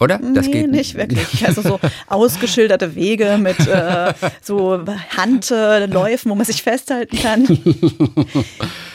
Oder? 0.00 0.20
Das 0.34 0.46
nee, 0.46 0.52
geht 0.52 0.70
nicht 0.70 0.94
wirklich. 0.96 1.46
Also 1.46 1.62
so 1.62 1.80
ausgeschilderte 2.08 2.94
Wege 2.94 3.38
mit 3.38 3.58
äh, 3.66 4.12
so 4.42 4.84
Handläufen, 5.16 6.30
wo 6.30 6.34
man 6.34 6.44
sich 6.44 6.62
festhalten 6.62 7.18
kann. 7.18 7.46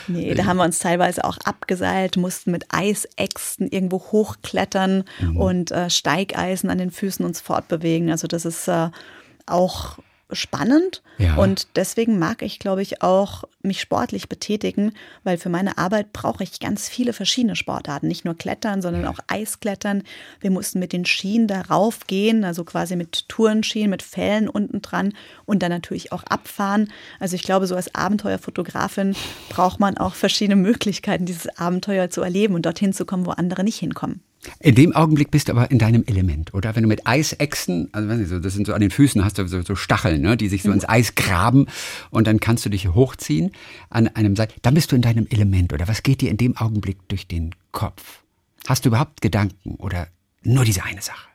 Nee, 0.08 0.34
da 0.34 0.46
haben 0.46 0.56
wir 0.56 0.64
uns 0.64 0.80
teilweise 0.80 1.24
auch 1.24 1.38
abgeseilt, 1.44 2.16
mussten 2.16 2.50
mit 2.50 2.66
Eisäxten 2.70 3.68
irgendwo 3.68 4.00
hochklettern 4.00 5.04
mhm. 5.20 5.36
und 5.36 5.70
äh, 5.70 5.90
Steigeisen 5.90 6.70
an 6.70 6.78
den 6.78 6.90
Füßen 6.90 7.24
uns 7.24 7.40
fortbewegen. 7.40 8.10
Also 8.10 8.26
das 8.26 8.44
ist 8.44 8.66
äh, 8.66 8.88
auch 9.46 9.98
spannend 10.34 11.02
ja. 11.18 11.36
und 11.36 11.68
deswegen 11.76 12.18
mag 12.18 12.42
ich, 12.42 12.58
glaube 12.58 12.82
ich, 12.82 13.02
auch 13.02 13.44
mich 13.62 13.80
sportlich 13.80 14.28
betätigen, 14.28 14.92
weil 15.24 15.38
für 15.38 15.48
meine 15.48 15.78
Arbeit 15.78 16.12
brauche 16.12 16.42
ich 16.42 16.60
ganz 16.60 16.88
viele 16.88 17.12
verschiedene 17.12 17.56
Sportarten, 17.56 18.08
nicht 18.08 18.24
nur 18.24 18.36
Klettern, 18.36 18.82
sondern 18.82 19.06
auch 19.06 19.18
Eisklettern. 19.28 20.02
Wir 20.40 20.50
mussten 20.50 20.78
mit 20.78 20.92
den 20.92 21.04
Schienen 21.04 21.46
darauf 21.46 22.06
gehen, 22.06 22.44
also 22.44 22.64
quasi 22.64 22.96
mit 22.96 23.28
Tourenschienen, 23.28 23.90
mit 23.90 24.02
Fällen 24.02 24.48
unten 24.48 24.82
dran 24.82 25.14
und 25.44 25.62
dann 25.62 25.70
natürlich 25.70 26.12
auch 26.12 26.24
abfahren. 26.24 26.90
Also 27.20 27.36
ich 27.36 27.42
glaube, 27.42 27.66
so 27.66 27.76
als 27.76 27.94
Abenteuerfotografin 27.94 29.14
braucht 29.48 29.80
man 29.80 29.96
auch 29.96 30.14
verschiedene 30.14 30.56
Möglichkeiten, 30.56 31.26
dieses 31.26 31.46
Abenteuer 31.58 32.10
zu 32.10 32.22
erleben 32.22 32.54
und 32.54 32.66
dorthin 32.66 32.92
zu 32.92 33.04
kommen, 33.04 33.26
wo 33.26 33.30
andere 33.30 33.64
nicht 33.64 33.78
hinkommen. 33.78 34.22
In 34.58 34.74
dem 34.74 34.92
Augenblick 34.94 35.30
bist 35.30 35.48
du 35.48 35.52
aber 35.52 35.70
in 35.70 35.78
deinem 35.78 36.04
Element, 36.06 36.52
oder? 36.52 36.74
Wenn 36.74 36.82
du 36.82 36.88
mit 36.88 37.06
Eisechsen, 37.06 37.88
also 37.92 38.08
weiß 38.08 38.18
nicht, 38.18 38.44
das 38.44 38.52
sind 38.54 38.66
so 38.66 38.74
an 38.74 38.80
den 38.80 38.90
Füßen 38.90 39.24
hast 39.24 39.38
du 39.38 39.46
so, 39.46 39.62
so 39.62 39.76
Stacheln, 39.76 40.20
ne, 40.20 40.36
die 40.36 40.48
sich 40.48 40.62
so 40.62 40.68
mhm. 40.68 40.74
ins 40.74 40.88
Eis 40.88 41.14
graben 41.14 41.66
und 42.10 42.26
dann 42.26 42.40
kannst 42.40 42.64
du 42.64 42.68
dich 42.68 42.88
hochziehen 42.88 43.52
an 43.88 44.08
einem 44.08 44.34
Seil. 44.34 44.48
Dann 44.62 44.74
bist 44.74 44.90
du 44.90 44.96
in 44.96 45.02
deinem 45.02 45.26
Element, 45.28 45.72
oder 45.72 45.86
was 45.86 46.02
geht 46.02 46.20
dir 46.20 46.30
in 46.30 46.38
dem 46.38 46.56
Augenblick 46.56 47.08
durch 47.08 47.28
den 47.28 47.54
Kopf? 47.70 48.22
Hast 48.66 48.84
du 48.84 48.88
überhaupt 48.88 49.20
Gedanken 49.20 49.76
oder 49.76 50.08
nur 50.42 50.64
diese 50.64 50.84
eine 50.84 51.02
Sache? 51.02 51.28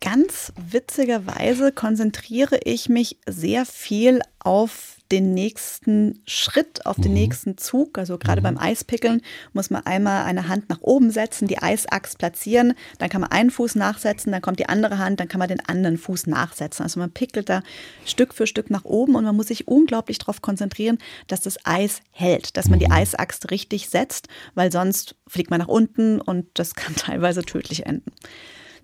Ganz 0.00 0.52
witzigerweise 0.56 1.72
konzentriere 1.72 2.60
ich 2.64 2.88
mich 2.88 3.16
sehr 3.26 3.64
viel 3.64 4.20
auf 4.38 4.98
den 5.14 5.32
nächsten 5.32 6.20
Schritt, 6.26 6.84
auf 6.86 6.96
den 6.96 7.12
mhm. 7.12 7.18
nächsten 7.18 7.56
Zug. 7.56 7.98
Also 7.98 8.18
gerade 8.18 8.40
mhm. 8.40 8.44
beim 8.44 8.58
Eispickeln 8.58 9.22
muss 9.52 9.70
man 9.70 9.86
einmal 9.86 10.24
eine 10.24 10.48
Hand 10.48 10.68
nach 10.68 10.80
oben 10.80 11.12
setzen, 11.12 11.46
die 11.46 11.58
Eisachs 11.58 12.16
platzieren, 12.16 12.74
dann 12.98 13.08
kann 13.08 13.20
man 13.20 13.30
einen 13.30 13.52
Fuß 13.52 13.76
nachsetzen, 13.76 14.32
dann 14.32 14.42
kommt 14.42 14.58
die 14.58 14.68
andere 14.68 14.98
Hand, 14.98 15.20
dann 15.20 15.28
kann 15.28 15.38
man 15.38 15.48
den 15.48 15.64
anderen 15.66 15.98
Fuß 15.98 16.26
nachsetzen. 16.26 16.82
Also 16.82 16.98
man 16.98 17.12
pickelt 17.12 17.48
da 17.48 17.62
Stück 18.04 18.34
für 18.34 18.48
Stück 18.48 18.70
nach 18.70 18.84
oben 18.84 19.14
und 19.14 19.22
man 19.22 19.36
muss 19.36 19.46
sich 19.46 19.68
unglaublich 19.68 20.18
darauf 20.18 20.42
konzentrieren, 20.42 20.98
dass 21.28 21.40
das 21.42 21.64
Eis 21.64 22.00
hält, 22.10 22.56
dass 22.56 22.68
man 22.68 22.80
die 22.80 22.86
mhm. 22.86 22.92
Eisachs 22.92 23.38
richtig 23.52 23.88
setzt, 23.88 24.26
weil 24.56 24.72
sonst 24.72 25.14
fliegt 25.28 25.50
man 25.50 25.60
nach 25.60 25.68
unten 25.68 26.20
und 26.20 26.46
das 26.54 26.74
kann 26.74 26.94
teilweise 26.96 27.42
tödlich 27.42 27.86
enden. 27.86 28.10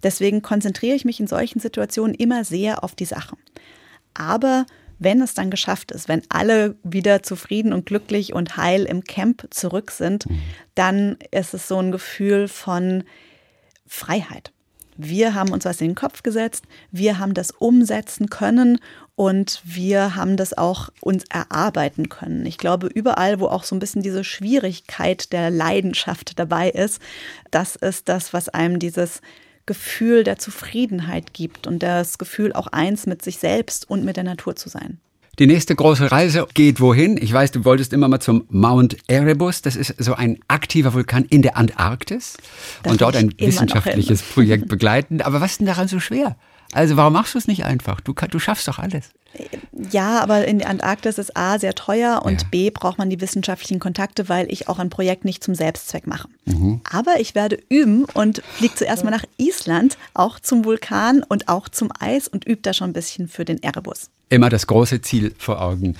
Deswegen 0.04 0.42
konzentriere 0.42 0.94
ich 0.94 1.04
mich 1.04 1.18
in 1.18 1.26
solchen 1.26 1.58
Situationen 1.58 2.14
immer 2.14 2.44
sehr 2.44 2.84
auf 2.84 2.94
die 2.94 3.04
Sache. 3.04 3.36
Aber 4.14 4.64
wenn 5.00 5.22
es 5.22 5.34
dann 5.34 5.50
geschafft 5.50 5.90
ist, 5.90 6.08
wenn 6.08 6.22
alle 6.28 6.76
wieder 6.84 7.24
zufrieden 7.24 7.72
und 7.72 7.86
glücklich 7.86 8.32
und 8.34 8.56
heil 8.56 8.84
im 8.84 9.02
Camp 9.02 9.48
zurück 9.50 9.90
sind, 9.90 10.28
mhm. 10.28 10.42
dann 10.76 11.16
ist 11.32 11.54
es 11.54 11.66
so 11.66 11.78
ein 11.78 11.90
Gefühl 11.90 12.46
von 12.46 13.02
Freiheit. 13.86 14.52
Wir 14.96 15.34
haben 15.34 15.52
uns 15.52 15.64
was 15.64 15.80
in 15.80 15.88
den 15.88 15.94
Kopf 15.94 16.22
gesetzt, 16.22 16.64
wir 16.90 17.18
haben 17.18 17.32
das 17.32 17.50
umsetzen 17.50 18.28
können 18.28 18.78
und 19.16 19.62
wir 19.64 20.14
haben 20.14 20.36
das 20.36 20.56
auch 20.56 20.90
uns 21.00 21.24
erarbeiten 21.30 22.10
können. 22.10 22.44
Ich 22.44 22.58
glaube, 22.58 22.86
überall, 22.86 23.40
wo 23.40 23.46
auch 23.46 23.64
so 23.64 23.74
ein 23.74 23.78
bisschen 23.78 24.02
diese 24.02 24.24
Schwierigkeit 24.24 25.32
der 25.32 25.50
Leidenschaft 25.50 26.38
dabei 26.38 26.70
ist, 26.70 27.00
das 27.50 27.76
ist 27.76 28.10
das, 28.10 28.34
was 28.34 28.50
einem 28.50 28.78
dieses 28.78 29.22
Gefühl 29.70 30.24
der 30.24 30.36
Zufriedenheit 30.36 31.32
gibt 31.32 31.68
und 31.68 31.80
das 31.80 32.18
Gefühl, 32.18 32.52
auch 32.52 32.66
eins 32.66 33.06
mit 33.06 33.22
sich 33.22 33.38
selbst 33.38 33.88
und 33.88 34.04
mit 34.04 34.16
der 34.16 34.24
Natur 34.24 34.56
zu 34.56 34.68
sein. 34.68 34.98
Die 35.38 35.46
nächste 35.46 35.76
große 35.76 36.10
Reise 36.10 36.48
geht 36.54 36.80
wohin? 36.80 37.16
Ich 37.16 37.32
weiß, 37.32 37.52
du 37.52 37.64
wolltest 37.64 37.92
immer 37.92 38.08
mal 38.08 38.18
zum 38.18 38.46
Mount 38.48 38.96
Erebus. 39.06 39.62
Das 39.62 39.76
ist 39.76 39.94
so 39.96 40.14
ein 40.14 40.40
aktiver 40.48 40.92
Vulkan 40.92 41.24
in 41.24 41.42
der 41.42 41.56
Antarktis 41.56 42.36
das 42.82 42.90
und 42.90 43.00
dort 43.00 43.14
ein 43.14 43.32
wissenschaftliches 43.38 44.22
Projekt 44.22 44.66
begleiten. 44.66 45.20
Aber 45.22 45.40
was 45.40 45.52
ist 45.52 45.60
denn 45.60 45.68
daran 45.68 45.86
so 45.86 46.00
schwer? 46.00 46.36
Also 46.72 46.96
warum 46.96 47.12
machst 47.12 47.34
du 47.34 47.38
es 47.38 47.48
nicht 47.48 47.64
einfach? 47.64 48.00
Du, 48.00 48.12
du 48.12 48.38
schaffst 48.38 48.68
doch 48.68 48.78
alles. 48.78 49.10
Ja, 49.72 50.20
aber 50.20 50.46
in 50.46 50.58
der 50.58 50.68
Antarktis 50.68 51.18
ist 51.18 51.36
A 51.36 51.58
sehr 51.58 51.74
teuer 51.74 52.22
und 52.24 52.42
ja. 52.42 52.48
B 52.50 52.70
braucht 52.70 52.98
man 52.98 53.10
die 53.10 53.20
wissenschaftlichen 53.20 53.78
Kontakte, 53.78 54.28
weil 54.28 54.50
ich 54.52 54.68
auch 54.68 54.78
ein 54.78 54.90
Projekt 54.90 55.24
nicht 55.24 55.42
zum 55.44 55.54
Selbstzweck 55.54 56.06
mache. 56.06 56.28
Mhm. 56.46 56.80
Aber 56.90 57.20
ich 57.20 57.34
werde 57.34 57.58
üben 57.68 58.04
und 58.04 58.42
fliege 58.56 58.74
zuerst 58.74 59.04
mal 59.04 59.10
nach 59.10 59.24
Island, 59.36 59.98
auch 60.14 60.40
zum 60.40 60.64
Vulkan 60.64 61.22
und 61.22 61.48
auch 61.48 61.68
zum 61.68 61.90
Eis 61.98 62.26
und 62.28 62.44
übe 62.44 62.62
da 62.62 62.72
schon 62.72 62.90
ein 62.90 62.94
bisschen 62.94 63.28
für 63.28 63.44
den 63.44 63.62
Erebus. 63.62 64.10
Immer 64.32 64.48
das 64.48 64.68
große 64.68 65.00
Ziel 65.02 65.34
vor 65.38 65.60
Augen. 65.60 65.96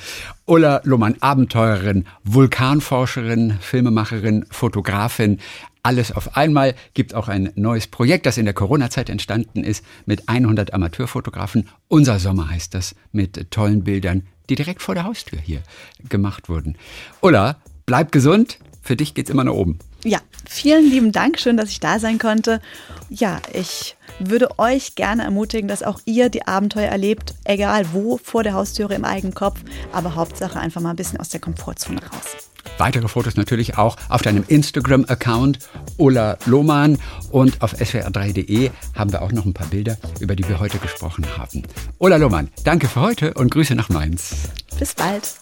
Ulla 0.47 0.81
Lohmann, 0.85 1.17
Abenteurerin, 1.19 2.07
Vulkanforscherin, 2.23 3.59
Filmemacherin, 3.61 4.47
Fotografin, 4.51 5.41
alles 5.83 6.13
auf 6.13 6.37
einmal. 6.37 6.77
Gibt 6.95 7.13
auch 7.13 7.27
ein 7.27 7.51
neues 7.57 7.89
Projekt, 7.89 8.27
das 8.27 8.39
in 8.39 8.45
der 8.45 8.55
Corona-Zeit 8.55 9.11
entstanden 9.11 9.65
ist, 9.65 9.85
mit 10.07 10.29
100 10.29 10.73
Amateurfotografen. 10.73 11.69
Unser 11.89 12.21
Sommer 12.21 12.49
heißt 12.49 12.73
das, 12.73 12.95
mit 13.11 13.51
tollen 13.51 13.83
Bildern, 13.83 14.23
die 14.49 14.55
direkt 14.55 14.81
vor 14.81 14.95
der 14.95 15.05
Haustür 15.05 15.41
hier 15.41 15.63
gemacht 16.09 16.49
wurden. 16.49 16.77
Ulla, 17.21 17.57
bleib 17.85 18.13
gesund. 18.13 18.61
Für 18.81 18.95
dich 18.95 19.15
geht's 19.15 19.31
immer 19.31 19.43
nach 19.43 19.55
oben. 19.55 19.81
Ja, 20.05 20.19
vielen 20.49 20.89
lieben 20.89 21.13
Dank. 21.13 21.39
Schön, 21.39 21.57
dass 21.57 21.71
ich 21.71 21.81
da 21.81 21.99
sein 21.99 22.19
konnte. 22.19 22.61
Ja, 23.09 23.41
ich 23.53 23.97
würde 24.19 24.59
euch 24.59 24.95
gerne 24.95 25.25
ermutigen, 25.25 25.69
dass 25.69 25.83
auch 25.83 26.01
ihr 26.05 26.29
die 26.29 26.47
Abenteuer 26.47 26.89
erlebt, 26.89 27.35
egal 27.45 27.87
wo, 27.93 28.19
vor 28.23 28.43
der 28.43 28.55
Haustüre 28.55 28.95
im 28.95 29.05
eigenen 29.05 29.35
Kopf, 29.35 29.61
aber 29.93 30.15
Hauptsache 30.15 30.59
einfach 30.59 30.81
mal 30.81 30.91
ein 30.91 30.97
bisschen 30.97 31.19
aus 31.19 31.31
der 31.31 31.41
Komfortzone 31.41 32.01
raus. 32.01 32.51
Weitere 32.79 33.09
Fotos 33.09 33.37
natürlich 33.37 33.77
auch 33.79 33.97
auf 34.09 34.23
deinem 34.23 34.45
Instagram-Account 34.47 35.59
Ola 35.99 36.39
Lohmann 36.47 36.99
und 37.31 37.61
auf 37.63 37.75
swr3.de 37.75 38.71
haben 38.95 39.13
wir 39.13 39.23
auch 39.23 39.33
noch 39.33 39.45
ein 39.45 39.55
paar 39.55 39.67
Bilder, 39.67 39.99
über 40.19 40.35
die 40.35 40.49
wir 40.49 40.61
heute 40.61 40.79
gesprochen 40.79 41.27
haben. 41.37 41.63
Ola 41.99 42.17
Lohmann, 42.17 42.49
danke 42.65 42.89
für 42.89 43.01
heute 43.01 43.35
und 43.35 43.51
Grüße 43.51 43.75
nach 43.75 43.89
Mainz. 43.91 44.35
Bis 44.79 44.95
bald. 44.95 45.35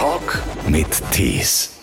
Talk 0.00 0.42
mit 0.66 1.02
Tees. 1.12 1.79